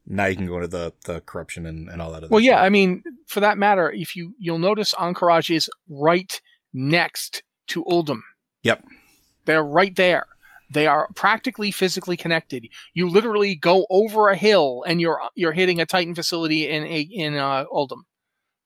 now 0.08 0.26
you 0.26 0.36
can 0.36 0.48
go 0.48 0.56
into 0.56 0.68
the 0.68 0.94
the 1.06 1.22
corruption 1.22 1.66
and, 1.66 1.90
and 1.90 2.02
all 2.02 2.12
that. 2.12 2.22
well, 2.30 2.40
stuff. 2.40 2.44
yeah, 2.44 2.62
I 2.62 2.70
mean, 2.70 3.04
for 3.28 3.42
that 3.42 3.58
matter, 3.58 3.92
if 3.92 4.16
you 4.16 4.34
you'll 4.40 4.60
notice 4.60 4.94
Ahn'Qiraj 4.94 5.54
is 5.54 5.70
right 5.90 6.42
next 6.74 7.44
to 7.68 7.84
Uldum. 7.86 8.22
Yep, 8.64 8.86
they're 9.46 9.64
right 9.64 9.96
there. 9.96 10.28
They 10.70 10.88
are 10.88 11.08
practically 11.16 11.72
physically 11.72 12.18
connected. 12.18 12.68
You 12.94 13.10
literally 13.10 13.56
go 13.56 13.86
over 13.90 14.30
a 14.30 14.36
hill 14.36 14.84
and 14.88 15.00
you're 15.00 15.22
you're 15.36 15.54
hitting 15.54 15.80
a 15.80 15.86
Titan 15.86 16.16
facility 16.16 16.70
in 16.70 16.84
a 16.84 17.02
in 17.02 17.36
uh, 17.36 17.66
Uldum. 17.72 18.04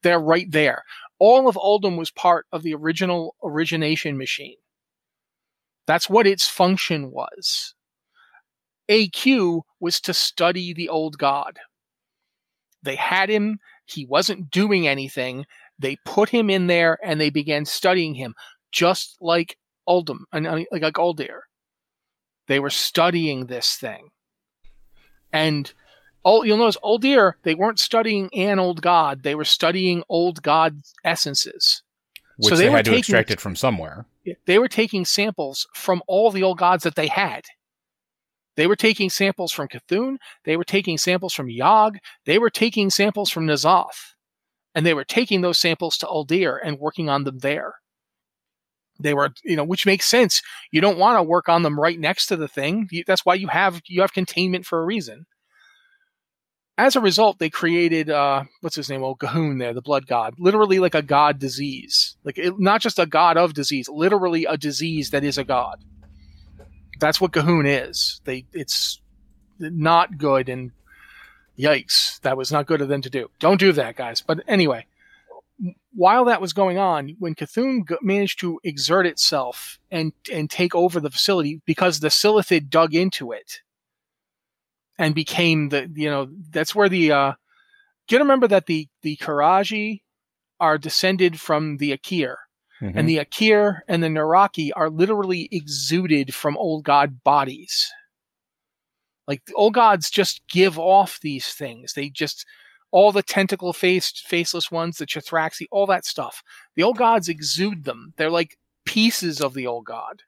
They're 0.04 0.19
right 0.19 0.49
there. 0.49 0.84
All 1.19 1.47
of 1.47 1.56
Uldum 1.56 1.97
was 1.97 2.10
part 2.10 2.47
of 2.51 2.63
the 2.63 2.73
original 2.73 3.36
origination 3.43 4.17
machine. 4.17 4.58
That's 5.86 6.10
what 6.10 6.25
its 6.25 6.47
function 6.47 7.12
was. 7.12 7.75
AQ 8.91 9.62
was 9.80 10.01
to 10.01 10.13
study 10.13 10.73
the 10.73 10.89
old 10.89 11.17
god. 11.17 11.60
They 12.84 12.95
had 12.95 13.30
him, 13.30 13.60
he 13.86 14.06
wasn't 14.06 14.51
doing 14.51 14.88
anything. 14.88 15.45
They 15.80 15.97
put 16.06 16.30
him 16.30 16.49
in 16.49 16.67
there 16.67 16.97
and 17.04 17.19
they 17.19 17.30
began 17.30 17.65
studying 17.65 18.15
him, 18.15 18.36
just 18.71 19.17
like 19.21 19.58
Uldum, 19.88 20.25
uh, 20.34 20.41
like, 20.41 20.67
like 20.71 20.93
Uldir. 20.95 21.41
They 22.47 22.60
were 22.60 22.69
studying 22.69 23.45
this 23.45 23.75
thing. 23.75 24.10
And 25.32 25.71
all, 26.23 26.45
you'll 26.45 26.58
notice 26.58 26.77
Uldir, 26.84 27.34
they 27.43 27.56
weren't 27.56 27.80
studying 27.80 28.30
an 28.34 28.60
old 28.60 28.82
god, 28.82 29.23
they 29.23 29.36
were 29.36 29.45
studying 29.45 30.04
old 30.10 30.43
god 30.43 30.82
essences. 31.06 31.82
Which 32.38 32.49
so 32.49 32.56
they, 32.58 32.65
they 32.65 32.71
had 32.71 32.86
to 32.86 32.91
taking, 32.91 32.99
extract 32.99 33.32
it 33.32 33.39
from 33.39 33.56
somewhere. 33.56 34.06
They 34.45 34.60
were 34.60 34.67
taking 34.67 35.06
samples 35.06 35.67
from 35.73 36.04
all 36.08 36.32
the 36.32 36.43
old 36.43 36.58
gods 36.58 36.84
that 36.84 36.95
they 36.95 37.08
had. 37.08 37.45
They 38.58 38.68
were 38.68 38.76
taking 38.76 39.10
samples 39.10 39.52
from 39.52 39.68
C'Thun. 39.68 40.18
They 40.44 40.58
were 40.58 40.64
taking 40.64 40.98
samples 40.98 41.34
from 41.34 41.48
Yogg. 41.48 41.98
They 42.26 42.38
were 42.38 42.50
taking 42.50 42.90
samples 42.90 43.30
from 43.30 43.48
N'Zoth. 43.48 44.14
And 44.76 44.86
they 44.86 44.94
were 44.94 45.06
taking 45.06 45.42
those 45.42 45.58
samples 45.58 45.98
to 45.98 46.06
Uldir 46.06 46.58
and 46.64 46.80
working 46.80 47.10
on 47.10 47.24
them 47.24 47.40
there. 47.40 47.76
They 49.00 49.14
were, 49.14 49.32
you 49.44 49.56
know, 49.56 49.64
which 49.64 49.86
makes 49.86 50.06
sense. 50.06 50.42
You 50.72 50.80
don't 50.80 50.98
want 50.98 51.18
to 51.18 51.24
work 51.24 51.50
on 51.50 51.64
them 51.64 51.80
right 51.80 52.00
next 52.00 52.28
to 52.28 52.36
the 52.36 52.48
thing. 52.48 52.88
That's 53.08 53.26
why 53.26 53.34
you 53.36 53.48
have 53.48 53.82
you 53.88 54.02
have 54.02 54.14
containment 54.14 54.66
for 54.66 54.82
a 54.82 54.86
reason. 54.86 55.26
As 56.78 56.96
a 56.96 57.02
result, 57.02 57.40
they 57.40 57.50
created 57.50 58.10
uh, 58.10 58.44
what's 58.62 58.76
his 58.76 58.90
name? 58.90 59.04
Oh, 59.04 59.16
G'huun 59.16 59.60
there, 59.60 59.74
the 59.74 59.82
blood 59.82 60.08
god. 60.08 60.36
Literally 60.38 60.80
like 60.80 60.96
a 60.96 61.02
god 61.02 61.40
disease, 61.40 62.15
like 62.23 62.38
it, 62.38 62.60
not 62.60 62.82
just 62.82 63.00
a 63.00 63.06
god 63.06 63.38
of 63.38 63.54
disease, 63.54 63.90
literally 63.90 64.46
a 64.46 64.58
disease 64.58 65.10
that 65.10 65.23
is 65.23 65.38
a 65.38 65.44
god 65.44 65.84
that's 67.02 67.19
what 67.19 67.31
G'huun 67.31 67.65
is. 67.67 68.21
They 68.23 68.45
it's 68.54 69.02
not 69.60 70.17
good 70.17 70.47
and 70.47 70.71
yikes, 71.60 72.19
that 72.21 72.37
was 72.37 72.52
not 72.52 72.65
good 72.65 72.81
of 72.81 72.87
them 72.87 73.02
to 73.02 73.10
do. 73.10 73.29
Don't 73.39 73.60
do 73.60 73.73
that, 73.73 73.95
guys. 73.95 74.21
But 74.21 74.41
anyway, 74.47 74.85
while 75.93 76.25
that 76.25 76.41
was 76.41 76.54
going 76.54 76.77
on, 76.77 77.15
when 77.19 77.35
C'Thun 77.35 77.83
managed 78.02 78.39
to 78.39 78.60
exert 78.63 79.06
itself 79.06 79.79
and 79.91 80.13
and 80.31 80.49
take 80.49 80.73
over 80.73 80.99
the 80.99 81.12
facility 81.12 81.62
because 81.65 81.99
the 81.99 82.08
Silithid 82.08 82.69
dug 82.69 82.95
into 82.95 83.31
it 83.31 83.60
and 84.97 85.13
became 85.13 85.69
the 85.69 85.91
you 85.93 86.10
know 86.10 86.29
that's 86.52 86.73
where 86.73 86.89
the 86.89 87.12
uh 87.12 87.33
you 88.10 88.19
remember 88.19 88.47
that 88.47 88.65
the 88.65 88.89
the 89.04 89.15
Qiraji 89.17 90.02
are 90.60 90.77
descended 90.77 91.39
from 91.39 91.77
the 91.77 91.97
Aqir. 91.97 92.35
Mhm. 92.82 92.94
And 92.96 93.08
the 93.10 93.17
Aqir 93.17 93.82
and 93.88 94.04
the 94.04 94.08
N'raqi 94.08 94.71
are 94.75 94.90
literally 94.90 95.48
exuded 95.52 96.34
from 96.34 96.58
old 96.58 96.84
god 96.84 97.23
bodies. 97.23 97.92
Like 99.27 99.46
the 99.46 99.54
old 99.54 99.73
gods 99.73 100.10
just 100.10 100.46
give 100.48 100.77
off 100.77 101.19
these 101.21 101.48
things. 101.54 101.94
They 101.94 102.10
just 102.10 102.46
all 102.92 103.12
the 103.12 103.23
tentacle 103.23 103.71
faced, 103.73 104.27
faceless 104.27 104.69
ones, 104.69 104.98
the 104.98 105.06
C'Thraxxi, 105.06 105.65
all 105.71 105.86
that 105.88 106.06
stuff. 106.06 106.44
The 106.75 106.84
old 106.84 106.98
gods 106.98 107.29
exude 107.29 107.86
them. 107.86 108.13
They're 108.17 108.29
like 108.29 108.58
pieces 108.86 109.40
of 109.42 109.54
the 109.54 109.65
old 109.67 109.86
god. 109.86 110.23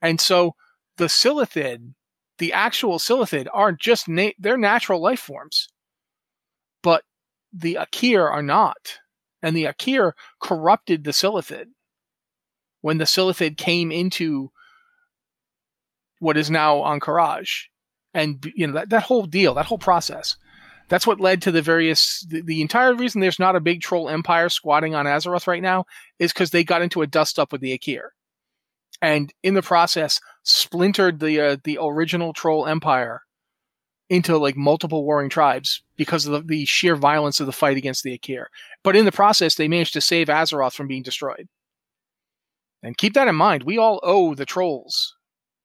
And 0.00 0.20
so 0.20 0.54
the 0.98 1.06
Silithid, 1.06 1.94
the 2.38 2.52
actual 2.52 2.98
Silithid, 2.98 3.48
aren't 3.52 3.80
just 3.80 4.06
na- 4.08 4.30
they're 4.38 4.56
natural 4.56 5.00
life 5.00 5.20
forms. 5.20 5.68
But 6.82 7.04
the 7.52 7.74
Aqir 7.80 8.30
are 8.30 8.42
not. 8.42 9.00
And 9.44 9.54
the 9.54 9.64
Aqir 9.64 10.12
corrupted 10.40 11.04
the 11.04 11.10
Silithid. 11.10 11.66
When 12.80 12.96
the 12.96 13.04
Silithid 13.04 13.58
came 13.58 13.92
into 13.92 14.50
what 16.18 16.38
is 16.38 16.50
now 16.50 16.78
Ahn'Qiraj. 16.78 17.64
And 18.14 18.44
you 18.56 18.66
know 18.66 18.72
that, 18.72 18.88
that 18.88 19.02
whole 19.02 19.26
deal, 19.26 19.54
that 19.54 19.66
whole 19.66 19.78
process. 19.78 20.36
That's 20.88 21.06
what 21.06 21.20
led 21.20 21.42
to 21.42 21.50
the 21.50 21.60
various 21.60 22.24
the, 22.28 22.40
the 22.40 22.62
entire 22.62 22.94
reason 22.94 23.20
there's 23.20 23.38
not 23.38 23.56
a 23.56 23.60
big 23.60 23.82
troll 23.82 24.08
empire 24.08 24.48
squatting 24.48 24.94
on 24.94 25.06
Azeroth 25.06 25.46
right 25.46 25.62
now 25.62 25.84
is 26.18 26.32
because 26.32 26.50
they 26.50 26.64
got 26.64 26.82
into 26.82 27.02
a 27.02 27.06
dust 27.06 27.38
up 27.38 27.52
with 27.52 27.60
the 27.60 27.76
Aqir. 27.76 28.08
And 29.02 29.32
in 29.42 29.54
the 29.54 29.62
process, 29.62 30.20
splintered 30.42 31.20
the 31.20 31.40
uh, 31.40 31.56
the 31.64 31.78
original 31.82 32.32
troll 32.32 32.66
empire 32.66 33.22
into 34.14 34.38
like 34.38 34.56
multiple 34.56 35.04
warring 35.04 35.30
tribes 35.30 35.82
because 35.96 36.26
of 36.26 36.32
the, 36.32 36.40
the 36.40 36.64
sheer 36.64 36.96
violence 36.96 37.40
of 37.40 37.46
the 37.46 37.52
fight 37.52 37.76
against 37.76 38.02
the 38.02 38.16
Aqir. 38.16 38.46
But 38.82 38.96
in 38.96 39.04
the 39.04 39.12
process, 39.12 39.54
they 39.54 39.68
managed 39.68 39.92
to 39.94 40.00
save 40.00 40.28
Azeroth 40.28 40.74
from 40.74 40.86
being 40.86 41.02
destroyed. 41.02 41.48
And 42.82 42.96
keep 42.96 43.14
that 43.14 43.28
in 43.28 43.34
mind. 43.34 43.62
We 43.62 43.78
all 43.78 44.00
owe 44.02 44.34
the 44.34 44.46
trolls 44.46 45.16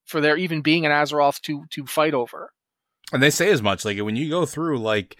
for 0.05 0.21
there 0.21 0.37
even 0.37 0.61
being 0.61 0.85
an 0.85 0.91
Azeroth 0.91 1.41
to 1.41 1.65
to 1.69 1.85
fight 1.85 2.13
over. 2.13 2.51
And 3.11 3.21
they 3.21 3.29
say 3.29 3.49
as 3.51 3.61
much. 3.61 3.85
Like 3.85 3.99
when 3.99 4.15
you 4.15 4.29
go 4.29 4.45
through, 4.45 4.79
like 4.79 5.17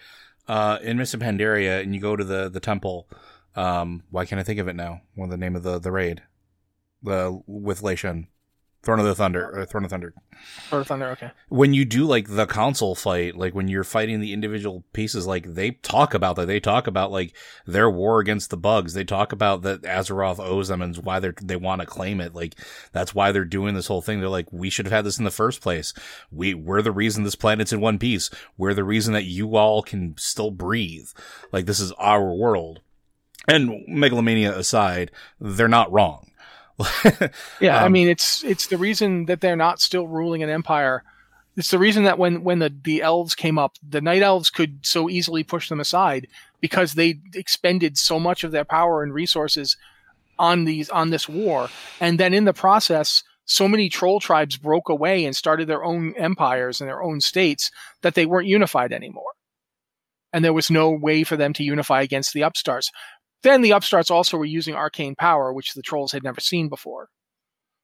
uh, 0.48 0.78
in 0.82 0.96
Mists 0.96 1.14
of 1.14 1.20
Pandaria, 1.20 1.82
and 1.82 1.94
you 1.94 2.00
go 2.00 2.16
to 2.16 2.24
the 2.24 2.48
the 2.48 2.60
temple. 2.60 3.08
Um, 3.56 4.04
why 4.10 4.26
can't 4.26 4.40
I 4.40 4.44
think 4.44 4.60
of 4.60 4.68
it 4.68 4.76
now? 4.76 5.02
One 5.14 5.28
What 5.28 5.30
the 5.30 5.36
name 5.36 5.56
of 5.56 5.62
the 5.62 5.78
the 5.78 5.92
raid? 5.92 6.22
The 7.02 7.40
with 7.46 7.82
Lei 7.82 7.96
Shen, 7.96 8.28
Throne 8.82 8.98
of 8.98 9.04
the 9.04 9.14
Thunder, 9.14 9.50
or 9.58 9.66
Throne 9.66 9.84
of 9.84 9.90
Thunder. 9.90 10.14
Throne 10.68 10.80
of 10.80 10.86
Thunder, 10.86 11.10
okay. 11.10 11.32
When 11.50 11.74
you 11.74 11.84
do 11.84 12.06
like 12.06 12.28
the 12.28 12.46
console 12.46 12.94
fight, 12.94 13.36
like 13.36 13.54
when 13.54 13.68
you're 13.68 13.84
fighting 13.84 14.20
the 14.20 14.32
individual 14.32 14.84
pieces, 14.94 15.26
like 15.26 15.52
they 15.52 15.72
talk 15.72 16.14
about 16.14 16.36
that. 16.36 16.46
They 16.46 16.60
talk 16.60 16.86
about 16.86 17.12
like 17.12 17.36
their 17.66 17.90
war 17.90 18.20
against 18.20 18.48
the 18.48 18.56
bugs. 18.56 18.94
They 18.94 19.04
talk 19.04 19.32
about 19.32 19.60
that 19.62 19.82
Azeroth 19.82 20.40
owes 20.40 20.68
them 20.68 20.80
and 20.80 20.96
why 20.96 21.20
they 21.20 21.32
they 21.42 21.56
want 21.56 21.82
to 21.82 21.86
claim 21.86 22.22
it. 22.22 22.34
Like 22.34 22.54
that's 22.92 23.14
why 23.14 23.32
they're 23.32 23.44
doing 23.44 23.74
this 23.74 23.86
whole 23.88 24.00
thing. 24.00 24.20
They're 24.20 24.30
like, 24.30 24.50
we 24.50 24.70
should 24.70 24.86
have 24.86 24.92
had 24.92 25.04
this 25.04 25.18
in 25.18 25.26
the 25.26 25.30
first 25.30 25.60
place. 25.60 25.92
We 26.30 26.54
we're 26.54 26.80
the 26.80 26.90
reason 26.90 27.24
this 27.24 27.34
planet's 27.34 27.74
in 27.74 27.82
one 27.82 27.98
piece. 27.98 28.30
We're 28.56 28.74
the 28.74 28.84
reason 28.84 29.12
that 29.12 29.24
you 29.24 29.56
all 29.56 29.82
can 29.82 30.14
still 30.16 30.50
breathe. 30.50 31.08
Like 31.52 31.66
this 31.66 31.80
is 31.80 31.92
our 31.92 32.32
world. 32.32 32.80
And 33.46 33.84
megalomania 33.86 34.56
aside, 34.56 35.10
they're 35.38 35.68
not 35.68 35.92
wrong. 35.92 36.29
Yeah, 37.60 37.82
I 37.82 37.86
Um, 37.86 37.92
mean 37.92 38.08
it's 38.08 38.42
it's 38.44 38.66
the 38.66 38.78
reason 38.78 39.26
that 39.26 39.40
they're 39.40 39.56
not 39.56 39.80
still 39.80 40.06
ruling 40.06 40.42
an 40.42 40.50
empire. 40.50 41.02
It's 41.56 41.70
the 41.70 41.78
reason 41.78 42.04
that 42.04 42.18
when 42.18 42.42
when 42.44 42.58
the 42.60 42.72
the 42.84 43.02
elves 43.02 43.34
came 43.34 43.58
up, 43.58 43.76
the 43.86 44.00
night 44.00 44.22
elves 44.22 44.50
could 44.50 44.86
so 44.86 45.10
easily 45.10 45.42
push 45.44 45.68
them 45.68 45.80
aside 45.80 46.26
because 46.60 46.94
they 46.94 47.20
expended 47.34 47.98
so 47.98 48.18
much 48.20 48.44
of 48.44 48.52
their 48.52 48.64
power 48.64 49.02
and 49.02 49.12
resources 49.12 49.76
on 50.38 50.64
these 50.64 50.88
on 50.90 51.10
this 51.10 51.28
war, 51.28 51.68
and 52.00 52.18
then 52.18 52.32
in 52.32 52.44
the 52.44 52.54
process, 52.54 53.22
so 53.44 53.68
many 53.68 53.88
troll 53.88 54.20
tribes 54.20 54.56
broke 54.56 54.88
away 54.88 55.24
and 55.24 55.36
started 55.36 55.68
their 55.68 55.84
own 55.84 56.14
empires 56.16 56.80
and 56.80 56.88
their 56.88 57.02
own 57.02 57.20
states 57.20 57.70
that 58.02 58.14
they 58.14 58.24
weren't 58.24 58.46
unified 58.48 58.92
anymore, 58.92 59.32
and 60.32 60.42
there 60.44 60.54
was 60.54 60.70
no 60.70 60.90
way 60.90 61.24
for 61.24 61.36
them 61.36 61.52
to 61.54 61.64
unify 61.64 62.00
against 62.00 62.32
the 62.32 62.42
upstarts. 62.42 62.90
Then 63.42 63.62
the 63.62 63.72
upstarts 63.72 64.10
also 64.10 64.36
were 64.36 64.44
using 64.44 64.74
arcane 64.74 65.14
power, 65.14 65.52
which 65.52 65.74
the 65.74 65.82
trolls 65.82 66.12
had 66.12 66.22
never 66.22 66.40
seen 66.40 66.68
before. 66.68 67.08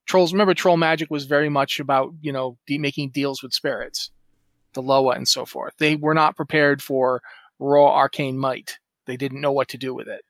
Trolls, 0.06 0.32
remember, 0.32 0.54
troll 0.54 0.76
magic 0.76 1.10
was 1.10 1.24
very 1.24 1.48
much 1.48 1.80
about 1.80 2.14
you 2.20 2.32
know 2.32 2.58
de- 2.66 2.78
making 2.78 3.10
deals 3.10 3.42
with 3.42 3.52
spirits, 3.52 4.10
the 4.74 4.82
Loa 4.82 5.14
and 5.14 5.26
so 5.26 5.44
forth. 5.44 5.74
They 5.78 5.96
were 5.96 6.14
not 6.14 6.36
prepared 6.36 6.82
for 6.82 7.22
raw 7.58 7.92
arcane 7.92 8.38
might. 8.38 8.78
They 9.06 9.16
didn't 9.16 9.40
know 9.40 9.52
what 9.52 9.68
to 9.68 9.78
do 9.78 9.94
with 9.94 10.08
it. 10.08 10.24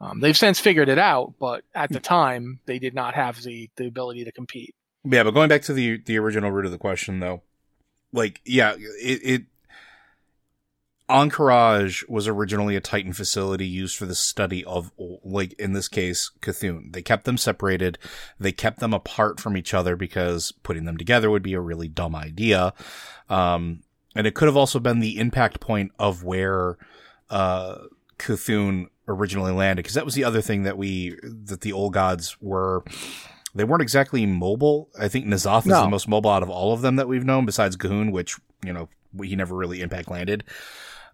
Um, 0.00 0.20
they've 0.20 0.36
since 0.36 0.60
figured 0.60 0.88
it 0.88 0.98
out, 0.98 1.34
but 1.38 1.64
at 1.74 1.90
the 1.90 2.00
time 2.00 2.60
they 2.66 2.78
did 2.78 2.94
not 2.94 3.14
have 3.14 3.42
the 3.42 3.70
the 3.76 3.86
ability 3.86 4.24
to 4.24 4.32
compete. 4.32 4.74
Yeah, 5.04 5.22
but 5.22 5.32
going 5.32 5.48
back 5.48 5.62
to 5.62 5.72
the 5.72 5.98
the 5.98 6.18
original 6.18 6.50
root 6.50 6.66
of 6.66 6.72
the 6.72 6.78
question, 6.78 7.20
though, 7.20 7.42
like, 8.12 8.40
yeah, 8.44 8.74
it, 8.74 9.20
it 9.22 9.42
Ahn'Qiraj 11.08 12.08
was 12.08 12.26
originally 12.26 12.74
a 12.74 12.80
Titan 12.80 13.12
facility 13.12 13.66
used 13.66 13.96
for 13.96 14.06
the 14.06 14.14
study 14.14 14.64
of, 14.64 14.90
like, 14.98 15.52
in 15.54 15.72
this 15.72 15.86
case, 15.86 16.32
C'Thun. 16.42 16.92
They 16.92 17.02
kept 17.02 17.24
them 17.24 17.38
separated. 17.38 17.98
They 18.40 18.50
kept 18.50 18.80
them 18.80 18.92
apart 18.92 19.38
from 19.38 19.56
each 19.56 19.72
other 19.72 19.94
because 19.94 20.52
putting 20.64 20.84
them 20.84 20.96
together 20.96 21.30
would 21.30 21.44
be 21.44 21.54
a 21.54 21.60
really 21.60 21.86
dumb 21.86 22.16
idea. 22.16 22.74
Um, 23.28 23.82
and 24.16 24.26
it 24.26 24.34
could 24.34 24.48
have 24.48 24.56
also 24.56 24.80
been 24.80 24.98
the 24.98 25.18
impact 25.18 25.60
point 25.60 25.92
of 25.98 26.24
where, 26.24 26.76
uh, 27.30 27.76
C'Thun 28.18 28.86
originally 29.06 29.52
landed. 29.52 29.84
Cause 29.84 29.94
that 29.94 30.04
was 30.04 30.14
the 30.14 30.24
other 30.24 30.40
thing 30.40 30.64
that 30.64 30.76
we, 30.76 31.16
that 31.22 31.60
the 31.60 31.72
old 31.72 31.92
gods 31.92 32.36
were, 32.40 32.82
they 33.54 33.64
weren't 33.64 33.82
exactly 33.82 34.26
mobile. 34.26 34.90
I 34.98 35.08
think 35.08 35.26
N'Zoth 35.26 35.66
is 35.66 35.72
the 35.72 35.88
most 35.88 36.08
mobile 36.08 36.30
out 36.30 36.42
of 36.42 36.50
all 36.50 36.72
of 36.72 36.82
them 36.82 36.96
that 36.96 37.08
we've 37.08 37.24
known, 37.24 37.46
besides 37.46 37.76
G'huun, 37.76 38.12
which 38.12 38.36
you 38.64 38.72
know 38.72 38.88
he 39.22 39.34
never 39.34 39.54
really 39.54 39.80
impact 39.80 40.10
landed. 40.10 40.44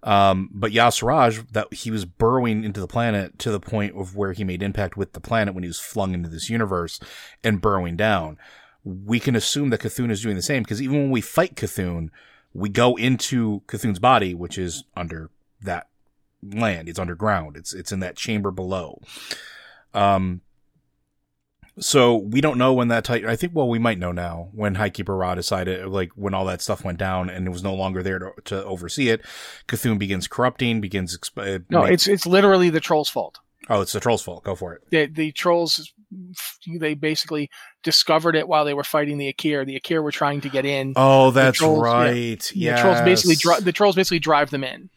Um, 0.03 0.51
but 0.53 0.73
Y'Shaarj, 0.73 1.53
that 1.53 1.73
he 1.73 1.91
was 1.91 2.05
burrowing 2.05 2.65
into 2.65 2.81
the 2.81 2.89
planet 2.89 3.39
to 3.41 3.51
the 3.51 3.61
point 3.61 3.97
of 3.97 4.17
where 4.17 4.33
he 4.33 4.43
made 4.45 4.63
impact 4.63 4.97
with 4.97 5.13
the 5.13 5.21
planet 5.21 5.55
when 5.55 5.63
he 5.63 5.69
was 5.69 5.79
flung 5.79 6.13
into 6.15 6.29
this 6.29 6.51
universe 6.51 6.99
and 7.45 7.61
burrowing 7.61 7.97
down. 7.97 8.37
We 8.85 9.21
can 9.21 9.37
assume 9.37 9.71
that 9.71 9.81
C'Thun 9.81 10.11
is 10.11 10.23
doing 10.23 10.35
the 10.35 10.43
same 10.43 10.65
because 10.65 10.83
even 10.83 10.97
when 10.97 11.11
we 11.11 11.21
fight 11.21 11.55
C'Thun, 11.55 12.09
we 12.53 12.69
go 12.69 12.97
into 12.97 13.63
C'Thun's 13.69 14.01
body, 14.01 14.35
which 14.35 14.59
is 14.59 14.85
under 14.97 15.31
that 15.61 15.89
land. 16.43 16.89
It's 16.89 16.99
underground. 16.99 17.57
It's 17.57 17.73
it's 17.73 17.93
in 17.93 18.01
that 18.01 18.17
chamber 18.17 18.51
below. 18.51 19.01
Um, 19.95 20.41
so 21.79 22.17
we 22.17 22.41
don't 22.41 22.59
know 22.59 22.73
when 22.73 22.89
that 22.89 23.05
Titan. 23.05 23.29
I 23.29 23.37
think 23.37 23.55
well 23.55 23.69
we 23.69 23.79
might 23.79 23.99
know 23.99 24.13
now 24.13 24.49
when 24.53 24.75
Highkeeper 24.77 25.17
Ra 25.17 25.35
decided 25.35 25.87
like 25.87 26.11
when 26.17 26.35
all 26.35 26.45
that 26.47 26.61
stuff 26.61 26.85
went 26.85 26.99
down 26.99 27.31
and 27.31 27.47
it 27.47 27.51
was 27.51 27.63
no 27.63 27.75
longer 27.75 28.03
there 28.03 28.19
to, 28.19 28.31
to 28.45 28.65
oversee 28.65 29.09
it. 29.09 29.23
C'Thun 29.69 29.99
begins 29.99 30.27
corrupting, 30.29 30.81
begins. 30.81 31.17
Exp- 31.17 31.57
uh, 31.57 31.61
No, 31.71 31.83
make- 31.85 31.93
it's 31.93 32.07
it's 32.09 32.27
literally 32.27 32.71
the 32.71 32.81
trolls' 32.81 33.09
fault. 33.09 33.39
oh 33.71 33.81
it's 33.81 33.93
the 33.93 34.01
troll's 34.01 34.23
fault. 34.23 34.45
Go 34.45 34.55
for 34.55 34.75
it. 34.75 34.83
The, 34.91 35.07
the 35.07 35.33
trolls, 35.33 35.93
they 36.81 36.95
basically 36.95 37.49
discovered 37.83 38.37
it 38.37 38.47
while 38.49 38.65
they 38.65 38.75
were 38.75 38.85
fighting 38.85 39.19
the 39.19 39.33
Aqir. 39.33 39.65
The 39.65 39.79
Aqir 39.81 40.03
were 40.03 40.13
trying 40.13 40.41
to 40.43 40.49
get 40.49 40.65
in. 40.67 40.93
Oh, 40.97 41.31
that's 41.31 41.59
trolls, 41.59 41.81
right. 41.83 42.53
Yeah, 42.55 42.77
Yeah, 42.77 42.83
trolls 42.83 43.01
basically 43.03 43.37
dri- 43.37 43.61
the 43.61 43.73
trolls 43.73 43.97
basically 43.97 44.19
drive 44.19 44.51
them 44.51 44.63
in, 44.65 44.91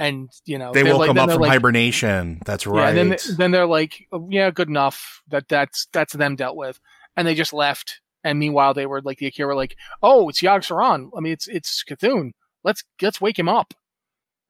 and 0.00 0.28
you 0.46 0.58
know 0.58 0.72
they 0.72 0.82
will 0.82 0.98
like- 0.98 1.06
come 1.08 1.18
up 1.18 1.30
from 1.30 1.40
like- 1.42 1.50
hibernation. 1.50 2.40
That's 2.44 2.66
Yeah, 2.66 2.72
right. 2.72 2.96
and 2.96 3.12
then 3.12 3.18
then 3.36 3.50
they're 3.52 3.66
like, 3.66 4.06
oh, 4.10 4.26
yeah, 4.30 4.50
good 4.50 4.68
enough. 4.68 5.22
That 5.28 5.46
that's 5.48 5.86
that's 5.92 6.12
them 6.14 6.34
dealt 6.34 6.56
with, 6.56 6.80
and 7.16 7.26
they 7.28 7.34
just 7.34 7.52
left. 7.52 8.00
And 8.24 8.38
meanwhile, 8.38 8.74
they 8.74 8.84
were 8.86 9.00
like 9.00 9.18
the 9.18 9.26
Akira 9.28 9.48
were 9.48 9.54
like, 9.54 9.76
oh, 10.02 10.28
it's 10.28 10.42
Yogg 10.42 10.60
Saron. 10.66 11.10
I 11.16 11.20
mean, 11.20 11.32
it's 11.32 11.46
it's 11.46 11.84
C'Thun. 11.88 12.32
Let's 12.64 12.82
let's 13.00 13.20
wake 13.20 13.38
him 13.38 13.48
up. 13.48 13.72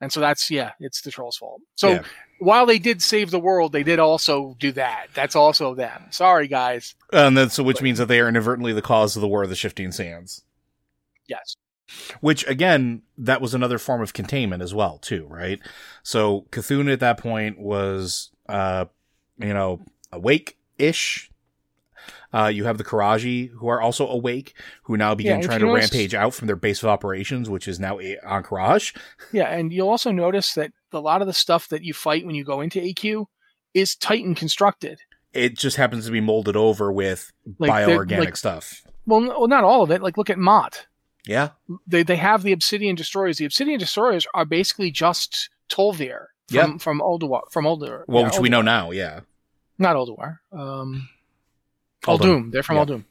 And 0.00 0.10
so 0.10 0.18
that's 0.20 0.50
yeah, 0.50 0.72
it's 0.80 1.02
the 1.02 1.10
trolls' 1.10 1.36
fault. 1.36 1.60
So 1.76 1.90
Yeah. 1.90 2.02
while 2.38 2.64
they 2.64 2.78
did 2.78 3.02
save 3.02 3.30
the 3.30 3.38
world, 3.38 3.72
they 3.72 3.82
did 3.82 3.98
also 3.98 4.56
do 4.58 4.72
that. 4.72 5.08
That's 5.14 5.36
also 5.36 5.74
them. 5.74 6.06
Sorry, 6.10 6.48
guys. 6.48 6.94
and 7.12 7.36
then 7.36 7.50
so 7.50 7.62
which 7.62 7.82
means 7.82 7.98
that 7.98 8.06
they 8.06 8.18
are 8.18 8.28
inadvertently 8.28 8.72
the 8.72 8.80
cause 8.82 9.14
of 9.14 9.20
the 9.20 9.28
War 9.28 9.42
of 9.42 9.50
the 9.50 9.54
Shifting 9.56 9.92
Sands. 9.92 10.42
Yes. 11.28 11.54
Which 12.20 12.46
again, 12.48 13.02
that 13.18 13.40
was 13.40 13.54
another 13.54 13.78
form 13.78 14.00
of 14.02 14.12
containment 14.12 14.62
as 14.62 14.72
well, 14.74 14.98
too, 14.98 15.26
right? 15.28 15.58
So 16.02 16.46
C'Thun 16.52 16.92
at 16.92 17.00
that 17.00 17.18
point 17.18 17.58
was, 17.58 18.30
uh, 18.48 18.86
you 19.38 19.52
know, 19.54 19.80
awake-ish. 20.12 21.30
Uh, 22.32 22.46
you 22.46 22.64
have 22.64 22.78
the 22.78 22.84
Qiraji 22.84 23.50
who 23.50 23.68
are 23.68 23.80
also 23.80 24.06
awake, 24.08 24.54
who 24.84 24.96
now 24.96 25.14
begin 25.14 25.40
if 25.40 25.46
trying 25.46 25.60
to 25.60 25.66
notice- 25.66 25.92
rampage 25.92 26.14
out 26.14 26.32
from 26.32 26.46
their 26.46 26.56
base 26.56 26.82
of 26.82 26.88
operations, 26.88 27.50
which 27.50 27.66
is 27.66 27.80
now 27.80 27.98
a- 27.98 28.16
Ahn'Qiraj. 28.24 28.96
Yeah, 29.32 29.48
and 29.50 29.72
you'll 29.72 29.88
also 29.88 30.12
notice 30.12 30.54
that 30.54 30.72
a 30.92 31.00
lot 31.00 31.20
of 31.20 31.26
the 31.26 31.32
stuff 31.32 31.68
that 31.68 31.82
you 31.82 31.92
fight 31.92 32.24
when 32.24 32.34
you 32.36 32.44
go 32.44 32.60
into 32.60 32.80
AQ 32.80 33.26
is 33.74 33.96
Titan 33.96 34.34
constructed. 34.34 35.00
It 35.32 35.56
just 35.56 35.76
happens 35.76 36.06
to 36.06 36.12
be 36.12 36.20
molded 36.20 36.56
over 36.56 36.92
with 36.92 37.32
Like, 37.58 37.70
bioorganic 37.70 38.18
like- 38.18 38.36
stuff. 38.36 38.82
Well, 39.06 39.22
well, 39.22 39.48
not 39.48 39.64
all 39.64 39.82
of 39.82 39.90
it. 39.90 40.02
Like 40.02 40.16
look 40.16 40.30
at 40.30 40.38
Mott. 40.38 40.86
Yeah. 41.26 41.50
they 41.86 42.02
they 42.02 42.16
have 42.16 42.42
the 42.42 42.52
obsidian 42.52 42.96
destroyers. 42.96 43.38
The 43.38 43.44
obsidian 43.44 43.78
destroyers 43.78 44.26
are 44.34 44.44
basically 44.44 44.90
just 44.90 45.50
Tol'vir. 45.68 46.26
from 46.48 46.72
Yep. 46.72 46.80
from 46.80 47.00
Ulduar 47.00 47.42
from 47.50 47.64
Ulduar. 47.64 48.04
Well, 48.08 48.22
yeah, 48.22 48.28
which 48.28 48.38
we 48.40 48.48
know 48.48 48.62
now, 48.62 48.90
yeah. 48.90 49.20
Not 49.78 49.96
Ulduar. 49.96 50.38
Um. 50.52 51.08
Uldum. 52.06 52.50
They're 52.52 52.62
from 52.62 52.76
Yeah. 52.76 52.84
Uldum. 52.84 53.04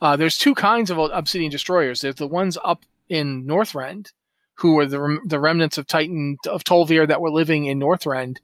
Uh, 0.00 0.16
there's 0.16 0.36
two 0.36 0.54
kinds 0.54 0.90
of 0.90 0.98
obsidian 0.98 1.50
destroyers. 1.50 2.00
There's 2.00 2.16
the 2.16 2.26
ones 2.26 2.58
up 2.64 2.84
in 3.08 3.46
Northrend, 3.46 4.12
who 4.56 4.74
were 4.74 4.86
the 4.86 5.00
rem- 5.00 5.20
the 5.26 5.40
remnants 5.40 5.78
of 5.78 5.86
Titan 5.86 6.36
of 6.48 6.64
Tol'vir 6.64 7.06
that 7.08 7.20
were 7.20 7.30
living 7.30 7.64
in 7.66 7.78
Northrend, 7.78 8.38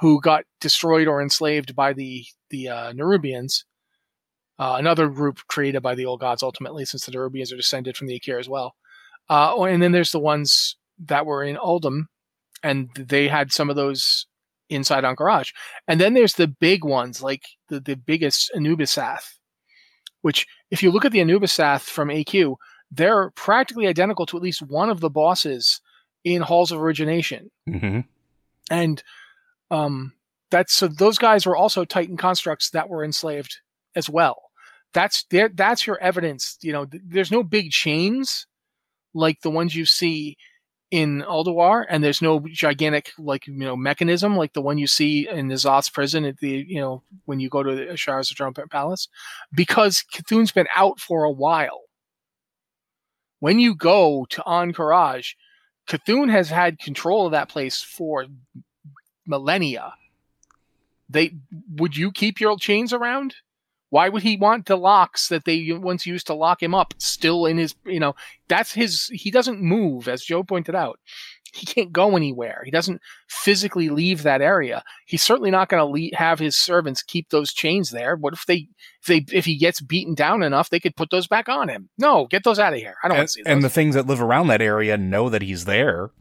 who 0.00 0.20
got 0.20 0.44
destroyed 0.60 1.06
or 1.08 1.22
enslaved 1.22 1.74
by 1.74 1.92
the 1.92 2.24
the 2.50 2.68
uh, 2.68 2.92
Nerubians. 2.92 3.64
Uh, 4.62 4.76
another 4.76 5.08
group 5.08 5.40
created 5.48 5.82
by 5.82 5.96
the 5.96 6.06
old 6.06 6.20
gods, 6.20 6.40
ultimately, 6.40 6.84
since 6.84 7.04
the 7.04 7.10
Nerubians 7.10 7.52
are 7.52 7.56
descended 7.56 7.96
from 7.96 8.06
the 8.06 8.20
Aqir 8.20 8.38
as 8.38 8.48
well. 8.48 8.76
Uh, 9.28 9.52
oh, 9.56 9.64
and 9.64 9.82
then 9.82 9.90
there's 9.90 10.12
the 10.12 10.20
ones 10.20 10.76
that 11.00 11.26
were 11.26 11.42
in 11.42 11.56
Uldum, 11.56 12.06
and 12.62 12.88
they 12.94 13.26
had 13.26 13.50
some 13.50 13.70
of 13.70 13.74
those 13.74 14.26
inside 14.70 15.02
Ahn'Qiraj. 15.02 15.52
And 15.88 16.00
then 16.00 16.14
there's 16.14 16.34
the 16.34 16.46
big 16.46 16.84
ones, 16.84 17.20
like 17.20 17.42
the, 17.70 17.80
the 17.80 17.96
biggest 17.96 18.52
Anubisath, 18.54 19.32
which, 20.20 20.46
if 20.70 20.80
you 20.80 20.92
look 20.92 21.04
at 21.04 21.10
the 21.10 21.18
Anubisath 21.18 21.80
from 21.80 22.06
AQ, 22.06 22.54
they're 22.88 23.32
practically 23.32 23.88
identical 23.88 24.26
to 24.26 24.36
at 24.36 24.44
least 24.44 24.62
one 24.62 24.90
of 24.90 25.00
the 25.00 25.10
bosses 25.10 25.80
in 26.22 26.40
Halls 26.40 26.70
of 26.70 26.80
Origination. 26.80 27.50
Mm-hmm. 27.68 28.00
And 28.70 29.02
um, 29.72 30.12
that's 30.52 30.72
so 30.72 30.86
those 30.86 31.18
guys 31.18 31.46
were 31.46 31.56
also 31.56 31.84
Titan 31.84 32.16
constructs 32.16 32.70
that 32.70 32.88
were 32.88 33.04
enslaved 33.04 33.58
as 33.96 34.08
well. 34.08 34.40
That's 34.92 35.24
there. 35.30 35.48
That's 35.48 35.86
your 35.86 35.98
evidence. 35.98 36.58
You 36.60 36.72
know, 36.72 36.84
th- 36.84 37.02
there's 37.06 37.30
no 37.30 37.42
big 37.42 37.70
chains 37.70 38.46
like 39.14 39.40
the 39.40 39.50
ones 39.50 39.74
you 39.74 39.84
see 39.84 40.36
in 40.90 41.22
Ulduar, 41.22 41.86
and 41.88 42.04
there's 42.04 42.20
no 42.20 42.40
gigantic 42.52 43.12
like 43.18 43.46
you 43.46 43.54
know 43.54 43.76
mechanism 43.76 44.36
like 44.36 44.52
the 44.52 44.60
one 44.60 44.76
you 44.76 44.86
see 44.86 45.26
in 45.26 45.48
the 45.48 45.90
prison 45.92 46.26
at 46.26 46.38
the 46.38 46.64
you 46.68 46.80
know 46.80 47.02
when 47.24 47.40
you 47.40 47.48
go 47.48 47.62
to 47.62 47.74
the 47.74 47.86
Ashar's 47.86 48.28
Trumpet 48.28 48.70
Palace, 48.70 49.08
because 49.54 50.04
C'Thun's 50.12 50.52
been 50.52 50.68
out 50.76 51.00
for 51.00 51.24
a 51.24 51.32
while. 51.32 51.80
When 53.40 53.58
you 53.58 53.74
go 53.74 54.26
to 54.30 54.42
Ahn'Qiraj, 54.42 55.34
C'Thun 55.88 56.30
has 56.30 56.50
had 56.50 56.78
control 56.78 57.26
of 57.26 57.32
that 57.32 57.48
place 57.48 57.82
for 57.82 58.26
millennia. 59.26 59.94
They 61.08 61.32
would 61.76 61.96
you 61.96 62.12
keep 62.12 62.38
your 62.38 62.58
chains 62.58 62.92
around? 62.92 63.34
Why 63.92 64.08
would 64.08 64.22
he 64.22 64.38
want 64.38 64.64
the 64.64 64.76
locks 64.76 65.28
that 65.28 65.44
they 65.44 65.70
once 65.70 66.06
used 66.06 66.26
to 66.28 66.34
lock 66.34 66.62
him 66.62 66.74
up 66.74 66.94
still 66.96 67.44
in 67.44 67.58
his, 67.58 67.74
you 67.84 68.00
know, 68.00 68.14
that's 68.48 68.72
his, 68.72 69.10
he 69.12 69.30
doesn't 69.30 69.60
move, 69.60 70.08
as 70.08 70.24
Joe 70.24 70.42
pointed 70.42 70.74
out. 70.74 70.98
He 71.52 71.66
can't 71.66 71.92
go 71.92 72.16
anywhere. 72.16 72.62
He 72.64 72.70
doesn't 72.70 73.02
physically 73.28 73.90
leave 73.90 74.22
that 74.22 74.40
area. 74.40 74.82
He's 75.04 75.22
certainly 75.22 75.50
not 75.50 75.68
going 75.68 75.94
to 76.10 76.16
have 76.16 76.38
his 76.38 76.56
servants 76.56 77.02
keep 77.02 77.28
those 77.28 77.52
chains 77.52 77.90
there. 77.90 78.16
What 78.16 78.32
if 78.32 78.46
they, 78.46 78.68
if 79.02 79.08
they, 79.08 79.26
if 79.30 79.44
he 79.44 79.58
gets 79.58 79.82
beaten 79.82 80.14
down 80.14 80.42
enough, 80.42 80.70
they 80.70 80.80
could 80.80 80.96
put 80.96 81.10
those 81.10 81.26
back 81.26 81.50
on 81.50 81.68
him? 81.68 81.90
No, 81.98 82.24
get 82.24 82.44
those 82.44 82.58
out 82.58 82.72
of 82.72 82.78
here. 82.78 82.94
I 83.04 83.08
don't 83.08 83.18
want 83.18 83.20
And, 83.20 83.28
to 83.28 83.32
see 83.34 83.42
those. 83.42 83.52
and 83.52 83.62
the 83.62 83.68
things 83.68 83.94
that 83.94 84.06
live 84.06 84.22
around 84.22 84.46
that 84.46 84.62
area 84.62 84.96
know 84.96 85.28
that 85.28 85.42
he's 85.42 85.66
there, 85.66 86.12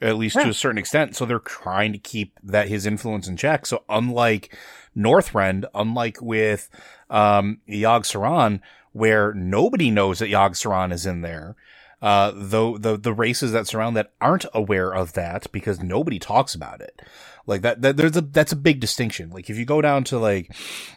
at 0.00 0.16
least 0.16 0.36
to 0.36 0.48
a 0.50 0.54
certain 0.54 0.78
extent. 0.78 1.16
So 1.16 1.26
they're 1.26 1.40
trying 1.40 1.92
to 1.92 1.98
keep 1.98 2.38
that 2.44 2.68
his 2.68 2.86
influence 2.86 3.26
in 3.26 3.36
check. 3.36 3.66
So 3.66 3.82
unlike 3.88 4.56
Northrend, 4.96 5.64
unlike 5.74 6.22
with 6.22 6.70
um, 7.10 7.60
Yogg 7.68 8.02
Saron, 8.02 8.60
where 8.92 9.34
nobody 9.34 9.90
knows 9.90 10.18
that 10.18 10.30
Yogg 10.30 10.52
Saron 10.52 10.92
is 10.92 11.06
in 11.06 11.20
there, 11.20 11.56
uh, 12.02 12.32
though 12.34 12.78
the 12.78 12.96
the 12.96 13.12
races 13.12 13.52
that 13.52 13.66
surround 13.66 13.96
that 13.96 14.12
aren't 14.20 14.46
aware 14.52 14.92
of 14.92 15.14
that 15.14 15.50
because 15.52 15.82
nobody 15.82 16.18
talks 16.18 16.54
about 16.54 16.80
it. 16.80 17.00
Like 17.46 17.62
that, 17.62 17.80
that 17.82 17.96
there's 17.96 18.16
a 18.16 18.22
that's 18.22 18.52
a 18.52 18.56
big 18.56 18.80
distinction. 18.80 19.30
Like 19.30 19.48
if 19.48 19.56
you 19.56 19.64
go 19.64 19.80
down 19.80 20.04
to 20.04 20.18
like 20.18 20.52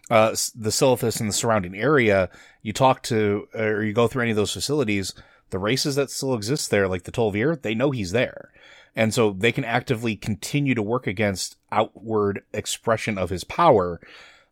uh, 0.10 0.30
the 0.56 0.72
Silithus 0.72 1.20
and 1.20 1.30
the 1.30 1.34
surrounding 1.34 1.76
area, 1.76 2.30
you 2.62 2.74
talk 2.74 3.04
to 3.04 3.48
or 3.54 3.84
you 3.84 3.94
go 3.94 4.08
through 4.08 4.24
any 4.24 4.32
of 4.32 4.38
those 4.38 4.54
facilities, 4.54 5.14
the 5.52 5.60
races 5.60 5.96
that 5.96 6.10
still 6.10 6.34
exist 6.34 6.72
there, 6.72 6.88
like 6.88 7.04
the 7.04 7.12
Tol'vir, 7.12 7.62
they 7.62 7.76
know 7.76 7.92
he's 7.92 8.12
there. 8.12 8.52
And 8.96 9.14
so 9.14 9.32
they 9.32 9.52
can 9.52 9.64
actively 9.64 10.16
continue 10.16 10.74
to 10.74 10.82
work 10.82 11.06
against 11.06 11.58
outward 11.72 12.42
expression 12.54 13.18
of 13.18 13.30
his 13.30 13.44
power 13.44 14.02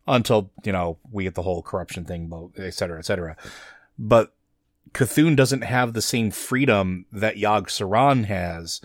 until, 0.08 0.50
you 0.64 0.72
know, 0.72 0.98
we 1.12 1.24
get 1.24 1.34
the 1.34 1.42
whole 1.42 1.62
corruption 1.62 2.04
thing, 2.04 2.50
et 2.56 2.74
cetera, 2.74 2.98
et 2.98 3.04
cetera. 3.04 3.36
But 3.98 4.34
C'Thun 4.94 5.36
doesn't 5.36 5.62
have 5.62 5.92
the 5.92 6.02
same 6.02 6.30
freedom 6.30 7.06
that 7.12 7.36
Yogg 7.36 7.66
Saron 7.66 8.24
has 8.24 8.80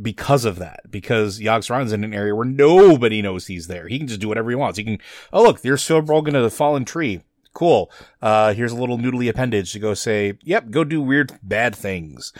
because 0.00 0.44
of 0.44 0.56
that. 0.56 0.90
Because 0.90 1.38
Yogg 1.38 1.60
Saron's 1.60 1.92
in 1.92 2.02
an 2.02 2.14
area 2.14 2.34
where 2.34 2.46
nobody 2.46 3.20
knows 3.20 3.46
he's 3.46 3.66
there. 3.66 3.88
He 3.88 3.98
can 3.98 4.08
just 4.08 4.20
do 4.20 4.28
whatever 4.28 4.50
he 4.50 4.56
wants. 4.56 4.78
He 4.78 4.84
can, 4.84 4.98
oh 5.32 5.42
look, 5.42 5.60
there's 5.60 5.82
Silbrog 5.82 6.26
in 6.26 6.34
a 6.34 6.50
fallen 6.50 6.84
tree. 6.84 7.22
Cool. 7.52 7.90
Uh, 8.22 8.54
here's 8.54 8.72
a 8.72 8.76
little 8.76 8.96
noodly 8.96 9.28
appendage 9.28 9.72
to 9.72 9.78
go 9.78 9.92
say, 9.92 10.38
yep, 10.42 10.70
go 10.70 10.84
do 10.84 11.02
weird, 11.02 11.38
bad 11.42 11.76
things. 11.76 12.32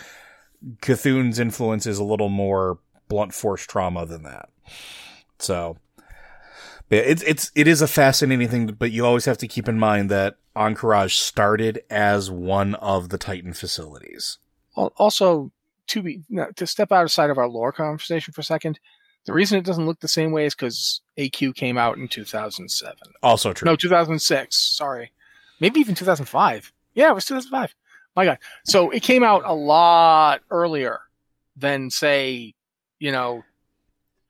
C'Thun's 0.80 1.38
influence 1.38 1.86
is 1.86 1.98
a 1.98 2.04
little 2.04 2.28
more 2.28 2.78
blunt 3.08 3.34
force 3.34 3.66
trauma 3.66 4.06
than 4.06 4.22
that. 4.22 4.48
So, 5.38 5.78
it's 6.90 7.22
it's 7.22 7.50
it 7.54 7.68
is 7.68 7.82
a 7.82 7.88
fascinating 7.88 8.48
thing, 8.48 8.66
but 8.66 8.90
you 8.90 9.06
always 9.06 9.24
have 9.24 9.38
to 9.38 9.48
keep 9.48 9.68
in 9.68 9.78
mind 9.78 10.10
that 10.10 10.36
Ahn'Qiraj 10.56 11.12
started 11.12 11.82
as 11.88 12.30
one 12.30 12.74
of 12.76 13.10
the 13.10 13.18
Titan 13.18 13.52
facilities. 13.52 14.38
Also 14.76 15.52
to 15.86 16.02
be 16.02 16.20
to 16.56 16.66
step 16.66 16.92
outside 16.92 17.02
of 17.02 17.10
side 17.10 17.30
of 17.30 17.38
our 17.38 17.48
lore 17.48 17.72
conversation 17.72 18.32
for 18.32 18.40
a 18.40 18.44
second 18.44 18.78
the 19.26 19.32
reason 19.32 19.58
it 19.58 19.64
doesn't 19.64 19.86
look 19.86 20.00
the 20.00 20.08
same 20.08 20.30
way 20.32 20.46
is 20.46 20.54
because 20.54 21.00
aq 21.18 21.54
came 21.54 21.76
out 21.76 21.98
in 21.98 22.08
2007 22.08 22.96
Also 23.22 23.52
true. 23.52 23.66
no 23.66 23.76
2006 23.76 24.56
sorry. 24.56 25.12
Maybe 25.58 25.80
even 25.80 25.94
2005 25.94 26.72
yeah 26.94 27.10
it 27.10 27.14
was 27.14 27.26
2005 27.26 27.74
my 28.16 28.24
god. 28.24 28.38
So 28.64 28.90
it 28.90 29.02
came 29.02 29.22
out 29.22 29.42
a 29.44 29.54
lot 29.54 30.40
earlier 30.50 31.00
than 31.56 31.90
say 31.90 32.54
you 32.98 33.12
know 33.12 33.42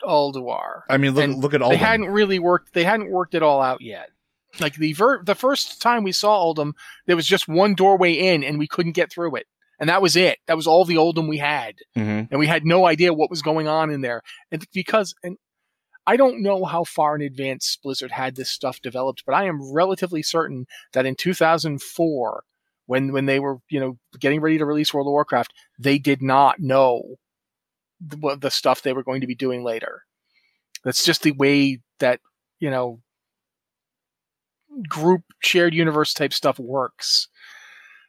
Ulduar. 0.03 0.83
I 0.89 0.97
mean, 0.97 1.13
look 1.15 1.25
And 1.25 1.39
look 1.43 1.55
at 1.55 1.63
all. 1.63 1.71
they 1.71 1.77
hadn't 1.77 2.09
really 2.09 2.39
worked 2.39 2.73
they 2.73 2.85
hadn't 2.85 3.11
worked 3.11 3.35
it 3.35 3.43
all 3.43 3.61
out 3.61 3.81
yet. 3.81 4.11
Like 4.59 4.75
the 4.75 4.93
ver- 4.95 5.23
the 5.23 5.35
first 5.35 5.81
time 5.81 6.03
we 6.03 6.13
saw 6.13 6.53
Uldum 6.53 6.73
there 7.07 7.17
was 7.17 7.27
just 7.27 7.49
one 7.49 7.75
doorway 7.75 8.13
in 8.15 8.43
and 8.43 8.59
we 8.59 8.67
couldn't 8.67 8.93
get 8.93 9.11
through 9.13 9.37
it. 9.37 9.47
And 9.79 9.89
that 9.89 10.03
was 10.03 10.15
it. 10.17 10.39
That 10.47 10.57
was 10.57 10.67
all 10.67 10.85
the 10.85 10.97
Uldum 10.97 11.29
we 11.29 11.39
had. 11.39 11.77
Hmm 11.95 12.23
and 12.31 12.39
we 12.39 12.47
had 12.47 12.65
no 12.67 12.87
idea 12.87 13.15
what 13.15 13.31
was 13.31 13.43
going 13.43 13.69
on 13.69 13.91
in 13.91 14.01
there. 14.01 14.23
And 14.51 14.67
because 14.73 15.15
and 15.23 15.37
i 16.07 16.17
don't 16.17 16.43
know 16.43 16.65
how 16.65 16.83
far 16.83 17.15
in 17.15 17.21
advance 17.21 17.77
blizzard 17.83 18.11
had 18.11 18.35
this 18.35 18.49
stuff 18.51 18.81
developed 18.81 19.23
but 19.27 19.35
i 19.35 19.45
am 19.45 19.71
relatively 19.71 20.23
certain 20.23 20.67
that 20.95 21.05
in 21.05 21.15
2004 21.15 22.43
when 22.87 23.13
when 23.13 23.27
they 23.27 23.39
were 23.39 23.59
you 23.69 23.79
know 23.79 23.99
getting 24.19 24.41
ready 24.41 24.57
to 24.59 24.65
release 24.65 24.93
world 24.95 25.07
of 25.07 25.13
warcraft 25.13 25.53
they 25.79 25.99
did 25.99 26.23
not 26.23 26.59
know 26.59 27.17
the, 28.01 28.37
the 28.41 28.51
stuff 28.51 28.83
they 28.83 28.93
were 28.93 29.03
going 29.03 29.21
to 29.21 29.27
be 29.27 29.35
doing 29.35 29.63
later 29.63 30.03
that's 30.85 31.05
just 31.05 31.23
the 31.23 31.33
way 31.33 31.81
that 31.99 32.21
you 32.59 32.71
know 32.71 33.01
group 34.89 35.23
shared 35.41 35.75
universe 35.75 36.15
type 36.15 36.33
stuff 36.33 36.59
works 36.59 37.29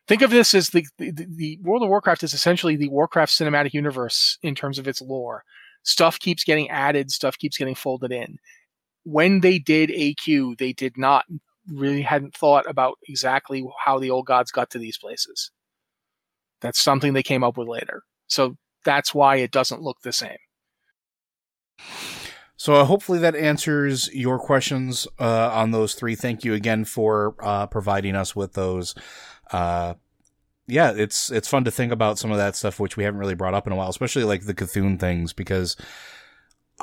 think 0.07 0.21
of 0.21 0.31
this 0.31 0.53
as 0.53 0.69
the, 0.69 0.85
the 0.97 1.11
the 1.11 1.59
World 1.61 1.83
of 1.83 1.89
Warcraft 1.89 2.23
is 2.23 2.33
essentially 2.33 2.75
the 2.75 2.89
Warcraft 2.89 3.31
cinematic 3.31 3.73
universe 3.73 4.37
in 4.41 4.55
terms 4.55 4.77
of 4.77 4.85
its 4.85 5.01
lore. 5.01 5.45
Stuff 5.83 6.19
keeps 6.19 6.43
getting 6.43 6.69
added, 6.69 7.11
stuff 7.11 7.37
keeps 7.37 7.57
getting 7.57 7.75
folded 7.75 8.11
in. 8.11 8.37
When 9.03 9.39
they 9.39 9.57
did 9.57 9.89
AQ, 9.89 10.57
they 10.57 10.73
did 10.73 10.97
not 10.97 11.25
really 11.67 12.01
hadn't 12.01 12.35
thought 12.35 12.69
about 12.69 12.97
exactly 13.07 13.65
how 13.83 13.99
the 13.99 14.09
old 14.09 14.25
gods 14.25 14.51
got 14.51 14.69
to 14.71 14.79
these 14.79 14.97
places. 14.97 15.49
That's 16.59 16.81
something 16.81 17.13
they 17.13 17.23
came 17.23 17.43
up 17.43 17.57
with 17.57 17.69
later. 17.69 18.03
So 18.27 18.57
that's 18.83 19.13
why 19.13 19.37
it 19.37 19.51
doesn't 19.51 19.81
look 19.81 20.01
the 20.01 20.13
same. 20.13 20.37
So 22.55 22.75
uh, 22.75 22.85
hopefully 22.85 23.17
that 23.19 23.35
answers 23.35 24.13
your 24.13 24.37
questions 24.37 25.07
uh, 25.19 25.49
on 25.51 25.71
those 25.71 25.95
three. 25.95 26.13
Thank 26.13 26.45
you 26.45 26.53
again 26.53 26.85
for 26.85 27.35
uh, 27.41 27.65
providing 27.67 28.15
us 28.15 28.35
with 28.35 28.53
those. 28.53 28.93
Uh, 29.51 29.95
yeah, 30.67 30.93
it's 30.95 31.31
it's 31.31 31.47
fun 31.47 31.63
to 31.63 31.71
think 31.71 31.91
about 31.91 32.19
some 32.19 32.31
of 32.31 32.37
that 32.37 32.55
stuff 32.55 32.79
which 32.79 32.97
we 32.97 33.03
haven't 33.03 33.19
really 33.19 33.33
brought 33.35 33.55
up 33.55 33.65
in 33.65 33.73
a 33.73 33.75
while, 33.75 33.89
especially 33.89 34.23
like 34.23 34.45
the 34.45 34.53
C'Thun 34.53 34.99
things, 34.99 35.33
because 35.33 35.75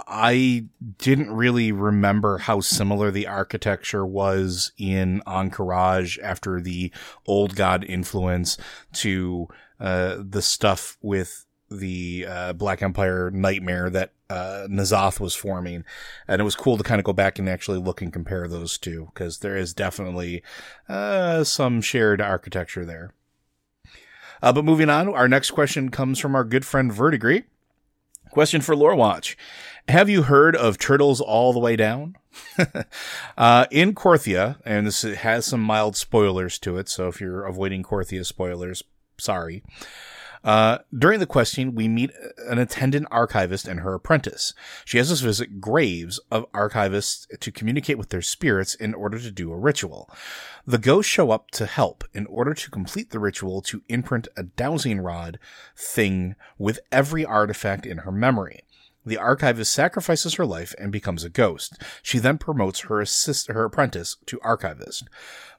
I 0.07 0.67
didn't 0.99 1.31
really 1.31 1.73
remember 1.73 2.39
how 2.39 2.61
similar 2.61 3.11
the 3.11 3.27
architecture 3.27 4.05
was 4.05 4.73
in 4.77 5.23
Ahn'Qiraj 5.27 6.19
after 6.23 6.61
the 6.61 6.93
old 7.27 7.57
god 7.57 7.85
influence 7.85 8.59
to 8.95 9.49
uh, 9.81 10.17
the 10.19 10.43
stuff 10.43 10.99
with 11.01 11.47
the 11.71 12.27
uh, 12.29 12.53
Black 12.55 12.83
Empire 12.83 13.31
nightmare 13.31 13.91
that 13.91 14.13
uh, 14.31 14.67
N'Zoth 14.69 15.21
was 15.21 15.35
forming. 15.35 15.85
And 16.27 16.41
it 16.41 16.45
was 16.45 16.57
cool 16.57 16.77
to 16.77 16.85
kind 16.85 16.99
of 16.99 17.05
go 17.05 17.13
back 17.13 17.39
and 17.39 17.49
actually 17.49 17.79
look 17.79 18.01
and 18.03 18.13
compare 18.13 18.49
those 18.49 18.79
two 18.79 19.11
because 19.13 19.39
there 19.39 19.57
is 19.57 19.75
definitely 19.75 20.43
uh, 20.89 21.45
some 21.45 21.81
shared 21.81 22.21
architecture 22.21 22.85
there. 22.85 23.13
Uh, 24.43 24.53
but 24.53 24.65
moving 24.65 24.89
on, 24.89 25.09
our 25.09 25.29
next 25.29 25.51
question 25.51 25.91
comes 25.91 26.19
from 26.19 26.35
our 26.35 26.45
good 26.45 26.65
friend 26.65 26.93
Verdigree. 26.93 27.45
Question 28.31 28.61
for 28.61 28.77
Lore 28.77 28.95
Watch. 28.95 29.37
Have 29.89 30.09
you 30.09 30.23
heard 30.23 30.55
of 30.55 30.79
Turtles 30.79 31.21
All 31.21 31.53
the 31.53 31.59
Way 31.59 31.77
Down? 31.77 32.15
uh, 33.39 33.67
in 33.71 33.95
Korthia, 33.95 34.59
and 34.65 34.87
this 34.87 35.03
has 35.03 35.47
some 35.47 35.63
mild 35.63 35.97
spoilers 35.97 36.59
to 36.61 36.77
it, 36.77 36.89
so 36.89 37.09
if 37.09 37.21
you're 37.21 37.45
avoiding 37.45 37.83
Korthia 37.83 38.25
spoilers, 38.25 38.83
sorry. 39.17 39.63
Uh, 40.45 40.79
during 40.97 41.21
the 41.21 41.27
questing, 41.27 41.75
we 41.75 41.89
meet 41.89 42.11
an 42.49 42.59
attendant 42.59 43.07
archivist 43.11 43.67
and 43.67 43.81
her 43.81 43.95
apprentice. 43.95 44.55
She 44.85 44.99
has 44.99 45.11
us 45.11 45.21
visit 45.21 45.61
graves 45.61 46.21
of 46.31 46.51
archivists 46.53 47.27
to 47.39 47.53
communicate 47.53 47.99
with 47.99 48.11
their 48.11 48.23
spirits 48.23 48.75
in 48.75 48.95
order 48.95 49.19
to 49.19 49.31
do 49.31 49.53
a 49.53 49.59
ritual. 49.59 50.11
The 50.67 50.79
ghosts 50.79 51.11
show 51.11 51.31
up 51.31 51.51
to 51.53 51.67
help 51.67 52.05
in 52.13 52.27
order 52.27 52.55
to 52.55 52.71
complete 52.71 53.11
the 53.11 53.19
ritual 53.19 53.63
to 53.63 53.83
imprint 53.89 54.29
a 54.37 54.43
dowsing 54.43 55.01
rod 55.01 55.39
thing 55.77 56.37
with 56.59 56.81
every 56.93 57.25
artifact 57.25 57.87
in 57.87 57.99
her 57.99 58.13
memory. 58.13 58.65
The 59.09 59.17
archivist 59.17 59.73
sacrifices 59.73 60.35
her 60.35 60.45
life 60.45 60.75
and 60.79 60.93
becomes 60.93 61.25
a 61.25 61.31
ghost. 61.31 61.83
She 62.03 62.19
then 62.19 62.37
promotes 62.37 62.81
her 62.81 63.01
assist, 63.01 63.49
her 63.49 63.65
apprentice 63.65 64.19
to 64.27 64.39
archivist. 64.43 65.09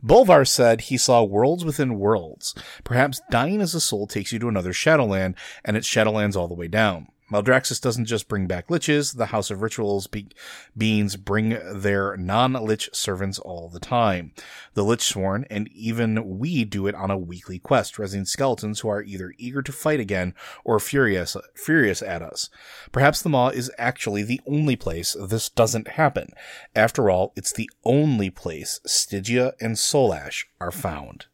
Bolvar 0.03 0.47
said 0.47 0.81
he 0.81 0.97
saw 0.97 1.23
worlds 1.23 1.65
within 1.65 1.97
worlds. 1.97 2.53
Perhaps 2.83 3.21
dying 3.31 3.59
as 3.59 3.73
a 3.73 3.81
soul 3.81 4.05
takes 4.05 4.31
you 4.31 4.37
to 4.37 4.49
another 4.49 4.71
Shadowland, 4.71 5.35
and 5.65 5.75
it's 5.75 5.87
Shadowlands 5.87 6.35
all 6.35 6.47
the 6.47 6.53
way 6.53 6.67
down. 6.67 7.07
Maldraxxus 7.31 7.79
doesn't 7.79 8.05
just 8.05 8.27
bring 8.27 8.47
back 8.47 8.67
liches, 8.69 9.15
the 9.15 9.27
House 9.27 9.51
of 9.51 9.61
Rituals 9.61 10.07
be- 10.07 10.29
beings 10.75 11.15
bring 11.15 11.57
their 11.73 12.17
non-lich 12.17 12.89
servants 12.91 13.37
all 13.37 13.69
the 13.69 13.79
time. 13.79 14.33
The 14.73 14.83
lich 14.83 15.03
sworn, 15.03 15.45
and 15.49 15.67
even 15.69 16.39
we 16.39 16.65
do 16.65 16.87
it 16.87 16.95
on 16.95 17.11
a 17.11 17.17
weekly 17.17 17.59
quest, 17.59 17.99
raising 17.99 18.25
skeletons 18.25 18.79
who 18.79 18.89
are 18.89 19.03
either 19.03 19.33
eager 19.37 19.61
to 19.61 19.71
fight 19.71 19.99
again 19.99 20.33
or 20.63 20.79
furious, 20.79 21.37
furious 21.55 22.01
at 22.01 22.21
us. 22.21 22.49
Perhaps 22.91 23.21
the 23.21 23.29
Maw 23.29 23.49
is 23.49 23.71
actually 23.77 24.23
the 24.23 24.41
only 24.47 24.75
place 24.75 25.15
this 25.19 25.49
doesn't 25.49 25.89
happen. 25.89 26.29
After 26.75 27.09
all, 27.09 27.33
it's 27.35 27.53
the 27.53 27.69
only 27.83 28.29
place 28.29 28.79
Stygia 28.85 29.53
and 29.61 29.77
Soul 29.77 30.13
Ash 30.13 30.47
are 30.59 30.71
found. 30.71 31.27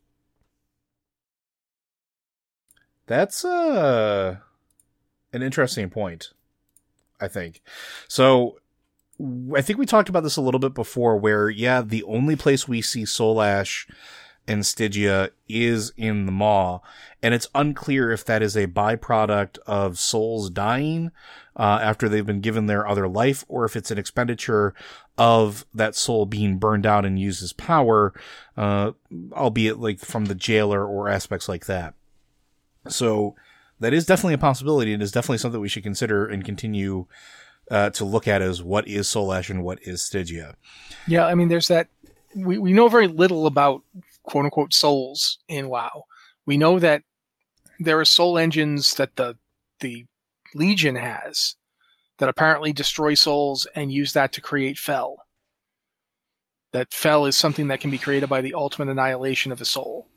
That's, 3.08 3.46
uh, 3.46 4.38
an 5.36 5.44
interesting 5.44 5.90
point. 5.90 6.32
I 7.20 7.28
think. 7.28 7.62
So 8.08 8.58
I 9.56 9.62
think 9.62 9.80
we 9.80 9.86
talked 9.86 10.10
about 10.10 10.24
this 10.24 10.38
a 10.38 10.42
little 10.42 10.60
bit 10.60 10.74
before 10.74 11.18
where 11.18 11.50
yeah, 11.50 11.82
the 11.82 12.04
only 12.04 12.36
place 12.36 12.68
we 12.68 12.82
see 12.82 13.06
Soul 13.06 13.42
Ash 13.42 13.88
and 14.48 14.66
Stygia 14.66 15.32
is 15.50 15.92
in 15.98 16.26
the 16.26 16.32
Maw, 16.32 16.80
and 17.24 17.34
it's 17.34 17.48
unclear 17.56 18.12
if 18.12 18.24
that 18.26 18.44
is 18.44 18.56
a 18.56 18.68
byproduct 18.68 19.58
of 19.66 19.98
souls 19.98 20.50
dying 20.50 21.12
uh, 21.56 21.80
after 21.82 22.08
they've 22.08 22.26
been 22.26 22.42
given 22.42 22.68
their 22.68 22.88
other 22.88 23.08
life, 23.08 23.44
or 23.48 23.66
if 23.66 23.76
it's 23.76 23.90
an 23.90 23.98
expenditure 23.98 24.76
of 25.18 25.66
that 25.74 25.96
soul 25.96 26.26
being 26.26 26.58
burned 26.58 26.86
out 26.86 27.06
and 27.06 27.18
used 27.18 27.42
as 27.42 27.54
power, 27.54 28.14
uh, 28.58 28.92
albeit 29.32 29.80
like 29.80 30.00
from 30.00 30.26
the 30.26 30.36
jailer 30.36 30.86
or 30.86 31.10
aspects 31.10 31.50
like 31.50 31.66
that. 31.66 31.96
So 32.88 33.36
that 33.86 33.94
is 33.94 34.08
definitely 34.08 34.34
a 34.34 34.40
possibility 34.40 34.94
and 34.94 35.04
is 35.04 35.12
definitely 35.12 35.38
something 35.38 35.62
we 35.62 35.70
should 35.70 35.84
consider 35.84 36.26
and 36.26 36.44
continue 36.44 37.06
uh, 37.70 37.92
to 37.92 38.04
look 38.04 38.28
at 38.28 38.42
as 38.42 38.64
what 38.64 38.88
is 38.88 39.08
Soul 39.08 39.32
Ash 39.32 39.48
and 39.48 39.64
what 39.64 39.78
is 39.84 40.02
Stygia. 40.02 40.56
Yeah, 41.08 41.28
I 41.28 41.36
mean, 41.36 41.50
there's 41.50 41.68
that. 41.68 41.88
We, 42.36 42.58
we 42.58 42.74
know 42.74 42.88
very 42.88 43.08
little 43.08 43.46
about 43.46 43.84
quote 44.24 44.46
unquote 44.46 44.74
souls 44.74 45.38
in 45.48 45.70
WoW. 45.70 46.06
We 46.48 46.58
know 46.58 46.80
that 46.80 47.04
there 47.80 48.00
are 48.00 48.06
soul 48.06 48.40
engines 48.40 48.96
that 48.96 49.18
the 49.18 49.38
the 49.82 50.08
Legion 50.56 50.96
has 50.96 51.56
that 52.18 52.30
apparently 52.30 52.74
destroy 52.74 53.14
souls 53.14 53.68
and 53.76 53.92
use 53.92 54.14
that 54.14 54.32
to 54.34 54.42
create 54.42 54.80
fel. 54.80 55.18
That 56.72 56.92
Fel 56.92 57.28
is 57.28 57.36
something 57.36 57.68
that 57.68 57.82
can 57.82 57.92
be 57.92 58.00
created 58.00 58.30
by 58.30 58.42
the 58.42 58.56
ultimate 58.56 58.90
annihilation 58.90 59.52
of 59.52 59.62
a 59.62 59.66
soul. 59.66 60.08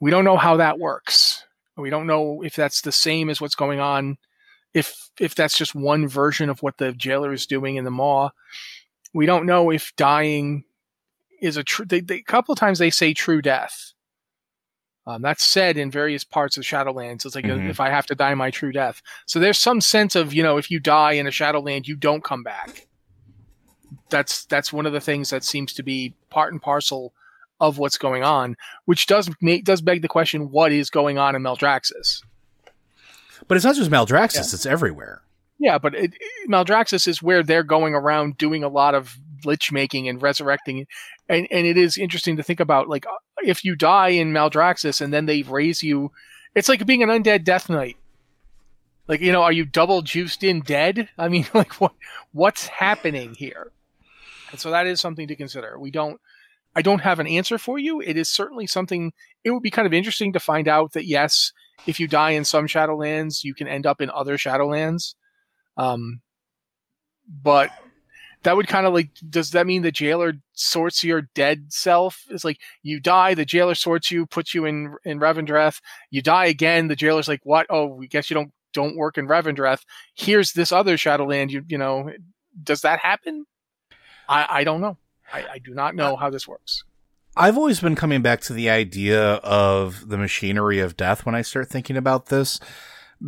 We 0.00 0.10
don't 0.10 0.24
know 0.24 0.36
how 0.36 0.56
that 0.56 0.80
works. 0.80 1.35
We 1.76 1.90
don't 1.90 2.06
know 2.06 2.42
if 2.42 2.56
that's 2.56 2.80
the 2.80 2.92
same 2.92 3.28
as 3.28 3.40
what's 3.40 3.54
going 3.54 3.80
on, 3.80 4.16
if 4.72 5.10
if 5.20 5.34
that's 5.34 5.56
just 5.56 5.74
one 5.74 6.08
version 6.08 6.48
of 6.48 6.62
what 6.62 6.78
the 6.78 6.92
jailer 6.92 7.32
is 7.32 7.46
doing 7.46 7.76
in 7.76 7.84
the 7.84 7.90
maw. 7.90 8.30
We 9.12 9.26
don't 9.26 9.46
know 9.46 9.70
if 9.70 9.94
dying 9.96 10.64
is 11.40 11.56
a 11.56 11.64
true. 11.64 11.86
A 11.90 12.22
couple 12.22 12.52
of 12.52 12.58
times 12.58 12.78
they 12.78 12.90
say 12.90 13.12
true 13.12 13.42
death. 13.42 13.92
Um, 15.06 15.22
that's 15.22 15.46
said 15.46 15.76
in 15.76 15.90
various 15.90 16.24
parts 16.24 16.56
of 16.56 16.64
Shadowlands. 16.64 17.24
It's 17.24 17.36
like 17.36 17.44
mm-hmm. 17.44 17.70
if 17.70 17.78
I 17.78 17.90
have 17.90 18.06
to 18.06 18.16
die 18.16 18.34
my 18.34 18.50
true 18.50 18.72
death. 18.72 19.00
So 19.26 19.38
there's 19.38 19.58
some 19.58 19.80
sense 19.80 20.16
of 20.16 20.34
you 20.34 20.42
know 20.42 20.56
if 20.56 20.70
you 20.70 20.80
die 20.80 21.12
in 21.12 21.26
a 21.26 21.30
Shadowland, 21.30 21.86
you 21.86 21.96
don't 21.96 22.24
come 22.24 22.42
back. 22.42 22.86
That's 24.10 24.44
that's 24.46 24.72
one 24.72 24.86
of 24.86 24.92
the 24.92 25.00
things 25.00 25.30
that 25.30 25.44
seems 25.44 25.72
to 25.74 25.82
be 25.82 26.14
part 26.30 26.52
and 26.52 26.60
parcel 26.60 27.12
of 27.60 27.78
what's 27.78 27.98
going 27.98 28.22
on, 28.22 28.56
which 28.84 29.06
does 29.06 29.30
make, 29.40 29.64
does 29.64 29.80
beg 29.80 30.02
the 30.02 30.08
question: 30.08 30.50
what 30.50 30.72
is 30.72 30.90
going 30.90 31.18
on 31.18 31.34
in 31.34 31.42
Maldraxxus? 31.42 32.22
But 33.48 33.56
it's 33.56 33.64
not 33.64 33.76
just 33.76 33.90
Maldraxxus; 33.90 34.34
yeah. 34.34 34.40
it's 34.40 34.66
everywhere. 34.66 35.22
Yeah, 35.58 35.78
but 35.78 35.94
it, 35.94 36.14
it, 36.14 36.50
Maldraxxus 36.50 37.08
is 37.08 37.22
where 37.22 37.42
they're 37.42 37.62
going 37.62 37.94
around 37.94 38.36
doing 38.36 38.62
a 38.62 38.68
lot 38.68 38.94
of 38.94 39.16
lich 39.44 39.72
making 39.72 40.08
and 40.08 40.20
resurrecting, 40.20 40.86
and 41.28 41.46
and 41.50 41.66
it 41.66 41.78
is 41.78 41.96
interesting 41.96 42.36
to 42.36 42.42
think 42.42 42.60
about 42.60 42.88
like 42.88 43.06
uh, 43.06 43.10
if 43.42 43.64
you 43.64 43.76
die 43.76 44.08
in 44.08 44.32
Maldraxxus 44.32 45.00
and 45.00 45.12
then 45.12 45.26
they 45.26 45.42
raise 45.42 45.82
you, 45.82 46.12
it's 46.54 46.68
like 46.68 46.84
being 46.86 47.02
an 47.02 47.08
undead 47.08 47.44
death 47.44 47.68
knight. 47.68 47.96
Like 49.08 49.20
you 49.20 49.32
know, 49.32 49.42
are 49.42 49.52
you 49.52 49.64
double 49.64 50.02
juiced 50.02 50.44
in 50.44 50.60
dead? 50.60 51.08
I 51.16 51.28
mean, 51.28 51.46
like 51.54 51.74
what 51.74 51.92
what's 52.32 52.66
happening 52.66 53.34
here? 53.34 53.72
And 54.50 54.60
so 54.60 54.70
that 54.70 54.86
is 54.86 55.00
something 55.00 55.28
to 55.28 55.36
consider. 55.36 55.78
We 55.78 55.90
don't 55.90 56.20
I 56.76 56.82
don't 56.82 57.00
have 57.00 57.18
an 57.18 57.26
answer 57.26 57.56
for 57.56 57.78
you. 57.78 58.00
It 58.02 58.18
is 58.18 58.28
certainly 58.28 58.66
something, 58.66 59.12
it 59.42 59.50
would 59.50 59.62
be 59.62 59.70
kind 59.70 59.86
of 59.86 59.94
interesting 59.94 60.34
to 60.34 60.40
find 60.40 60.68
out 60.68 60.92
that 60.92 61.06
yes, 61.06 61.52
if 61.86 61.98
you 61.98 62.06
die 62.06 62.32
in 62.32 62.44
some 62.44 62.66
Shadowlands, 62.66 63.42
you 63.42 63.54
can 63.54 63.66
end 63.66 63.86
up 63.86 64.02
in 64.02 64.10
other 64.10 64.36
Shadowlands. 64.36 65.14
Um, 65.78 66.20
but 67.42 67.70
that 68.42 68.56
would 68.56 68.68
kind 68.68 68.86
of 68.86 68.92
like, 68.92 69.10
does 69.28 69.50
that 69.52 69.66
mean 69.66 69.82
the 69.82 69.90
jailer 69.90 70.34
sorts 70.52 71.02
your 71.02 71.22
dead 71.34 71.72
self? 71.72 72.22
It's 72.28 72.44
like 72.44 72.60
you 72.82 73.00
die, 73.00 73.32
the 73.34 73.46
jailer 73.46 73.74
sorts 73.74 74.10
you, 74.10 74.26
puts 74.26 74.54
you 74.54 74.66
in 74.66 74.94
in 75.04 75.18
Revendreth. 75.18 75.80
You 76.10 76.22
die 76.22 76.46
again, 76.46 76.88
the 76.88 76.94
jailer's 76.94 77.26
like, 77.26 77.40
what? 77.42 77.66
Oh, 77.70 77.86
we 77.86 78.06
guess 78.06 78.30
you 78.30 78.34
don't 78.34 78.52
don't 78.72 78.96
work 78.96 79.18
in 79.18 79.26
Revendreth. 79.26 79.82
Here's 80.14 80.52
this 80.52 80.70
other 80.70 80.96
Shadowland. 80.96 81.50
You 81.50 81.64
you 81.66 81.78
know, 81.78 82.10
does 82.62 82.82
that 82.82 83.00
happen? 83.00 83.46
I 84.28 84.46
I 84.60 84.64
don't 84.64 84.80
know. 84.80 84.98
I, 85.32 85.44
I 85.54 85.58
do 85.58 85.74
not 85.74 85.94
know 85.94 86.16
how 86.16 86.30
this 86.30 86.46
works. 86.46 86.84
I've 87.36 87.58
always 87.58 87.80
been 87.80 87.96
coming 87.96 88.22
back 88.22 88.40
to 88.42 88.52
the 88.52 88.70
idea 88.70 89.34
of 89.34 90.08
the 90.08 90.16
machinery 90.16 90.80
of 90.80 90.96
death 90.96 91.26
when 91.26 91.34
I 91.34 91.42
start 91.42 91.68
thinking 91.68 91.96
about 91.96 92.26
this, 92.26 92.58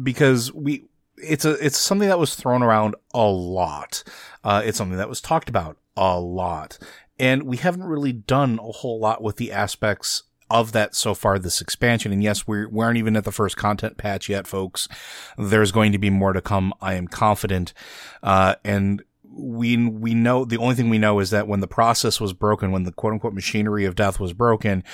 because 0.03 0.53
we 0.53 0.86
it's 1.16 1.44
a 1.44 1.53
it's 1.64 1.76
something 1.76 2.09
that 2.09 2.18
was 2.18 2.34
thrown 2.34 2.62
around 2.62 2.94
a 3.12 3.26
lot. 3.26 4.03
Uh, 4.42 4.62
it's 4.64 4.78
something 4.78 4.96
that 4.99 5.09
was 5.09 5.20
talked 5.20 5.49
about 5.49 5.76
a 5.96 6.18
lot, 6.18 6.78
and 7.18 7.42
we 7.42 7.59
haven't 7.59 7.84
really 7.84 8.12
done 8.12 8.59
a 8.61 8.72
whole 8.72 8.99
lot 8.99 9.22
with 9.22 9.36
the 9.36 9.53
aspects 9.53 10.22
of 10.51 10.72
that 10.72 10.94
so 10.94 11.12
far 11.12 11.38
this 11.38 11.61
expansion. 11.61 12.11
And 12.11 12.22
yes, 12.22 12.46
we're, 12.46 12.68
we 12.68 12.82
aren't 12.82 12.96
even 12.96 13.16
at 13.16 13.24
the 13.24 13.32
first 13.32 13.59
content 13.59 13.99
patch 13.99 14.30
yet, 14.30 14.46
folks. 14.46 14.88
There's 15.36 15.72
going 15.72 15.92
to 15.92 15.99
be 15.99 16.09
more 16.09 16.32
to 16.32 16.40
come. 16.40 16.72
I 16.80 16.94
am 16.94 17.07
confident. 17.07 17.74
Uh, 18.22 18.55
and 18.64 19.03
we 19.39 19.76
we 19.89 20.14
know 20.14 20.45
the 20.45 20.59
only 20.59 20.74
thing 20.74 20.91
we 20.91 20.99
know 20.99 21.20
is 21.20 21.30
that 21.30 21.49
when 21.49 21.61
the 21.61 21.68
process 21.68 22.20
was 22.20 22.32
broken, 22.32 22.72
when 22.72 22.84
the 22.84 22.93
quote 22.93 23.12
unquote 23.12 23.34
machinery 23.34 23.84
of 23.84 23.95
death 23.95 24.18
was 24.18 24.32
broken, 24.32 24.84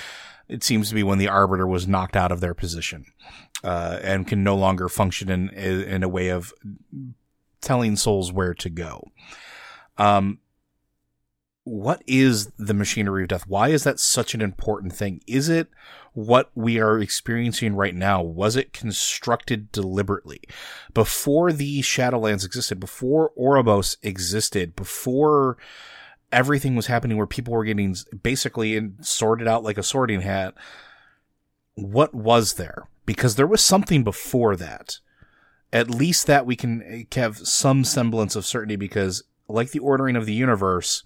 it 0.47 0.63
seems 0.63 0.89
to 0.89 0.95
be 0.95 1.03
when 1.03 1.17
the 1.17 1.27
arbiter 1.27 1.67
was 1.67 1.87
knocked 1.87 2.15
out 2.15 2.31
of 2.31 2.39
their 2.39 2.53
position 2.53 3.05
uh, 3.63 3.99
and 4.01 4.27
can 4.27 4.43
no 4.43 4.55
longer 4.55 4.87
function 4.87 5.29
in 5.29 5.49
in 5.49 6.03
a 6.03 6.09
way 6.09 6.29
of 6.29 6.53
telling 7.61 7.95
souls 7.95 8.31
where 8.31 8.53
to 8.53 8.69
go. 8.69 9.11
Um, 9.97 10.39
what 11.65 12.03
is 12.05 12.51
the 12.57 12.75
machinery 12.75 13.23
of 13.23 13.29
death? 13.29 13.47
Why 13.47 13.69
is 13.69 13.83
that 13.83 13.99
such 13.99 14.35
an 14.35 14.41
important 14.41 14.93
thing? 14.93 15.21
Is 15.25 15.49
it 15.49 15.67
what 16.13 16.51
we 16.53 16.79
are 16.79 16.99
experiencing 16.99 17.75
right 17.75 17.95
now? 17.95 18.21
Was 18.21 18.55
it 18.55 18.71
constructed 18.71 19.71
deliberately? 19.71 20.41
Before 20.93 21.51
the 21.51 21.81
Shadowlands 21.81 22.45
existed, 22.45 22.79
before 22.79 23.31
Oribos 23.37 23.97
existed, 24.03 24.75
before 24.75 25.57
everything 26.31 26.75
was 26.75 26.85
happening 26.85 27.17
where 27.17 27.25
people 27.25 27.53
were 27.53 27.65
getting 27.65 27.95
basically 28.21 28.91
sorted 29.01 29.47
out 29.47 29.63
like 29.63 29.79
a 29.79 29.83
sorting 29.83 30.21
hat, 30.21 30.53
what 31.73 32.13
was 32.13 32.53
there? 32.53 32.87
Because 33.07 33.35
there 33.35 33.47
was 33.47 33.61
something 33.61 34.03
before 34.03 34.55
that. 34.55 34.99
At 35.73 35.89
least 35.89 36.27
that 36.27 36.45
we 36.45 36.55
can 36.55 36.83
eh, 36.83 37.03
have 37.19 37.39
some 37.39 37.83
semblance 37.83 38.35
of 38.35 38.45
certainty 38.45 38.75
because 38.75 39.23
like 39.47 39.71
the 39.71 39.79
ordering 39.79 40.15
of 40.15 40.27
the 40.27 40.33
universe, 40.33 41.05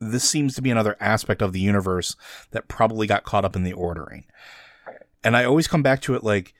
this 0.00 0.28
seems 0.28 0.54
to 0.54 0.62
be 0.62 0.70
another 0.70 0.96
aspect 1.00 1.42
of 1.42 1.52
the 1.52 1.60
universe 1.60 2.16
that 2.50 2.68
probably 2.68 3.06
got 3.06 3.24
caught 3.24 3.44
up 3.44 3.56
in 3.56 3.64
the 3.64 3.72
ordering. 3.72 4.24
And 5.24 5.36
I 5.36 5.44
always 5.44 5.66
come 5.66 5.82
back 5.82 6.00
to 6.02 6.14
it 6.14 6.22
like 6.22 6.54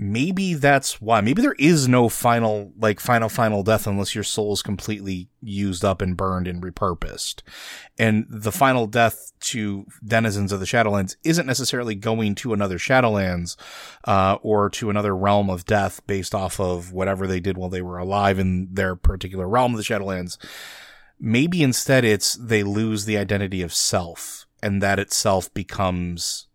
maybe 0.00 0.54
that's 0.54 0.98
why. 0.98 1.20
Maybe 1.20 1.42
there 1.42 1.56
is 1.58 1.86
no 1.86 2.08
final, 2.08 2.72
like 2.78 2.98
final, 2.98 3.28
final 3.28 3.62
death 3.62 3.86
unless 3.86 4.14
your 4.14 4.24
soul 4.24 4.54
is 4.54 4.62
completely 4.62 5.28
used 5.42 5.84
up 5.84 6.00
and 6.00 6.16
burned 6.16 6.48
and 6.48 6.62
repurposed. 6.62 7.42
And 7.98 8.24
the 8.30 8.50
final 8.50 8.86
death 8.86 9.32
to 9.40 9.84
denizens 10.02 10.52
of 10.52 10.60
the 10.60 10.66
Shadowlands 10.66 11.16
isn't 11.22 11.46
necessarily 11.46 11.94
going 11.94 12.34
to 12.36 12.54
another 12.54 12.78
Shadowlands, 12.78 13.56
uh, 14.06 14.38
or 14.40 14.70
to 14.70 14.88
another 14.88 15.14
realm 15.14 15.50
of 15.50 15.66
death 15.66 16.00
based 16.06 16.34
off 16.34 16.58
of 16.58 16.92
whatever 16.92 17.26
they 17.26 17.40
did 17.40 17.58
while 17.58 17.68
they 17.68 17.82
were 17.82 17.98
alive 17.98 18.38
in 18.38 18.68
their 18.72 18.96
particular 18.96 19.46
realm 19.46 19.74
of 19.74 19.76
the 19.76 19.84
Shadowlands. 19.84 20.38
Maybe 21.20 21.62
instead 21.62 22.04
it's 22.04 22.34
they 22.34 22.62
lose 22.62 23.04
the 23.04 23.18
identity 23.18 23.62
of 23.62 23.74
self 23.74 24.46
and 24.62 24.82
that 24.82 24.98
itself 24.98 25.52
becomes 25.52 26.46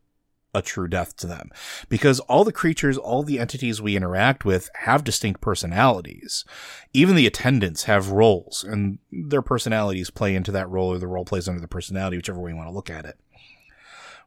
a 0.56 0.62
true 0.62 0.88
death 0.88 1.16
to 1.18 1.28
them 1.28 1.52
because 1.90 2.20
all 2.22 2.44
the 2.44 2.52
creatures, 2.52 2.98
all 2.98 3.24
the 3.24 3.40
entities 3.40 3.82
we 3.82 3.96
interact 3.96 4.46
with 4.46 4.70
have 4.76 5.04
distinct 5.04 5.42
personalities. 5.42 6.46
Even 6.94 7.16
the 7.16 7.28
attendants 7.28 7.84
have 7.84 8.12
roles 8.12 8.64
and 8.64 8.98
their 9.12 9.42
personalities 9.42 10.10
play 10.10 10.34
into 10.34 10.52
that 10.54 10.70
role 10.70 10.94
or 10.94 10.98
the 10.98 11.08
role 11.08 11.26
plays 11.26 11.48
under 11.48 11.60
the 11.60 11.68
personality, 11.68 12.18
whichever 12.18 12.40
way 12.40 12.52
you 12.52 12.56
want 12.56 12.70
to 12.70 12.74
look 12.74 12.90
at 12.90 13.06
it. 13.06 13.20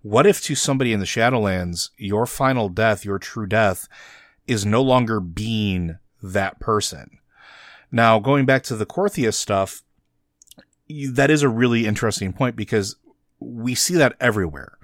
What 0.02 0.26
if 0.26 0.42
to 0.42 0.54
somebody 0.54 0.92
in 0.92 1.00
the 1.00 1.06
Shadowlands, 1.06 1.90
your 1.96 2.26
final 2.26 2.68
death, 2.68 3.04
your 3.04 3.18
true 3.18 3.46
death 3.46 3.88
is 4.46 4.64
no 4.64 4.82
longer 4.82 5.18
being 5.18 5.98
that 6.22 6.60
person? 6.60 7.18
Now, 7.90 8.18
going 8.20 8.44
back 8.44 8.62
to 8.64 8.76
the 8.76 8.86
Korthia 8.86 9.32
stuff, 9.32 9.82
that 10.88 11.30
is 11.30 11.42
a 11.42 11.48
really 11.48 11.86
interesting 11.86 12.32
point 12.32 12.56
because 12.56 12.96
we 13.40 13.74
see 13.74 13.94
that 13.94 14.16
everywhere 14.20 14.78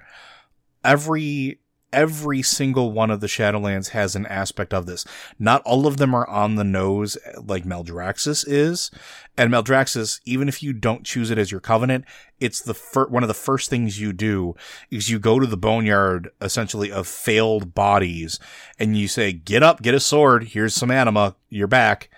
every 0.85 1.59
every 1.91 2.41
single 2.41 2.91
one 2.91 3.09
of 3.09 3.21
the 3.21 3.27
Shadowlands 3.27 3.89
has 3.89 4.17
an 4.17 4.25
aspect 4.25 4.73
of 4.73 4.85
this. 4.85 5.05
Not 5.39 5.61
all 5.61 5.87
of 5.87 5.95
them 5.95 6.13
are 6.13 6.27
on 6.27 6.55
the 6.55 6.63
nose 6.65 7.17
like 7.41 7.63
Maldraxxus 7.63 8.43
is. 8.45 8.91
And 9.37 9.49
Maldraxxus, 9.49 10.19
even 10.25 10.49
if 10.49 10.61
you 10.61 10.73
don't 10.73 11.05
choose 11.05 11.31
it 11.31 11.37
as 11.37 11.51
your 11.51 11.61
covenant, 11.61 12.03
it's 12.37 12.61
the 12.61 12.73
fir- 12.73 13.07
one 13.07 13.23
of 13.23 13.29
the 13.29 13.33
first 13.33 13.69
things 13.69 13.99
you 13.99 14.11
do 14.11 14.55
is 14.91 15.09
you 15.09 15.19
go 15.19 15.39
to 15.39 15.47
the 15.47 15.55
boneyard 15.55 16.31
essentially 16.41 16.91
of 16.91 17.07
failed 17.07 17.73
bodies 17.73 18.39
and 18.77 18.97
you 18.97 19.07
say, 19.07 19.31
get 19.31 19.63
up, 19.63 19.81
get 19.81 19.95
a 19.95 19.99
sword. 20.01 20.49
Here's 20.49 20.75
some 20.75 20.91
anima. 20.91 21.37
You're 21.49 21.67
back. 21.67 22.09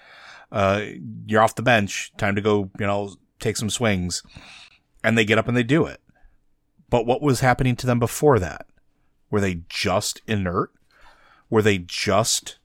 Uh, 0.52 0.86
you're 1.28 1.44
off 1.44 1.54
the 1.54 1.62
bench. 1.62 2.12
Time 2.18 2.34
to 2.34 2.42
go, 2.42 2.72
you 2.80 2.88
know, 2.88 3.16
take 3.40 3.58
some 3.58 3.70
swings. 3.70 4.24
And 5.04 5.18
they 5.18 5.26
get 5.26 5.38
up 5.38 5.48
and 5.48 5.56
they 5.56 5.64
do 5.64 5.86
it. 5.86 6.02
But 6.90 7.06
what 7.06 7.22
was 7.22 7.42
happening 7.42 7.76
to 7.78 7.88
them 7.88 8.00
before 8.00 8.40
that? 8.40 8.66
Were 9.30 9.42
they 9.42 9.62
just 9.70 10.22
inert? 10.28 10.72
Were 11.50 11.62
they 11.62 11.78
just 11.78 12.58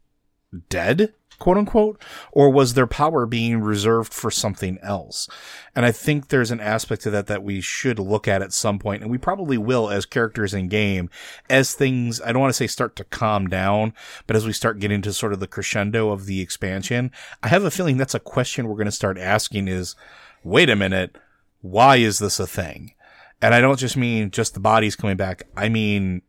dead, 0.68 1.14
quote 1.38 1.56
unquote? 1.56 2.00
Or 2.30 2.50
was 2.50 2.74
their 2.74 2.86
power 2.86 3.26
being 3.26 3.60
reserved 3.60 4.12
for 4.12 4.30
something 4.30 4.78
else? 4.82 5.28
And 5.74 5.84
I 5.84 5.92
think 5.92 6.28
there's 6.28 6.50
an 6.50 6.60
aspect 6.60 7.02
to 7.02 7.10
that 7.10 7.26
that 7.26 7.42
we 7.42 7.60
should 7.60 7.98
look 7.98 8.28
at 8.28 8.42
at 8.42 8.52
some 8.52 8.78
point, 8.78 9.02
and 9.02 9.10
we 9.10 9.18
probably 9.18 9.58
will 9.58 9.90
as 9.90 10.06
characters 10.06 10.54
in 10.54 10.68
game, 10.68 11.10
as 11.50 11.74
things, 11.74 12.20
I 12.20 12.32
don't 12.32 12.40
want 12.40 12.50
to 12.50 12.56
say 12.56 12.66
start 12.66 12.96
to 12.96 13.04
calm 13.04 13.48
down, 13.48 13.92
but 14.26 14.36
as 14.36 14.46
we 14.46 14.52
start 14.52 14.78
getting 14.78 15.02
to 15.02 15.12
sort 15.12 15.32
of 15.32 15.40
the 15.40 15.48
crescendo 15.48 16.10
of 16.10 16.26
the 16.26 16.40
expansion, 16.40 17.10
I 17.42 17.48
have 17.48 17.64
a 17.64 17.70
feeling 17.70 17.96
that's 17.96 18.14
a 18.14 18.20
question 18.20 18.68
we're 18.68 18.74
going 18.74 18.86
to 18.86 18.92
start 18.92 19.18
asking 19.18 19.68
is, 19.68 19.96
wait 20.44 20.70
a 20.70 20.76
minute, 20.76 21.16
why 21.60 21.96
is 21.96 22.18
this 22.18 22.40
a 22.40 22.46
thing? 22.46 22.94
And 23.40 23.54
I 23.54 23.60
don't 23.60 23.78
just 23.78 23.96
mean 23.96 24.30
just 24.30 24.54
the 24.54 24.60
bodies 24.60 24.96
coming 24.96 25.16
back. 25.16 25.44
I 25.56 25.68
mean 25.68 26.22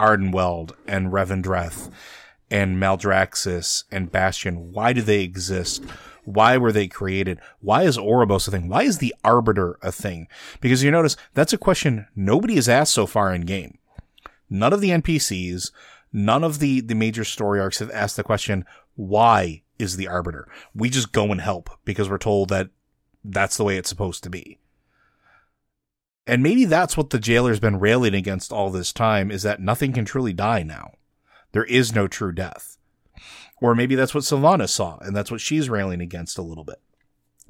Ardenweald 0.00 0.72
and 0.86 1.12
Revendreth 1.12 1.90
and 2.50 2.76
Maldraxxus 2.76 3.84
and 3.90 4.10
Bastion. 4.10 4.72
Why 4.72 4.92
do 4.92 5.02
they 5.02 5.22
exist? 5.22 5.84
Why 6.24 6.56
were 6.56 6.72
they 6.72 6.88
created? 6.88 7.40
Why 7.60 7.84
is 7.84 7.96
Oribos 7.96 8.48
a 8.48 8.50
thing? 8.50 8.68
Why 8.68 8.82
is 8.82 8.98
the 8.98 9.14
Arbiter 9.24 9.78
a 9.80 9.92
thing? 9.92 10.26
Because 10.60 10.82
you 10.82 10.90
notice 10.90 11.16
that's 11.34 11.52
a 11.52 11.58
question 11.58 12.08
nobody 12.16 12.56
has 12.56 12.68
asked 12.68 12.94
so 12.94 13.06
far 13.06 13.32
in 13.32 13.42
game. 13.42 13.78
None 14.50 14.72
of 14.72 14.80
the 14.80 14.90
NPCs, 14.90 15.70
none 16.12 16.44
of 16.44 16.58
the, 16.58 16.80
the 16.80 16.94
major 16.94 17.24
story 17.24 17.60
arcs 17.60 17.78
have 17.78 17.90
asked 17.90 18.16
the 18.16 18.22
question, 18.24 18.64
why 18.96 19.62
is 19.78 19.96
the 19.96 20.08
Arbiter? 20.08 20.48
We 20.74 20.90
just 20.90 21.12
go 21.12 21.30
and 21.30 21.40
help 21.40 21.70
because 21.84 22.08
we're 22.08 22.18
told 22.18 22.48
that 22.48 22.70
that's 23.32 23.56
the 23.56 23.64
way 23.64 23.76
it's 23.76 23.88
supposed 23.88 24.22
to 24.24 24.30
be. 24.30 24.58
And 26.26 26.42
maybe 26.42 26.64
that's 26.64 26.96
what 26.96 27.10
the 27.10 27.20
jailer's 27.20 27.60
been 27.60 27.78
railing 27.78 28.14
against 28.14 28.52
all 28.52 28.70
this 28.70 28.92
time 28.92 29.30
is 29.30 29.42
that 29.42 29.60
nothing 29.60 29.92
can 29.92 30.04
truly 30.04 30.32
die 30.32 30.62
now. 30.62 30.92
There 31.52 31.64
is 31.64 31.94
no 31.94 32.08
true 32.08 32.32
death. 32.32 32.78
Or 33.60 33.74
maybe 33.74 33.94
that's 33.94 34.14
what 34.14 34.24
Sylvanas 34.24 34.70
saw, 34.70 34.98
and 34.98 35.16
that's 35.16 35.30
what 35.30 35.40
she's 35.40 35.70
railing 35.70 36.00
against 36.00 36.36
a 36.36 36.42
little 36.42 36.64
bit. 36.64 36.80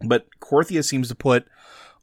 But 0.07 0.27
Korthia 0.41 0.85
seems 0.85 1.09
to 1.09 1.15
put 1.15 1.47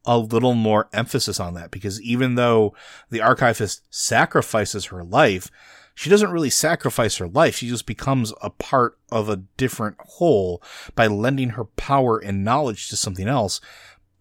a 0.05 0.17
little 0.17 0.53
more 0.53 0.89
emphasis 0.91 1.39
on 1.39 1.53
that 1.53 1.71
because 1.71 2.01
even 2.01 2.35
though 2.35 2.75
the 3.09 3.21
archivist 3.21 3.83
sacrifices 3.89 4.85
her 4.85 5.03
life, 5.03 5.49
she 5.95 6.09
doesn't 6.09 6.31
really 6.31 6.49
sacrifice 6.49 7.17
her 7.17 7.27
life. 7.27 7.55
She 7.57 7.67
just 7.67 7.85
becomes 7.85 8.33
a 8.41 8.49
part 8.49 8.97
of 9.11 9.29
a 9.29 9.43
different 9.57 9.97
whole 9.99 10.61
by 10.95 11.07
lending 11.07 11.49
her 11.49 11.65
power 11.65 12.17
and 12.17 12.43
knowledge 12.43 12.89
to 12.89 12.97
something 12.97 13.27
else, 13.27 13.61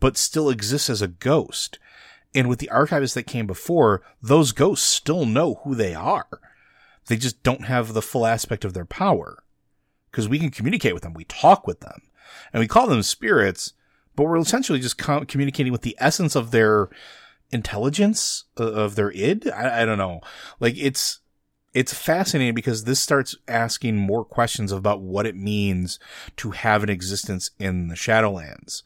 but 0.00 0.16
still 0.16 0.50
exists 0.50 0.90
as 0.90 1.00
a 1.00 1.08
ghost. 1.08 1.78
And 2.34 2.48
with 2.48 2.58
the 2.58 2.70
archivists 2.72 3.14
that 3.14 3.26
came 3.26 3.46
before, 3.46 4.02
those 4.22 4.52
ghosts 4.52 4.88
still 4.88 5.24
know 5.24 5.60
who 5.64 5.74
they 5.74 5.94
are. 5.94 6.40
They 7.06 7.16
just 7.16 7.42
don't 7.42 7.64
have 7.64 7.92
the 7.92 8.02
full 8.02 8.26
aspect 8.26 8.64
of 8.64 8.74
their 8.74 8.84
power. 8.84 9.42
Because 10.10 10.28
we 10.28 10.38
can 10.38 10.50
communicate 10.50 10.92
with 10.92 11.02
them, 11.02 11.14
we 11.14 11.24
talk 11.24 11.66
with 11.66 11.80
them, 11.80 12.02
and 12.52 12.60
we 12.60 12.68
call 12.68 12.86
them 12.86 13.02
spirits, 13.02 13.72
but 14.14 14.24
we're 14.24 14.36
essentially 14.36 14.78
just 14.78 14.98
com- 14.98 15.24
communicating 15.24 15.72
with 15.72 15.82
the 15.82 15.96
essence 15.98 16.36
of 16.36 16.50
their 16.50 16.90
intelligence, 17.50 18.44
uh, 18.60 18.72
of 18.72 18.94
their 18.94 19.10
id. 19.10 19.50
I, 19.50 19.82
I 19.82 19.84
don't 19.86 19.98
know. 19.98 20.20
Like 20.60 20.76
it's, 20.76 21.20
it's 21.74 21.94
fascinating 21.94 22.54
because 22.54 22.84
this 22.84 23.00
starts 23.00 23.34
asking 23.48 23.96
more 23.96 24.24
questions 24.24 24.72
about 24.72 25.00
what 25.00 25.26
it 25.26 25.36
means 25.36 25.98
to 26.36 26.50
have 26.50 26.82
an 26.82 26.90
existence 26.90 27.50
in 27.58 27.88
the 27.88 27.94
Shadowlands. 27.94 28.82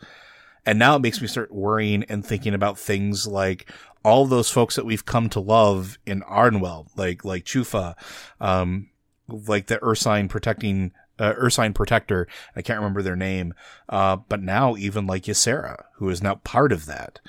And 0.65 0.79
now 0.79 0.97
it 0.97 1.03
makes 1.03 1.21
me 1.21 1.27
start 1.27 1.53
worrying 1.53 2.05
and 2.09 2.25
thinking 2.25 2.55
about 2.55 2.79
things 2.79 3.27
like 3.27 3.71
all 4.05 4.27
those 4.27 4.51
folks 4.51 4.77
that 4.77 4.87
we've 4.87 5.05
come 5.05 5.29
to 5.31 5.41
love 5.41 5.99
in 6.07 6.23
Ardenweald, 6.23 6.89
like, 6.97 7.25
like 7.25 7.45
Choofa, 7.45 7.95
um, 8.41 8.91
like 9.29 9.67
the 9.67 9.83
Ursine 9.85 10.29
protecting, 10.29 10.93
uh, 11.19 11.35
Ursine 11.37 11.73
protector. 11.73 12.29
I 12.55 12.63
can't 12.63 12.79
remember 12.79 13.03
their 13.03 13.17
name. 13.17 13.55
Uh, 13.89 14.17
but 14.17 14.43
now 14.43 14.77
even 14.77 15.07
like 15.07 15.25
Ysera, 15.25 15.85
who 15.95 16.09
is 16.09 16.23
now 16.23 16.37
part 16.37 16.71
of 16.73 16.87
that. 16.87 17.21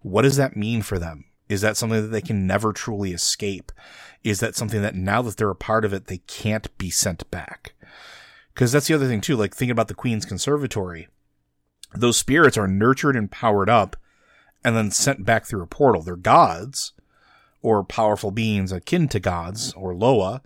What 0.00 0.22
does 0.22 0.36
that 0.36 0.56
mean 0.56 0.80
for 0.82 0.98
them? 0.98 1.26
Is 1.48 1.60
that 1.60 1.76
something 1.76 2.00
that 2.00 2.08
they 2.08 2.20
can 2.20 2.46
never 2.46 2.72
truly 2.72 3.12
escape? 3.12 3.70
Is 4.22 4.40
that 4.40 4.56
something 4.56 4.82
that 4.82 4.94
now 4.94 5.22
that 5.22 5.36
they're 5.36 5.50
a 5.50 5.54
part 5.54 5.84
of 5.84 5.92
it, 5.92 6.06
they 6.06 6.18
can't 6.18 6.76
be 6.78 6.90
sent 6.90 7.30
back? 7.30 7.74
Cause 8.54 8.72
that's 8.72 8.86
the 8.86 8.94
other 8.94 9.08
thing 9.08 9.20
too, 9.20 9.36
like 9.36 9.54
thinking 9.54 9.72
about 9.72 9.88
the 9.88 9.94
Queen's 9.94 10.24
Conservatory 10.24 11.08
those 11.94 12.16
spirits 12.16 12.58
are 12.58 12.68
nurtured 12.68 13.16
and 13.16 13.30
powered 13.30 13.70
up 13.70 13.96
and 14.64 14.76
then 14.76 14.90
sent 14.90 15.24
back 15.24 15.44
through 15.44 15.62
a 15.62 15.66
portal. 15.66 16.02
They're 16.02 16.16
gods 16.16 16.92
or 17.62 17.84
powerful 17.84 18.30
beings 18.30 18.72
akin 18.72 19.08
to 19.08 19.20
gods 19.20 19.72
or 19.74 19.94
Loa, 19.94 20.42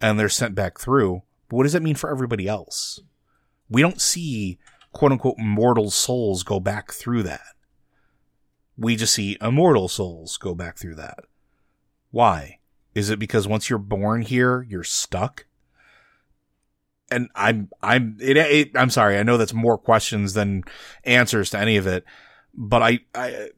and 0.00 0.18
they're 0.18 0.28
sent 0.28 0.54
back 0.54 0.78
through. 0.78 1.22
But 1.48 1.56
what 1.56 1.62
does 1.64 1.72
that 1.72 1.82
mean 1.82 1.96
for 1.96 2.10
everybody 2.10 2.48
else? 2.48 3.00
We 3.68 3.82
don't 3.82 4.00
see 4.00 4.58
quote 4.92 5.12
unquote 5.12 5.38
mortal 5.38 5.90
souls 5.90 6.42
go 6.42 6.60
back 6.60 6.92
through 6.92 7.24
that. 7.24 7.42
We 8.76 8.96
just 8.96 9.14
see 9.14 9.38
immortal 9.40 9.88
souls 9.88 10.36
go 10.36 10.54
back 10.54 10.76
through 10.76 10.96
that. 10.96 11.20
Why? 12.10 12.58
Is 12.94 13.10
it 13.10 13.18
because 13.18 13.48
once 13.48 13.68
you're 13.68 13.78
born 13.78 14.22
here, 14.22 14.62
you're 14.68 14.84
stuck? 14.84 15.46
and 17.10 17.28
I'm 17.34 17.68
I'm 17.82 18.16
it, 18.20 18.36
it, 18.36 18.70
I'm 18.74 18.90
sorry. 18.90 19.18
I 19.18 19.22
know 19.22 19.36
that's 19.36 19.54
more 19.54 19.78
questions 19.78 20.34
than 20.34 20.64
answers 21.04 21.50
to 21.50 21.58
any 21.58 21.76
of 21.76 21.86
it, 21.86 22.04
but 22.54 22.82
I 22.82 23.00
I 23.14 23.50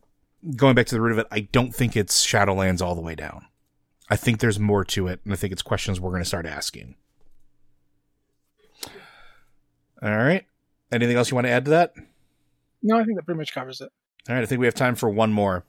going 0.57 0.75
back 0.75 0.87
to 0.87 0.95
the 0.95 1.01
root 1.01 1.13
of 1.13 1.19
it, 1.19 1.27
I 1.31 1.41
don't 1.41 1.75
think 1.75 1.97
it's 1.97 2.27
Shadowlands 2.27 2.83
all 2.83 2.95
the 2.95 3.01
way 3.01 3.15
down. 3.15 3.47
I 4.11 4.17
think 4.17 4.41
there's 4.41 4.59
more 4.59 4.85
to 4.87 5.09
it, 5.09 5.21
and 5.25 5.33
I 5.33 5.37
think 5.37 5.53
it's 5.53 5.63
questions 5.63 6.01
we're 6.01 6.11
going 6.11 6.23
to 6.23 6.29
start 6.29 6.47
asking. 6.47 6.97
All 10.03 10.17
right. 10.17 10.45
Anything 10.93 11.17
else 11.17 11.31
you 11.31 11.35
want 11.35 11.47
to 11.47 11.51
add 11.51 11.67
to 11.67 11.73
that? 11.73 11.93
No, 12.83 12.97
I 12.99 13.05
think 13.05 13.17
that 13.17 13.25
pretty 13.25 13.39
much 13.39 13.53
covers 13.53 13.81
it. 13.81 13.91
All 14.29 14.35
right. 14.35 14.43
I 14.43 14.47
think 14.47 14.61
we 14.61 14.67
have 14.67 14.75
time 14.75 14.95
for 14.95 15.09
one 15.09 15.33
more. 15.33 15.65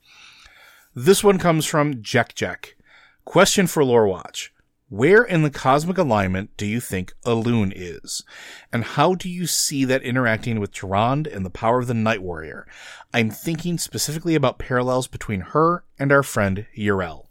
This 0.96 1.24
one 1.24 1.38
comes 1.38 1.66
from 1.66 2.02
Jack 2.02 2.36
Jack. 2.36 2.76
Question 3.26 3.68
for 3.68 3.86
Lore 3.86 4.08
Watch. 4.08 4.52
Where 4.90 5.24
in 5.24 5.44
the 5.44 5.52
cosmic 5.52 6.00
alignment 6.00 6.58
do 6.58 6.66
you 6.66 6.80
think 6.80 7.14
Elune 7.24 7.72
is? 7.76 8.24
And 8.74 8.84
how 8.84 9.14
do 9.14 9.30
you 9.30 9.46
see 9.46 9.86
that 9.86 10.02
interacting 10.02 10.60
with 10.60 10.72
Tyrande 10.72 11.34
and 11.34 11.46
the 11.46 11.52
power 11.52 11.80
of 11.80 11.86
the 11.86 11.94
Night 11.94 12.24
Warrior? 12.24 12.66
I'm 13.14 13.30
thinking 13.30 13.78
specifically 13.78 14.34
about 14.34 14.58
parallels 14.58 15.08
between 15.08 15.42
her 15.42 15.84
and 16.00 16.12
our 16.12 16.24
friend 16.24 16.66
Yrel. 16.76 17.28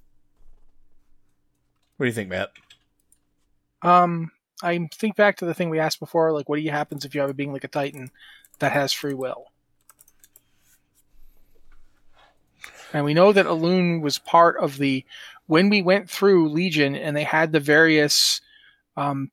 What 1.97 2.05
do 2.05 2.07
you 2.07 2.13
think, 2.13 2.29
Matt? 2.29 2.51
Um, 3.83 4.31
I 4.63 4.89
think 4.95 5.17
back 5.17 5.37
to 5.39 5.45
the 5.45 5.55
thing 5.55 5.69
we 5.69 5.81
asked 5.81 5.99
before, 5.99 6.33
like 6.33 6.49
what 6.49 6.57
do 6.57 6.63
you 6.63 6.71
happens 6.71 7.05
if 7.05 7.13
you 7.13 7.21
have 7.21 7.31
a 7.31 7.35
being 7.35 7.53
like 7.53 7.65
a 7.65 7.69
Titan 7.69 8.13
that 8.61 8.71
has 8.71 8.93
free 8.93 9.15
will? 9.15 9.47
And 12.93 13.05
we 13.05 13.15
know 13.15 13.33
that 13.33 13.47
Elune 13.47 14.01
was 14.01 14.19
part 14.19 14.57
of 14.59 14.79
the 14.79 15.05
when 15.47 15.69
we 15.71 15.83
went 15.83 16.11
through 16.11 16.51
Legion 16.51 16.95
and 16.95 17.17
they 17.17 17.25
had 17.25 17.53
the 17.53 17.61
various 17.61 18.41
um 18.97 19.31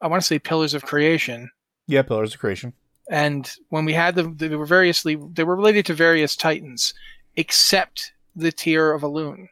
I 0.00 0.08
want 0.08 0.22
to 0.22 0.26
say 0.26 0.38
pillars 0.38 0.74
of 0.74 0.82
creation. 0.82 1.50
Yeah, 1.86 2.02
pillars 2.02 2.34
of 2.34 2.40
creation. 2.40 2.72
And 3.08 3.50
when 3.68 3.84
we 3.84 3.92
had 3.92 4.14
them 4.14 4.36
they 4.36 4.48
were 4.48 4.66
variously 4.66 5.16
they 5.32 5.44
were 5.44 5.56
related 5.56 5.86
to 5.86 5.94
various 5.94 6.36
Titans, 6.36 6.94
except 7.36 8.12
the 8.34 8.52
tear 8.52 8.92
of 8.92 9.02
Elune. 9.02 9.48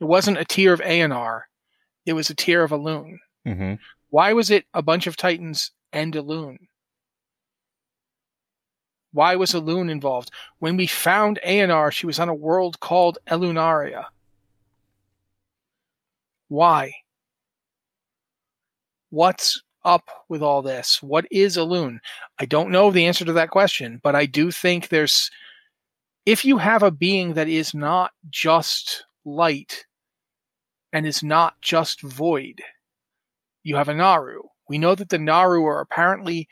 It 0.00 0.04
wasn't 0.04 0.38
a 0.38 0.44
tear 0.44 0.72
of 0.72 0.80
Eonar. 0.80 1.42
It 2.06 2.12
was 2.12 2.30
a 2.30 2.34
tear 2.34 2.62
of 2.62 2.70
Elune. 2.70 3.18
Mm-hmm. 3.46 3.74
Why 4.10 4.32
was 4.32 4.50
it 4.50 4.64
a 4.72 4.82
bunch 4.82 5.06
of 5.06 5.16
Titans 5.16 5.72
and 5.92 6.14
Elune? 6.14 6.67
Why 9.12 9.36
was 9.36 9.52
Elune 9.52 9.90
involved? 9.90 10.30
When 10.58 10.76
we 10.76 10.86
found 10.86 11.40
Eonar, 11.46 11.90
she 11.90 12.06
was 12.06 12.18
on 12.18 12.28
a 12.28 12.34
world 12.34 12.80
called 12.80 13.18
Elunaria. 13.28 14.04
Why? 16.48 16.92
What's 19.10 19.62
up 19.84 20.08
with 20.28 20.42
all 20.42 20.60
this? 20.60 21.02
What 21.02 21.26
is 21.30 21.56
Elune? 21.56 21.98
I 22.38 22.44
don't 22.44 22.70
know 22.70 22.90
the 22.90 23.06
answer 23.06 23.24
to 23.24 23.32
that 23.34 23.50
question, 23.50 24.00
but 24.02 24.14
I 24.14 24.26
do 24.26 24.50
think 24.50 24.88
there's. 24.88 25.30
If 26.26 26.44
you 26.44 26.58
have 26.58 26.82
a 26.82 26.90
being 26.90 27.32
that 27.34 27.48
is 27.48 27.72
not 27.72 28.10
just 28.28 29.06
light 29.24 29.86
and 30.92 31.06
is 31.06 31.22
not 31.22 31.58
just 31.62 32.02
void, 32.02 32.60
you 33.62 33.76
have 33.76 33.88
a 33.88 33.94
Naaru. 33.94 34.42
We 34.68 34.76
know 34.76 34.94
that 34.94 35.08
the 35.08 35.18
Naaru 35.18 35.64
are 35.64 35.80
apparently 35.80 36.46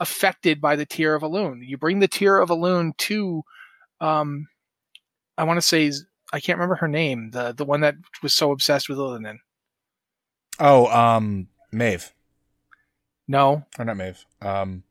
affected 0.00 0.60
by 0.60 0.76
the 0.76 0.86
tear 0.86 1.14
of 1.14 1.22
Elune. 1.22 1.60
You 1.62 1.76
bring 1.76 1.98
the 1.98 2.08
tear 2.08 2.38
of 2.38 2.50
Elune 2.50 2.96
to, 2.98 3.42
um, 4.00 4.46
I 5.36 5.44
want 5.44 5.58
to 5.58 5.62
say, 5.62 5.90
I 6.32 6.40
can't 6.40 6.58
remember 6.58 6.76
her 6.76 6.88
name, 6.88 7.30
the 7.30 7.52
the 7.52 7.64
one 7.64 7.80
that 7.80 7.94
was 8.22 8.34
so 8.34 8.52
obsessed 8.52 8.88
with 8.88 8.98
Illidan. 8.98 9.38
Oh, 10.60 10.86
um, 10.86 11.48
Maiev. 11.72 12.12
No, 13.26 13.64
Or 13.78 13.84
not 13.84 13.96
Maiev. 13.96 14.24
Um, 14.40 14.82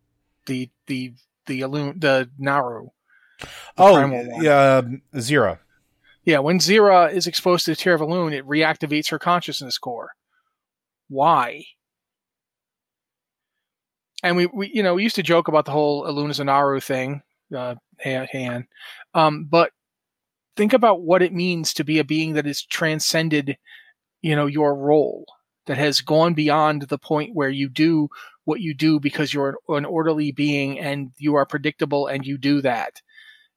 the 0.46 0.70
the 0.88 1.14
the 1.46 1.62
Elune, 1.62 2.00
the 2.00 2.30
Naaru. 2.38 2.90
The 3.40 3.48
oh, 3.78 4.42
yeah, 4.42 4.78
um, 4.78 5.02
Xe'ra. 5.14 5.60
Yeah, 6.24 6.40
when 6.40 6.60
Xe'ra 6.60 7.12
is 7.12 7.28
exposed 7.28 7.66
to 7.66 7.72
the 7.72 7.76
tear 7.76 7.94
of 7.94 8.02
Elune, 8.02 8.34
it 8.34 8.46
reactivates 8.46 9.12
her 9.12 9.20
consciousness 9.20 9.78
core. 9.78 10.12
Why? 11.08 11.66
And 14.24 14.36
we, 14.36 14.48
we 14.48 14.72
you 14.74 14.84
know, 14.84 14.96
we 14.96 15.04
used 15.04 15.16
to 15.16 15.24
joke 15.24 15.48
about 15.48 15.66
the 15.66 15.72
whole 15.72 16.04
Elune 16.06 16.32
is 16.32 16.40
a 16.40 16.44
Naaru 16.44 16.80
thing, 16.80 17.22
uh. 17.56 17.76
Um, 19.14 19.46
but 19.46 19.72
think 20.56 20.74
about 20.74 21.02
what 21.02 21.22
it 21.22 21.34
means 21.34 21.74
to 21.74 21.84
be 21.84 22.00
a 22.00 22.04
being 22.04 22.34
that 22.34 22.46
has 22.46 22.64
transcended, 22.64 23.58
you 24.22 24.36
know, 24.36 24.48
your 24.48 24.76
role, 24.76 25.26
that 25.68 25.78
has 25.78 26.02
gone 26.02 26.34
beyond 26.34 26.84
the 26.84 26.98
point 26.98 27.36
where 27.36 27.50
you 27.50 27.70
do 27.70 28.10
what 28.46 28.62
you 28.62 28.74
do 28.74 29.00
because 29.00 29.34
you're 29.34 29.58
an 29.70 29.86
orderly 29.86 30.32
being 30.32 30.80
and 30.80 31.12
you 31.18 31.36
are 31.36 31.46
predictable 31.46 32.08
and 32.08 32.26
you 32.26 32.38
do 32.38 32.62
that. 32.62 33.02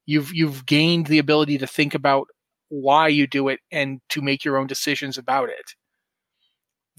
You've 0.06 0.32
you've 0.34 0.66
gained 0.66 1.06
the 1.06 1.18
ability 1.18 1.58
to 1.58 1.66
think 1.66 1.94
about 1.94 2.26
why 2.68 3.08
you 3.08 3.26
do 3.26 3.48
it 3.48 3.60
and 3.70 4.00
to 4.10 4.20
make 4.20 4.44
your 4.44 4.56
own 4.56 4.66
decisions 4.66 5.16
about 5.16 5.48
it. 5.48 5.74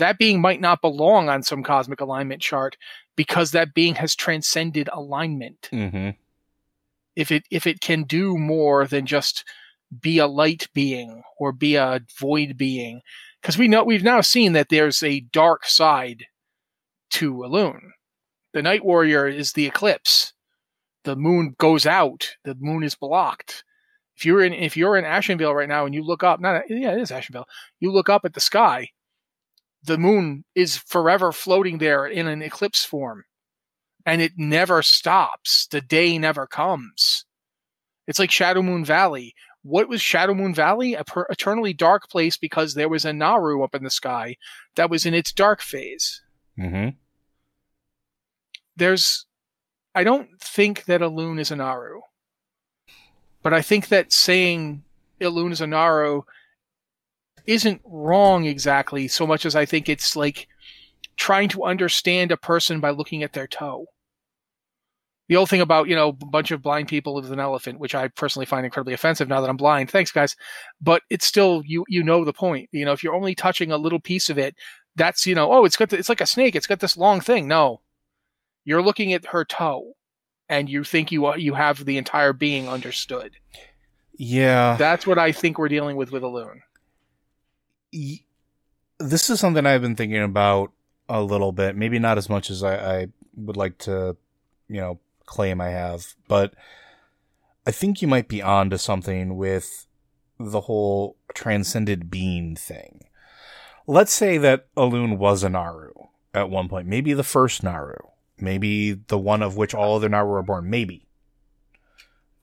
That 0.02 0.18
being 0.18 0.41
might 0.41 0.60
not 0.60 0.82
belong 0.82 1.30
on 1.30 1.43
some 1.43 1.62
cosmic 1.62 2.02
alignment 2.02 2.41
chart 2.41 2.76
because 3.16 3.52
that 3.52 3.76
being 3.76 3.93
has 3.95 4.16
transcended 4.16 4.89
alignment. 4.91 5.70
Mm-hmm. 5.72 6.10
If 7.16 7.32
it 7.32 7.43
if 7.52 7.68
it 7.68 7.82
can 7.82 8.06
do 8.06 8.36
more 8.36 8.88
than 8.88 9.06
just 9.06 9.45
be 9.99 10.18
a 10.18 10.26
light 10.26 10.68
being 10.74 11.22
or 11.38 11.52
be 11.52 11.76
a 11.76 12.02
void 12.20 12.58
being, 12.58 13.02
because 13.39 13.60
we 13.60 13.68
know 13.68 13.84
we've 13.84 14.04
now 14.04 14.22
seen 14.22 14.54
that 14.54 14.70
there's 14.70 15.04
a 15.04 15.20
dark 15.20 15.68
side 15.68 16.26
to 17.12 17.36
Elune. 17.36 17.91
The 18.54 18.64
Night 18.64 18.84
Warrior 18.84 19.28
is 19.28 19.54
the 19.54 19.68
eclipse. 19.68 20.34
The 21.04 21.16
moon 21.16 21.54
goes 21.60 21.86
out. 21.86 22.38
The 22.43 22.56
moon 22.60 22.82
is 22.82 22.95
blocked. 22.95 23.64
If 24.18 24.26
you're 24.26 24.43
in 24.43 24.54
if 24.54 24.76
you're 24.76 24.97
in 24.97 25.06
Ashenvale 25.06 25.54
right 25.54 25.70
now 25.70 25.86
and 25.86 25.93
you 25.93 26.02
look 26.02 26.24
up, 26.24 26.39
not 26.39 26.64
yeah, 26.72 26.93
it 26.93 27.02
is 27.02 27.12
Ashenvale. 27.12 27.45
You 27.80 27.91
look 27.91 28.10
up 28.10 28.26
at 28.26 28.34
the 28.34 28.39
sky, 28.39 28.89
the 29.84 29.98
moon 29.98 30.44
is 30.56 30.78
forever 30.78 31.32
floating 31.32 31.80
there 31.80 32.06
in 32.06 32.28
an 32.28 32.42
eclipse 32.42 32.84
form, 32.84 33.24
and 34.06 34.22
it 34.22 34.34
never 34.38 34.82
stops. 34.82 35.68
The 35.68 35.82
day 35.82 36.18
never 36.18 36.46
comes. 36.48 37.26
It's 38.08 38.20
like 38.20 38.32
Shadow 38.32 38.62
Moon 38.62 38.86
Valley. 38.86 39.34
What 39.64 39.90
was 39.90 40.02
Shadow 40.02 40.34
Moon 40.34 40.54
Valley? 40.54 40.96
A 40.96 41.04
per- 41.04 41.28
eternally 41.30 41.74
dark 41.74 42.10
place 42.10 42.38
because 42.38 42.74
there 42.74 42.90
was 42.90 43.06
a 43.06 43.14
Naaru 43.14 43.64
up 43.64 43.76
in 43.76 43.84
the 43.84 43.90
sky 43.90 44.38
that 44.76 44.90
was 44.90 45.06
in 45.06 45.14
its 45.14 45.32
dark 45.32 45.62
phase. 45.62 46.22
Mm-hmm. 46.60 46.90
There's, 48.76 49.26
I 49.94 50.04
don't 50.04 50.30
think 50.40 50.86
that 50.86 51.02
Elune 51.02 51.40
is 51.40 51.52
a 51.52 51.56
Naaru, 51.56 52.02
but 53.44 53.54
I 53.54 53.62
think 53.62 53.90
that 53.90 54.12
saying 54.12 54.84
Elune 55.20 55.52
is 55.52 55.62
a 55.62 55.68
Naaru 55.68 56.24
isn't 57.46 57.82
wrong 57.86 58.46
exactly 58.46 59.08
so 59.08 59.26
much 59.26 59.46
as 59.46 59.56
I 59.56 59.66
think 59.66 59.89
it's 59.89 60.16
like 60.16 60.48
trying 61.18 61.50
to 61.50 61.64
understand 61.64 62.32
a 62.32 62.38
person 62.38 62.80
by 62.80 62.92
looking 62.92 63.24
at 63.24 63.34
their 63.34 63.48
toe. 63.48 63.88
The 65.30 65.38
old 65.38 65.50
thing 65.50 65.62
about, 65.62 65.88
you 65.88 65.96
know, 65.96 66.10
a 66.10 66.26
bunch 66.26 66.52
of 66.52 66.62
blind 66.62 66.89
people 66.89 67.14
with 67.14 67.32
an 67.32 67.39
elephant, 67.39 67.80
which 67.80 67.96
I 67.96 68.10
personally 68.10 68.46
find 68.46 68.66
incredibly 68.66 68.94
offensive 68.94 69.30
now 69.30 69.39
that 69.39 69.50
I'm 69.50 69.56
blind. 69.56 69.89
Thanks, 69.89 70.12
guys. 70.12 70.36
But 70.82 71.04
it's 71.10 71.26
still 71.26 71.64
you 71.66 71.86
you 71.88 72.04
know 72.04 72.26
the 72.26 72.34
point. 72.34 72.68
You 72.74 72.84
know, 72.84 72.92
if 72.92 73.02
you're 73.04 73.16
only 73.16 73.34
touching 73.34 73.72
a 73.72 73.78
little 73.78 74.00
piece 74.00 74.30
of 74.30 74.38
it, 74.38 74.56
that's, 74.96 75.26
you 75.26 75.36
know, 75.36 75.52
oh, 75.52 75.64
it's 75.66 75.78
got 75.78 75.89
the, 75.89 75.98
it's 75.98 76.10
like 76.10 76.22
a 76.22 76.26
snake, 76.26 76.56
it's 76.56 76.68
got 76.68 76.80
this 76.80 76.98
long 76.98 77.22
thing. 77.22 77.48
No. 77.48 77.82
You're 78.66 78.82
looking 78.82 79.14
at 79.14 79.28
her 79.28 79.46
toe 79.46 79.94
and 80.50 80.70
you 80.70 80.84
think 80.84 81.12
you 81.12 81.34
you 81.36 81.54
have 81.54 81.86
the 81.86 81.98
entire 81.98 82.34
being 82.34 82.68
understood. 82.68 83.32
Yeah. 84.18 84.76
That's 84.78 85.08
what 85.08 85.18
I 85.18 85.32
think 85.32 85.58
we're 85.58 85.70
dealing 85.70 85.96
with 85.96 86.12
with 86.12 86.24
a 86.24 86.30
y- 86.30 86.62
this 87.92 89.30
is 89.30 89.39
something 89.39 89.66
I've 89.66 89.82
been 89.82 89.96
thinking 89.96 90.22
about 90.22 90.72
a 91.10 91.22
little 91.22 91.52
bit. 91.52 91.76
Maybe 91.76 92.00
not 92.00 92.18
as 92.18 92.30
much 92.30 92.50
as 92.50 92.64
I, 92.64 93.02
I 93.02 93.08
would 93.36 93.58
like 93.58 93.78
to, 93.80 94.16
you 94.68 94.80
know, 94.80 95.00
claim 95.26 95.62
I 95.62 95.70
have, 95.70 96.16
but 96.28 96.54
I 97.66 97.72
think 97.72 98.02
you 98.02 98.08
might 98.08 98.28
be 98.28 98.42
onto 98.42 98.78
something 98.78 99.38
with 99.38 99.88
the 100.39 100.62
whole 100.62 101.16
transcended 101.34 102.10
being 102.10 102.56
thing. 102.56 103.06
Let's 103.88 104.12
say 104.12 104.38
that 104.39 104.74
Elune 104.76 105.18
was 105.18 105.44
a 105.44 105.50
Naaru 105.50 105.94
at 106.34 106.50
one 106.50 106.70
point, 106.70 106.88
maybe 106.88 107.14
the 107.14 107.24
first 107.24 107.62
Naaru, 107.64 107.98
maybe 108.39 108.94
the 108.94 109.18
one 109.18 109.42
of 109.42 109.58
which 109.58 109.74
all 109.74 109.96
other 109.96 110.10
Naaru 110.10 110.34
are 110.34 110.44
born, 110.44 110.70
maybe. 110.70 111.08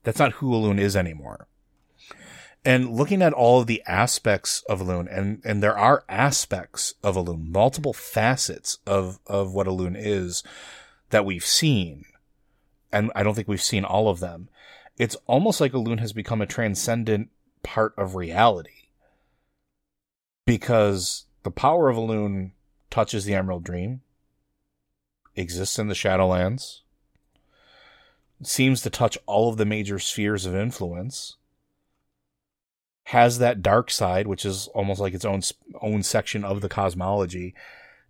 That's 0.03 0.19
not 0.19 0.33
who 0.33 0.51
Elune 0.51 0.79
is 0.79 0.95
anymore 0.95 1.48
and 2.65 2.91
looking 2.91 3.21
at 3.21 3.33
all 3.33 3.61
of 3.61 3.67
the 3.67 3.81
aspects 3.87 4.63
of 4.69 4.81
Elune, 4.81 5.07
and 5.15 5.41
and 5.45 5.63
there 5.63 5.77
are 5.77 6.03
aspects 6.09 6.93
of 7.03 7.15
Elune, 7.15 7.47
multiple 7.47 7.93
facets 7.93 8.79
of 8.85 9.19
of 9.27 9.53
what 9.53 9.67
Elune 9.67 9.95
is 9.97 10.43
that 11.09 11.25
we've 11.25 11.45
seen, 11.45 12.05
and 12.91 13.11
I 13.15 13.23
don't 13.23 13.33
think 13.33 13.47
we've 13.47 13.61
seen 13.61 13.85
all 13.85 14.09
of 14.09 14.19
them. 14.19 14.49
It's 14.97 15.15
almost 15.27 15.61
like 15.61 15.71
Elune 15.71 15.99
has 15.99 16.11
become 16.11 16.41
a 16.41 16.45
transcendent 16.45 17.29
part 17.63 17.93
of 17.97 18.15
reality 18.15 18.89
because 20.45 21.25
the 21.43 21.51
power 21.51 21.89
of 21.89 21.95
Elune 21.95 22.51
touches 22.89 23.23
the 23.23 23.35
Emerald 23.35 23.63
Dream, 23.63 24.01
exists 25.35 25.79
in 25.79 25.87
the 25.87 25.93
Shadowlands, 25.93 26.81
seems 28.43 28.81
to 28.81 28.89
touch 28.89 29.17
all 29.25 29.49
of 29.49 29.57
the 29.57 29.65
major 29.65 29.99
spheres 29.99 30.45
of 30.45 30.55
influence 30.55 31.37
has 33.09 33.39
that 33.39 33.63
dark 33.63 33.89
side, 33.89 34.27
which 34.27 34.45
is 34.45 34.67
almost 34.75 35.01
like 35.01 35.15
its 35.15 35.25
own 35.25 35.41
own 35.81 36.03
section 36.03 36.45
of 36.45 36.61
the 36.61 36.69
cosmology. 36.69 37.55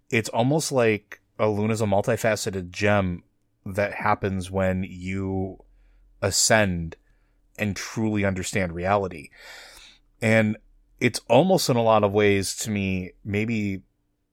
It's 0.10 0.28
almost 0.28 0.74
like 0.74 1.22
Elune 1.40 1.72
is 1.72 1.80
a 1.80 1.86
multifaceted 1.86 2.70
gem 2.70 3.24
that 3.66 3.94
happens 3.94 4.52
when 4.52 4.84
you 4.84 5.64
ascend 6.22 6.98
and 7.58 7.78
truly 7.78 8.26
understand 8.26 8.74
reality. 8.74 9.30
And 10.22 10.58
it's 11.00 11.22
almost 11.30 11.70
in 11.70 11.78
a 11.78 11.82
lot 11.82 12.04
of 12.04 12.12
ways 12.12 12.54
to 12.58 12.70
me, 12.70 13.12
maybe 13.24 13.84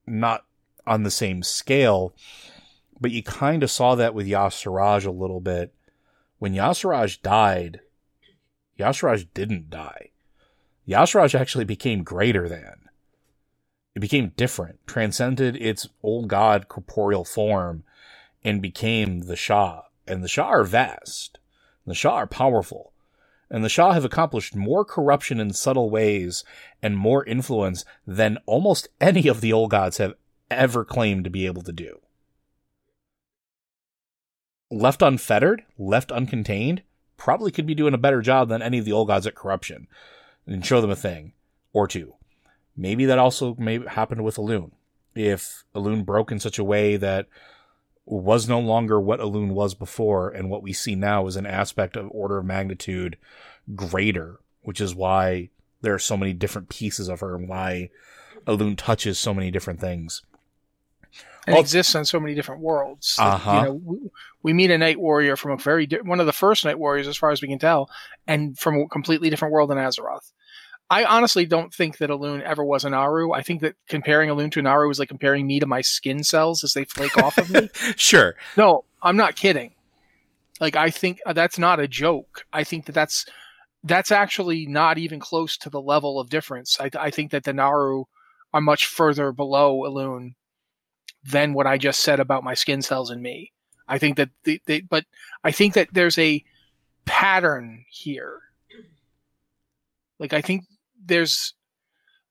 not 0.04 0.46
on 0.84 1.04
the 1.04 1.12
same 1.12 1.44
scale, 1.44 2.12
but 2.98 3.12
you 3.12 3.22
kind 3.22 3.62
of 3.62 3.70
saw 3.70 3.94
that 3.94 4.14
with 4.14 4.26
Y'Shaarj 4.26 5.06
a 5.06 5.12
little 5.12 5.40
bit. 5.40 5.72
When 6.40 6.54
Y'Shaarj 6.54 7.22
died, 7.22 7.82
Y'Shaarj 8.76 9.28
didn't 9.32 9.70
die. 9.70 10.10
Y'Shaarj 10.86 11.38
actually 11.38 11.64
became 11.64 12.04
greater 12.04 12.48
than. 12.48 12.88
It 13.94 14.00
became 14.00 14.32
different, 14.36 14.86
transcended 14.86 15.56
its 15.56 15.88
old 16.02 16.28
god 16.28 16.68
corporeal 16.68 17.24
form, 17.24 17.82
and 18.44 18.62
became 18.62 19.20
the 19.20 19.36
Sha. 19.36 19.82
And 20.06 20.22
the 20.22 20.28
Sha 20.28 20.44
are 20.44 20.64
vast. 20.64 21.38
The 21.86 21.94
Sha 21.94 22.14
are 22.14 22.26
powerful. 22.26 22.92
And 23.50 23.64
the 23.64 23.68
Sha 23.68 23.92
have 23.92 24.04
accomplished 24.04 24.54
more 24.54 24.84
corruption 24.84 25.40
in 25.40 25.52
subtle 25.52 25.90
ways 25.90 26.44
and 26.82 26.96
more 26.96 27.24
influence 27.24 27.84
than 28.06 28.38
almost 28.46 28.88
any 29.00 29.26
of 29.28 29.40
the 29.40 29.52
old 29.52 29.70
gods 29.70 29.98
have 29.98 30.14
ever 30.50 30.84
claimed 30.84 31.24
to 31.24 31.30
be 31.30 31.46
able 31.46 31.62
to 31.62 31.72
do. 31.72 32.00
Left 34.70 35.02
unfettered, 35.02 35.62
left 35.78 36.10
uncontained, 36.10 36.82
probably 37.16 37.50
could 37.50 37.66
be 37.66 37.74
doing 37.74 37.94
a 37.94 37.98
better 37.98 38.20
job 38.20 38.48
than 38.48 38.62
any 38.62 38.78
of 38.78 38.84
the 38.84 38.92
old 38.92 39.08
gods 39.08 39.26
at 39.26 39.34
corruption 39.34 39.88
and 40.46 40.64
show 40.64 40.80
them 40.80 40.90
a 40.90 40.96
thing 40.96 41.32
or 41.72 41.86
two. 41.86 42.14
Maybe 42.76 43.06
that 43.06 43.18
also 43.18 43.54
may 43.56 43.84
happen 43.86 44.22
with 44.22 44.36
Elune. 44.36 44.72
If 45.14 45.64
Elune 45.74 46.04
broke 46.04 46.30
in 46.30 46.40
such 46.40 46.58
a 46.58 46.64
way 46.64 46.96
that 46.96 47.26
was 48.04 48.48
no 48.48 48.60
longer 48.60 49.00
what 49.00 49.20
Elune 49.20 49.52
was 49.52 49.74
before, 49.74 50.30
and 50.30 50.48
what 50.48 50.62
we 50.62 50.72
see 50.72 50.94
now 50.94 51.26
is 51.26 51.36
an 51.36 51.46
aspect 51.46 51.96
of 51.96 52.08
order 52.10 52.38
of 52.38 52.44
magnitude 52.44 53.16
greater, 53.74 54.38
which 54.62 54.80
is 54.80 54.94
why 54.94 55.50
there 55.80 55.94
are 55.94 55.98
so 55.98 56.16
many 56.16 56.32
different 56.32 56.68
pieces 56.68 57.08
of 57.08 57.20
her 57.20 57.34
and 57.34 57.48
why 57.48 57.90
Elune 58.46 58.76
touches 58.76 59.18
so 59.18 59.34
many 59.34 59.50
different 59.50 59.80
things. 59.80 60.22
And 61.46 61.56
exists 61.56 61.94
on 61.94 62.04
so 62.04 62.18
many 62.18 62.34
different 62.34 62.60
worlds. 62.60 63.16
Uh-huh. 63.18 63.52
You 63.52 63.62
know, 63.62 63.72
we, 63.74 63.98
we 64.42 64.52
meet 64.52 64.70
a 64.70 64.78
night 64.78 64.98
warrior 64.98 65.36
from 65.36 65.52
a 65.52 65.56
very 65.56 65.86
di- 65.86 66.00
one 66.00 66.18
of 66.18 66.26
the 66.26 66.32
first 66.32 66.64
night 66.64 66.78
warriors, 66.78 67.06
as 67.06 67.16
far 67.16 67.30
as 67.30 67.40
we 67.40 67.48
can 67.48 67.60
tell, 67.60 67.88
and 68.26 68.58
from 68.58 68.80
a 68.80 68.88
completely 68.88 69.30
different 69.30 69.52
world 69.52 69.70
than 69.70 69.78
Azeroth. 69.78 70.32
I 70.88 71.04
honestly 71.04 71.46
don't 71.46 71.74
think 71.74 71.98
that 71.98 72.10
Elune 72.10 72.42
ever 72.42 72.64
was 72.64 72.84
a 72.84 72.90
Naaru. 72.90 73.32
I 73.32 73.42
think 73.42 73.60
that 73.62 73.74
comparing 73.88 74.30
Elune 74.30 74.52
to 74.52 74.60
a 74.60 74.62
Naaru 74.62 74.88
is 74.90 74.98
like 74.98 75.08
comparing 75.08 75.46
me 75.46 75.58
to 75.58 75.66
my 75.66 75.80
skin 75.80 76.22
cells 76.22 76.62
as 76.62 76.74
they 76.74 76.84
flake 76.84 77.16
off 77.18 77.38
of 77.38 77.50
me. 77.50 77.68
Sure. 77.96 78.34
No, 78.56 78.84
I'm 79.02 79.16
not 79.16 79.36
kidding. 79.36 79.72
Like 80.60 80.76
I 80.76 80.90
think 80.90 81.18
uh, 81.26 81.32
that's 81.32 81.58
not 81.58 81.80
a 81.80 81.88
joke. 81.88 82.44
I 82.52 82.62
think 82.64 82.86
that 82.86 82.92
that's 82.92 83.26
that's 83.84 84.10
actually 84.10 84.66
not 84.66 84.98
even 84.98 85.20
close 85.20 85.56
to 85.58 85.70
the 85.70 85.80
level 85.80 86.18
of 86.18 86.30
difference. 86.30 86.78
I, 86.80 86.90
I 86.98 87.10
think 87.10 87.30
that 87.32 87.44
the 87.44 87.52
Naaru 87.52 88.04
are 88.52 88.60
much 88.60 88.86
further 88.86 89.32
below 89.32 89.82
Elune 89.82 90.34
than 91.24 91.52
what 91.52 91.66
I 91.66 91.78
just 91.78 92.00
said 92.00 92.20
about 92.20 92.44
my 92.44 92.54
skin 92.54 92.82
cells 92.82 93.10
and 93.10 93.22
me. 93.22 93.52
I 93.88 93.98
think 93.98 94.16
that 94.16 94.30
the, 94.44 94.60
the 94.66 94.82
but 94.82 95.04
I 95.44 95.50
think 95.50 95.74
that 95.74 95.88
there's 95.92 96.18
a 96.18 96.44
pattern 97.04 97.84
here. 97.88 98.40
Like 100.18 100.32
I 100.32 100.40
think 100.40 100.64
there's 101.06 101.54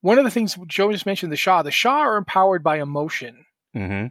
one 0.02 0.18
of 0.18 0.24
the 0.24 0.32
things 0.32 0.58
Joe 0.68 0.92
just 0.92 1.06
mentioned 1.06 1.32
the 1.32 1.38
Sha. 1.38 1.64
The 1.64 1.72
Sha 1.72 2.00
are 2.00 2.18
empowered 2.18 2.64
by 2.64 2.80
emotion. 2.80 3.46
Mm-hmm. 3.76 4.08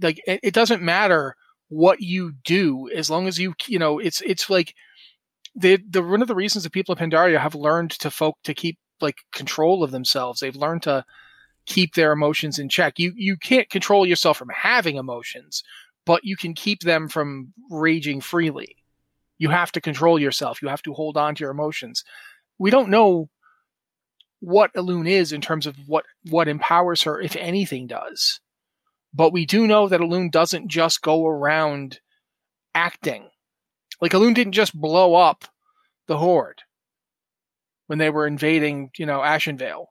Like 0.00 0.20
it, 0.26 0.40
it 0.42 0.54
doesn't 0.54 0.82
matter 0.82 1.36
what 1.68 2.00
you 2.00 2.32
do 2.44 2.88
as 2.94 3.10
long 3.10 3.28
as 3.28 3.38
you 3.38 3.52
you 3.66 3.78
know 3.78 3.98
it's 3.98 4.22
it's 4.22 4.48
like 4.48 4.74
the 5.54 5.78
the 5.88 6.02
one 6.02 6.22
of 6.22 6.28
the 6.28 6.34
reasons 6.34 6.64
that 6.64 6.72
people 6.72 6.92
of 6.92 6.98
Pandaria 6.98 7.38
have 7.38 7.54
learned 7.54 7.90
to 7.90 8.10
folk 8.10 8.38
to 8.44 8.54
keep 8.54 8.78
like 9.00 9.16
control 9.32 9.82
of 9.82 9.90
themselves. 9.90 10.40
They've 10.40 10.56
learned 10.56 10.82
to 10.84 11.04
keep 11.66 11.94
their 11.94 12.12
emotions 12.12 12.58
in 12.58 12.68
check. 12.68 12.98
You 12.98 13.12
you 13.16 13.36
can't 13.36 13.68
control 13.68 14.06
yourself 14.06 14.36
from 14.36 14.48
having 14.48 14.96
emotions, 14.96 15.62
but 16.06 16.24
you 16.24 16.36
can 16.36 16.54
keep 16.54 16.80
them 16.80 17.08
from 17.08 17.52
raging 17.70 18.20
freely. 18.20 18.76
You 19.36 19.50
have 19.50 19.72
to 19.72 19.80
control 19.80 20.18
yourself. 20.18 20.62
You 20.62 20.68
have 20.68 20.82
to 20.82 20.94
hold 20.94 21.16
on 21.16 21.34
to 21.34 21.44
your 21.44 21.50
emotions. 21.50 22.04
We 22.58 22.70
don't 22.70 22.88
know 22.88 23.28
what 24.40 24.72
Elune 24.74 25.08
is 25.08 25.32
in 25.32 25.40
terms 25.40 25.66
of 25.66 25.76
what 25.86 26.04
what 26.30 26.48
empowers 26.48 27.02
her, 27.02 27.20
if 27.20 27.36
anything 27.36 27.86
does. 27.86 28.40
But 29.12 29.32
we 29.32 29.46
do 29.46 29.66
know 29.66 29.88
that 29.88 30.00
Elune 30.00 30.30
doesn't 30.30 30.68
just 30.68 31.02
go 31.02 31.26
around 31.26 32.00
acting. 32.74 33.30
Like 34.00 34.12
Elune 34.12 34.34
didn't 34.34 34.52
just 34.52 34.78
blow 34.78 35.14
up 35.14 35.44
the 36.06 36.18
Horde 36.18 36.62
when 37.86 37.98
they 37.98 38.10
were 38.10 38.26
invading, 38.26 38.90
you 38.96 39.06
know, 39.06 39.20
Ashenvale. 39.20 39.86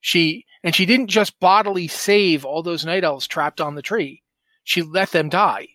She 0.00 0.44
and 0.62 0.74
she 0.74 0.86
didn't 0.86 1.08
just 1.08 1.38
bodily 1.38 1.88
save 1.88 2.44
all 2.44 2.62
those 2.62 2.84
night 2.84 3.04
elves 3.04 3.26
trapped 3.26 3.60
on 3.60 3.74
the 3.74 3.82
tree. 3.82 4.22
She 4.64 4.82
let 4.82 5.10
them 5.10 5.28
die. 5.28 5.68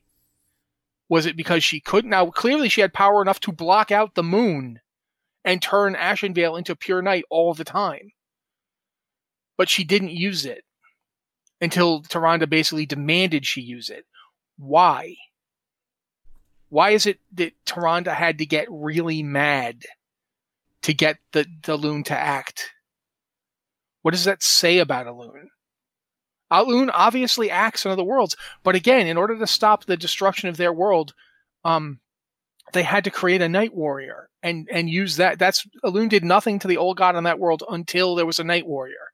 Was 1.07 1.25
it 1.25 1.37
because 1.37 1.63
she 1.63 1.79
couldn't? 1.79 2.09
Now 2.09 2.27
clearly 2.27 2.69
she 2.69 2.81
had 2.81 2.93
power 2.93 3.21
enough 3.21 3.39
to 3.41 3.51
block 3.51 3.91
out 3.91 4.15
the 4.15 4.23
moon 4.23 4.79
and 5.43 5.61
turn 5.61 5.95
Ashenvale 5.95 6.57
into 6.57 6.75
pure 6.75 7.01
night 7.01 7.23
all 7.29 7.53
the 7.53 7.63
time. 7.63 8.11
But 9.57 9.69
she 9.69 9.83
didn't 9.83 10.11
use 10.11 10.45
it 10.45 10.63
until 11.59 12.01
Tyrande 12.01 12.49
basically 12.49 12.85
demanded 12.85 13.45
she 13.45 13.61
use 13.61 13.89
it. 13.89 14.05
Why? 14.57 15.15
Why 16.69 16.91
is 16.91 17.05
it 17.05 17.19
that 17.33 17.53
Tyrande 17.65 18.13
had 18.13 18.37
to 18.37 18.45
get 18.45 18.67
really 18.69 19.23
mad 19.23 19.83
to 20.83 20.93
get 20.93 21.17
the, 21.31 21.45
the 21.63 21.75
loon 21.75 22.03
to 22.05 22.17
act? 22.17 22.71
What 24.01 24.11
does 24.11 24.25
that 24.25 24.41
say 24.41 24.79
about 24.79 25.05
Elune? 25.05 25.47
A 26.49 26.63
loon 26.63 26.89
obviously 26.89 27.49
acts 27.49 27.85
in 27.85 27.91
other 27.91 28.03
worlds, 28.03 28.35
but 28.63 28.75
again, 28.75 29.07
in 29.07 29.17
order 29.17 29.37
to 29.37 29.47
stop 29.47 29.85
the 29.85 29.95
destruction 29.95 30.49
of 30.49 30.57
their 30.57 30.73
world, 30.73 31.13
um, 31.63 31.99
they 32.73 32.83
had 32.83 33.03
to 33.03 33.11
create 33.11 33.41
a 33.41 33.49
night 33.49 33.73
warrior 33.73 34.29
and 34.43 34.67
and 34.71 34.89
use 34.89 35.17
that. 35.17 35.39
That's 35.39 35.65
Elune 35.83 36.09
did 36.09 36.23
nothing 36.23 36.59
to 36.59 36.67
the 36.67 36.77
old 36.77 36.97
god 36.97 37.15
in 37.15 37.23
that 37.25 37.39
world 37.39 37.63
until 37.69 38.15
there 38.15 38.25
was 38.25 38.39
a 38.39 38.43
night 38.43 38.65
warrior. 38.65 39.11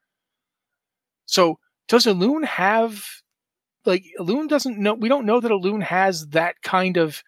So 1.26 1.60
does 1.88 2.06
Elune 2.06 2.46
have 2.46 3.04
like 3.86 4.06
Elune 4.20 4.48
doesn't 4.48 4.78
know 4.78 4.94
we 4.94 5.10
don't 5.10 5.26
know 5.26 5.40
that 5.40 5.52
Elune 5.52 5.84
has 5.84 6.28
that 6.28 6.62
kind 6.62 6.98
of 6.98 7.24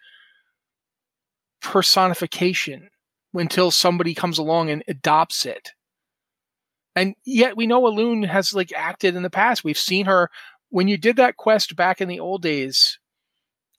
personification 1.60 2.90
until 3.34 3.70
somebody 3.70 4.14
comes 4.14 4.38
along 4.38 4.70
and 4.70 4.84
adopts 4.88 5.46
it. 5.46 5.72
And 6.96 7.14
yet 7.24 7.56
we 7.56 7.66
know 7.66 7.82
Elune 7.82 8.26
has 8.26 8.52
like 8.52 8.72
acted 8.72 9.16
in 9.16 9.22
the 9.22 9.30
past. 9.30 9.64
We've 9.64 9.78
seen 9.78 10.06
her 10.06 10.30
when 10.68 10.88
you 10.88 10.96
did 10.96 11.16
that 11.16 11.36
quest 11.36 11.76
back 11.76 12.00
in 12.00 12.08
the 12.08 12.20
old 12.20 12.42
days. 12.42 12.98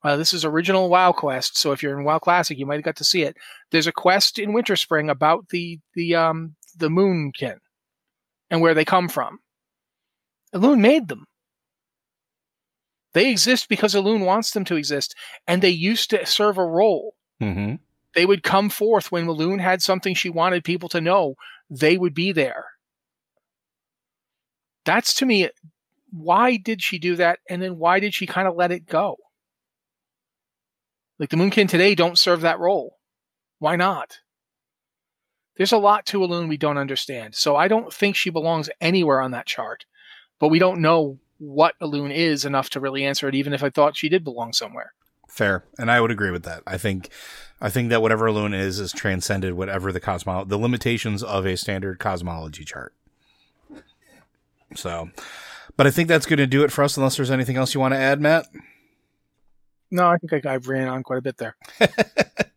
Uh, 0.03 0.15
this 0.15 0.33
is 0.33 0.43
original 0.43 0.89
WoW 0.89 1.11
quest, 1.11 1.57
so 1.57 1.71
if 1.71 1.83
you're 1.83 1.97
in 1.97 2.03
WoW 2.03 2.17
Classic, 2.19 2.57
you 2.57 2.65
might 2.65 2.75
have 2.75 2.83
got 2.83 2.95
to 2.95 3.03
see 3.03 3.21
it. 3.21 3.37
There's 3.69 3.87
a 3.87 3.91
quest 3.91 4.39
in 4.39 4.51
Winterspring 4.51 5.11
about 5.11 5.49
the 5.49 5.79
the 5.93 6.15
um 6.15 6.55
the 6.75 6.89
Moonkin 6.89 7.57
and 8.49 8.61
where 8.61 8.73
they 8.73 8.85
come 8.85 9.07
from. 9.07 9.39
Elune 10.53 10.79
made 10.79 11.07
them. 11.07 11.25
They 13.13 13.29
exist 13.29 13.69
because 13.69 13.93
Elune 13.93 14.25
wants 14.25 14.51
them 14.51 14.65
to 14.65 14.75
exist, 14.75 15.15
and 15.47 15.61
they 15.61 15.69
used 15.69 16.09
to 16.11 16.25
serve 16.25 16.57
a 16.57 16.65
role. 16.65 17.13
Mm-hmm. 17.41 17.75
They 18.15 18.25
would 18.25 18.43
come 18.43 18.69
forth 18.69 19.11
when 19.11 19.27
Elune 19.27 19.61
had 19.61 19.81
something 19.81 20.15
she 20.15 20.29
wanted 20.29 20.63
people 20.63 20.89
to 20.89 21.01
know. 21.01 21.35
They 21.69 21.97
would 21.97 22.13
be 22.13 22.31
there. 22.31 22.65
That's 24.83 25.13
to 25.15 25.25
me, 25.25 25.49
why 26.11 26.57
did 26.57 26.81
she 26.81 26.99
do 26.99 27.15
that? 27.17 27.39
And 27.49 27.61
then 27.61 27.77
why 27.77 27.99
did 27.99 28.13
she 28.13 28.25
kind 28.25 28.47
of 28.47 28.55
let 28.55 28.71
it 28.71 28.85
go? 28.87 29.17
Like 31.21 31.29
the 31.29 31.37
Moonkin 31.37 31.69
today 31.69 31.93
don't 31.93 32.17
serve 32.17 32.41
that 32.41 32.59
role. 32.59 32.97
Why 33.59 33.75
not? 33.75 34.21
There's 35.55 35.71
a 35.71 35.77
lot 35.77 36.07
to 36.07 36.21
Elune 36.21 36.49
we 36.49 36.57
don't 36.57 36.79
understand. 36.79 37.35
So 37.35 37.55
I 37.55 37.67
don't 37.67 37.93
think 37.93 38.15
she 38.15 38.31
belongs 38.31 38.71
anywhere 38.81 39.21
on 39.21 39.29
that 39.29 39.45
chart. 39.45 39.85
But 40.39 40.47
we 40.47 40.57
don't 40.57 40.81
know 40.81 41.19
what 41.37 41.75
Elune 41.79 42.11
is 42.11 42.43
enough 42.43 42.71
to 42.71 42.79
really 42.79 43.05
answer 43.05 43.27
it, 43.27 43.35
even 43.35 43.53
if 43.53 43.63
I 43.63 43.69
thought 43.69 43.95
she 43.95 44.09
did 44.09 44.23
belong 44.23 44.51
somewhere. 44.51 44.93
Fair, 45.29 45.63
and 45.77 45.91
I 45.91 46.01
would 46.01 46.09
agree 46.09 46.31
with 46.31 46.41
that. 46.45 46.63
I 46.65 46.79
think, 46.79 47.09
I 47.61 47.69
think 47.69 47.89
that 47.89 48.01
whatever 48.01 48.25
Elune 48.25 48.59
is 48.59 48.79
is 48.79 48.91
transcended 48.91 49.53
whatever 49.53 49.91
the 49.91 49.99
cosmo 49.99 50.43
the 50.43 50.57
limitations 50.57 51.21
of 51.21 51.45
a 51.45 51.55
standard 51.55 51.99
cosmology 51.99 52.65
chart. 52.65 52.95
So, 54.75 55.11
but 55.77 55.85
I 55.85 55.91
think 55.91 56.07
that's 56.07 56.25
going 56.25 56.37
to 56.37 56.47
do 56.47 56.63
it 56.63 56.71
for 56.71 56.83
us. 56.83 56.97
Unless 56.97 57.17
there's 57.17 57.29
anything 57.29 57.57
else 57.57 57.75
you 57.75 57.79
want 57.79 57.93
to 57.93 57.99
add, 57.99 58.19
Matt. 58.19 58.47
No, 59.91 60.07
I 60.07 60.17
think 60.17 60.45
I, 60.45 60.53
I 60.53 60.57
ran 60.57 60.87
on 60.87 61.03
quite 61.03 61.19
a 61.19 61.21
bit 61.21 61.37
there. 61.37 61.55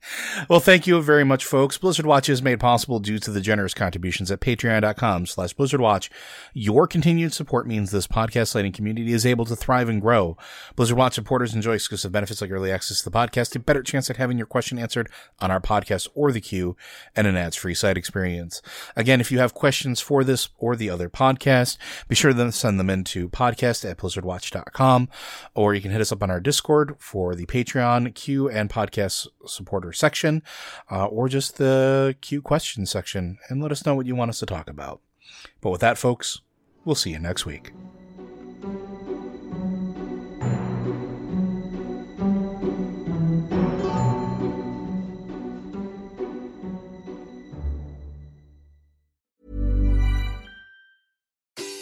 well, 0.48 0.60
thank 0.60 0.86
you 0.86 1.00
very 1.02 1.24
much, 1.24 1.44
folks. 1.44 1.78
Blizzard 1.78 2.06
Watch 2.06 2.28
is 2.28 2.42
made 2.42 2.60
possible 2.60 2.98
due 2.98 3.18
to 3.18 3.30
the 3.30 3.40
generous 3.40 3.74
contributions 3.74 4.30
at 4.30 4.40
patreon.com 4.40 5.26
slash 5.26 5.52
Blizzard 5.52 5.80
Watch. 5.80 6.10
Your 6.52 6.86
continued 6.86 7.32
support 7.32 7.66
means 7.66 7.90
this 7.90 8.06
podcast 8.06 8.54
lighting 8.54 8.72
community 8.72 9.12
is 9.12 9.26
able 9.26 9.44
to 9.46 9.56
thrive 9.56 9.88
and 9.88 10.00
grow. 10.00 10.36
Blizzard 10.76 10.96
Watch 10.96 11.14
supporters 11.14 11.54
enjoy 11.54 11.74
exclusive 11.74 12.12
benefits 12.12 12.40
like 12.40 12.50
early 12.50 12.70
access 12.70 12.98
to 13.02 13.10
the 13.10 13.16
podcast, 13.16 13.54
a 13.56 13.58
better 13.58 13.82
chance 13.82 14.10
at 14.10 14.16
having 14.16 14.38
your 14.38 14.46
question 14.46 14.78
answered 14.78 15.08
on 15.40 15.50
our 15.50 15.60
podcast 15.60 16.08
or 16.14 16.32
the 16.32 16.40
queue, 16.40 16.76
and 17.14 17.26
an 17.26 17.36
ads-free 17.36 17.74
site 17.74 17.96
experience. 17.96 18.62
Again, 18.96 19.20
if 19.20 19.30
you 19.30 19.38
have 19.38 19.54
questions 19.54 20.00
for 20.00 20.24
this 20.24 20.48
or 20.58 20.76
the 20.76 20.90
other 20.90 21.08
podcast, 21.08 21.76
be 22.08 22.14
sure 22.14 22.32
to 22.32 22.52
send 22.52 22.78
them 22.78 22.90
in 22.90 23.04
to 23.04 23.28
podcast 23.28 23.88
at 23.88 23.98
blizzardwatch.com, 23.98 25.08
or 25.54 25.74
you 25.74 25.80
can 25.80 25.90
hit 25.90 26.00
us 26.00 26.12
up 26.12 26.22
on 26.22 26.30
our 26.30 26.40
Discord 26.40 26.96
for 26.98 27.34
the 27.34 27.46
Patreon 27.46 28.14
queue 28.14 28.48
and 28.48 28.70
podcast 28.70 29.26
supporter 29.46 29.92
section, 30.24 30.42
uh, 30.90 31.06
or 31.06 31.28
just 31.28 31.58
the 31.58 32.16
Q 32.20 32.42
question 32.42 32.86
section, 32.86 33.38
and 33.48 33.62
let 33.62 33.72
us 33.72 33.84
know 33.84 33.94
what 33.94 34.06
you 34.06 34.16
want 34.16 34.30
us 34.30 34.38
to 34.40 34.46
talk 34.46 34.68
about. 34.68 35.00
But 35.60 35.70
with 35.70 35.80
that, 35.80 35.98
folks, 35.98 36.40
We'll 36.84 36.94
see 36.94 37.10
you 37.10 37.18
next 37.18 37.46
week. 37.46 37.72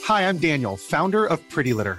Hi, 0.05 0.29
I'm 0.29 0.39
Daniel, 0.39 0.77
founder 0.77 1.27
of 1.27 1.49
Pretty 1.49 1.73
Litter. 1.73 1.99